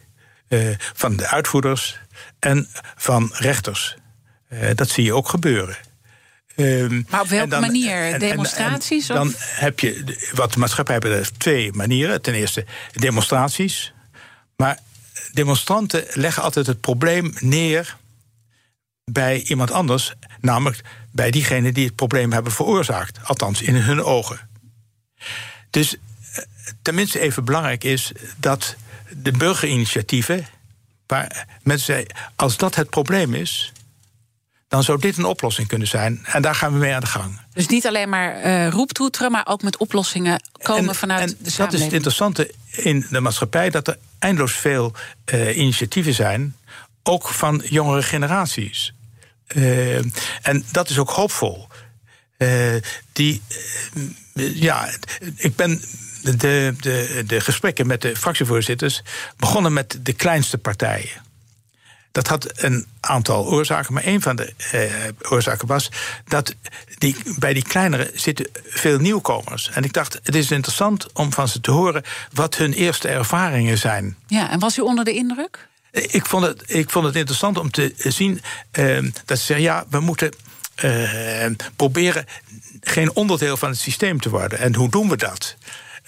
eh, 0.48 0.60
van 0.94 1.16
de 1.16 1.28
uitvoerders 1.28 2.00
en 2.40 2.68
van 2.96 3.30
rechters. 3.34 3.98
Eh, 4.48 4.70
dat 4.76 4.90
zie 4.90 5.04
je 5.04 5.14
ook 5.14 5.30
gebeuren. 5.30 5.78
Um, 6.56 7.06
maar 7.10 7.22
op 7.22 7.28
welke 7.28 7.50
dan, 7.50 7.62
manier? 7.62 8.20
Demonstraties? 8.20 9.10
En, 9.10 9.16
dan 9.16 9.34
heb 9.38 9.80
je, 9.80 10.18
wat 10.34 10.54
de 10.54 10.60
maatschappij 10.60 11.00
betreft, 11.00 11.40
twee 11.40 11.74
manieren. 11.74 12.22
Ten 12.22 12.34
eerste 12.34 12.66
demonstraties. 12.92 13.94
Maar 14.56 14.80
demonstranten 15.34 16.06
leggen 16.14 16.44
altijd 16.44 16.68
het 16.68 16.82
probleem 16.82 17.34
neer 17.40 17.98
bij 19.04 19.42
iemand 19.42 19.72
anders, 19.72 20.14
namelijk 20.40 20.82
bij 21.12 21.32
diegene 21.32 21.72
die 21.72 21.86
het 21.86 21.96
probleem 21.96 22.32
hebben 22.32 22.52
veroorzaakt, 22.52 23.20
althans 23.24 23.62
in 23.62 23.76
hun 23.76 24.04
ogen. 24.04 24.50
Dus 25.70 25.96
eh, 25.96 26.44
tenminste 26.82 27.20
even 27.20 27.46
belangrijk 27.46 27.84
is 27.84 28.12
dat 28.38 28.76
de 29.10 29.32
burgerinitiatieven, 29.32 30.48
waar 31.08 31.48
mensen 31.64 31.86
zeggen, 31.86 32.16
als 32.36 32.58
dat 32.58 32.76
het 32.76 32.90
probleem 32.90 33.34
is, 33.34 33.72
dan 34.68 34.84
zou 34.84 35.00
dit 35.00 35.18
een 35.18 35.26
oplossing 35.26 35.68
kunnen 35.68 35.88
zijn. 35.88 36.26
En 36.26 36.42
daar 36.42 36.56
gaan 36.56 36.74
we 36.74 36.80
mee 36.80 36.94
aan 36.94 37.00
de 37.02 37.06
gang. 37.06 37.40
Dus 37.54 37.68
niet 37.68 37.88
alleen 37.88 38.10
maar 38.10 38.46
uh, 38.46 38.70
roeptoeteren, 38.70 39.32
maar 39.32 39.48
ook 39.48 39.62
met 39.62 39.78
oplossingen 39.78 40.42
komen 40.62 40.96
vanuit 40.96 41.22
en 41.22 41.38
de 41.44 41.54
Dat 41.58 41.74
is 41.74 41.84
het 41.84 41.94
interessante 41.94 42.54
in 42.72 43.06
de 43.10 43.20
maatschappij, 43.20 43.70
dat 43.70 43.88
er 43.88 43.98
eindeloos 44.22 44.54
veel 44.54 44.94
uh, 45.34 45.58
initiatieven 45.58 46.14
zijn, 46.14 46.56
ook 47.04 47.28
van 47.28 47.62
jongere 47.66 48.04
generaties. 48.04 48.94
Uh, 49.56 49.96
en 50.42 50.66
dat 50.72 50.90
is 50.90 50.98
ook 50.98 51.10
hoopvol. 51.10 51.68
die, 53.12 53.42
ja, 54.34 54.90
ik 55.36 55.56
ben 55.56 55.82
de, 56.22 56.74
de, 56.80 57.24
de 57.28 57.42
gesprekken 57.42 57.88
met 57.88 58.02
de 58.02 58.16
fractievoorzitters 58.16 59.02
begonnen 59.38 59.74
met 59.74 60.00
de 60.02 60.14
kleinste 60.14 60.58
partijen. 60.58 61.31
Dat 62.12 62.28
had 62.28 62.52
een 62.56 62.86
aantal 63.00 63.46
oorzaken, 63.46 63.94
maar 63.94 64.06
een 64.06 64.22
van 64.22 64.36
de 64.36 64.54
eh, 64.72 65.32
oorzaken 65.32 65.68
was 65.68 65.90
dat 66.28 66.56
die, 66.98 67.16
bij 67.40 67.54
die 67.54 67.64
kleinere 67.64 68.12
zitten 68.14 68.48
veel 68.68 69.00
nieuwkomers. 69.00 69.70
En 69.70 69.84
ik 69.84 69.94
dacht, 69.94 70.20
het 70.24 70.36
is 70.36 70.52
interessant 70.52 71.14
om 71.14 71.34
van 71.34 71.48
ze 71.48 71.62
te 71.62 71.72
horen 71.72 72.04
wat 72.34 72.56
hun 72.56 72.74
eerste 72.74 73.08
ervaringen 73.08 73.78
zijn. 73.78 74.18
Ja, 74.28 74.50
en 74.50 74.60
was 74.60 74.78
u 74.78 74.82
onder 74.82 75.06
de 75.06 75.14
indruk? 75.14 75.70
Ik 75.92 76.26
vond 76.26 76.46
het, 76.46 76.64
ik 76.66 76.90
vond 76.90 77.06
het 77.06 77.16
interessant 77.16 77.58
om 77.58 77.72
te 77.72 77.94
zien 77.98 78.42
eh, 78.72 78.98
dat 79.26 79.40
ze 79.40 79.46
zeggen: 79.46 79.66
ja, 79.66 79.86
we 79.90 80.00
moeten 80.00 80.34
eh, 80.76 81.46
proberen 81.76 82.26
geen 82.82 83.16
onderdeel 83.16 83.58
van 83.58 83.70
het 83.70 83.80
systeem 83.80 84.20
te 84.20 84.30
worden. 84.30 84.60
En 84.60 84.76
hoe 84.76 84.90
doen 84.90 85.10
we 85.10 85.18
dat? 85.18 85.56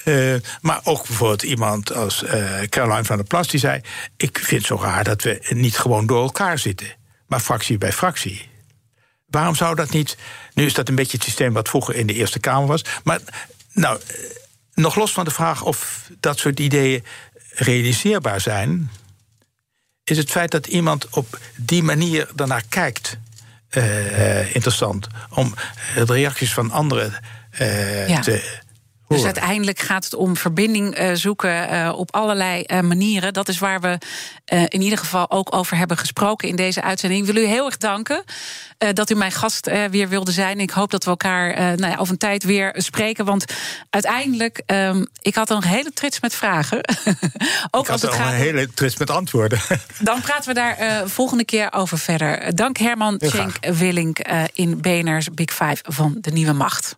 Uh, 0.06 0.36
maar 0.62 0.80
ook 0.84 1.08
bijvoorbeeld 1.08 1.44
iemand 1.44 1.94
als 1.94 2.24
uh, 2.24 2.62
Caroline 2.62 3.04
van 3.04 3.16
der 3.16 3.26
Plas 3.26 3.48
die 3.48 3.60
zei: 3.60 3.82
Ik 4.18 4.38
vind 4.38 4.60
het 4.60 4.66
zo 4.66 4.84
raar 4.84 5.04
dat 5.04 5.22
we 5.22 5.46
niet 5.50 5.78
gewoon 5.78 6.06
door 6.06 6.24
elkaar 6.24 6.60
zitten, 6.60 6.88
maar 7.28 7.40
fractie 7.40 7.78
bij 7.78 7.94
fractie. 7.94 8.50
Waarom 9.26 9.56
zou 9.56 9.76
dat 9.76 9.90
niet? 9.90 10.18
Nu 10.54 10.66
is 10.66 10.74
dat 10.74 10.90
een 10.90 10.96
beetje 10.96 11.18
het 11.18 11.26
systeem 11.26 11.54
wat 11.54 11.70
vroeger 11.70 11.96
in 11.96 12.08
de 12.08 12.14
Eerste 12.14 12.40
Kamer 12.40 12.68
was. 12.68 12.82
Maar 13.04 13.20
nou, 13.74 14.00
eh, 14.08 14.16
nog 14.74 14.96
los 14.96 15.12
van 15.12 15.26
de 15.26 15.32
vraag 15.32 15.64
of 15.64 16.10
dat 16.20 16.40
soort 16.40 16.60
ideeën 16.60 17.04
realiseerbaar 17.50 18.42
zijn, 18.42 18.92
is 20.04 20.18
het 20.18 20.32
feit 20.32 20.52
dat 20.52 20.68
iemand 20.68 21.10
op 21.10 21.40
die 21.56 21.84
manier 21.84 22.30
daarnaar 22.36 22.64
kijkt 22.70 23.18
uh, 23.78 24.56
interessant. 24.56 25.08
Om 25.30 25.54
de 25.96 26.06
reacties 26.06 26.54
van 26.54 26.72
anderen 26.72 27.14
uh, 27.60 28.08
ja. 28.08 28.20
te 28.20 28.62
dus 29.14 29.26
uiteindelijk 29.26 29.80
gaat 29.80 30.04
het 30.04 30.16
om 30.16 30.38
verbinding 30.38 31.00
uh, 31.00 31.10
zoeken 31.14 31.74
uh, 31.74 31.94
op 31.96 32.16
allerlei 32.16 32.64
uh, 32.68 32.80
manieren. 32.80 33.34
Dat 33.34 33.48
is 33.48 33.60
waar 33.60 33.82
we 33.82 33.98
in 34.68 34.82
ieder 34.82 34.98
geval 34.98 35.32
ook 35.32 35.56
over 35.56 35.78
hebben 35.78 35.98
gesproken 35.98 36.48
in 36.48 36.56
deze 36.56 36.82
uitzending. 36.82 37.28
Ik 37.28 37.34
wil 37.34 37.44
u 37.44 37.46
heel 37.46 37.66
erg 37.66 37.78
danken 37.78 38.24
dat 38.94 39.10
u 39.10 39.16
mijn 39.16 39.32
gast 39.32 39.70
weer 39.90 40.10
wilde 40.10 40.32
zijn. 40.32 40.60
Ik 40.60 40.70
hoop 40.70 40.92
dat 40.92 41.04
we 41.04 41.10
elkaar 41.10 41.56
nou 41.56 41.92
ja, 41.92 41.98
over 41.98 42.14
een 42.14 42.20
tijd 42.20 42.44
weer 42.44 42.74
spreken. 42.78 43.26
Want 43.26 43.46
uiteindelijk, 43.90 44.62
um, 44.66 45.08
ik 45.22 45.36
had 45.36 45.50
een 45.50 45.64
hele 45.64 45.92
trits 45.94 46.20
met 46.20 46.36
vragen. 46.36 46.78
ook 47.72 47.84
ik 47.84 47.92
als 47.92 48.02
het 48.02 48.14
gaat 48.14 48.32
een 48.32 48.38
hele 48.38 48.74
trits 48.74 48.98
met 48.98 49.10
antwoorden. 49.10 49.60
dan 50.00 50.22
praten 50.22 50.48
we 50.48 50.54
daar 50.54 51.10
volgende 51.10 51.46
keer 51.46 51.74
over 51.74 51.98
verder. 51.98 52.56
Dank 52.56 52.78
Herman 52.78 53.16
Schenk 53.20 53.56
Willink 53.62 54.20
in 54.54 54.82
BNR's 54.82 55.30
Big 55.34 55.50
Five 55.50 55.78
van 55.82 56.18
de 56.22 56.32
Nieuwe 56.32 56.54
Macht. 56.54 56.98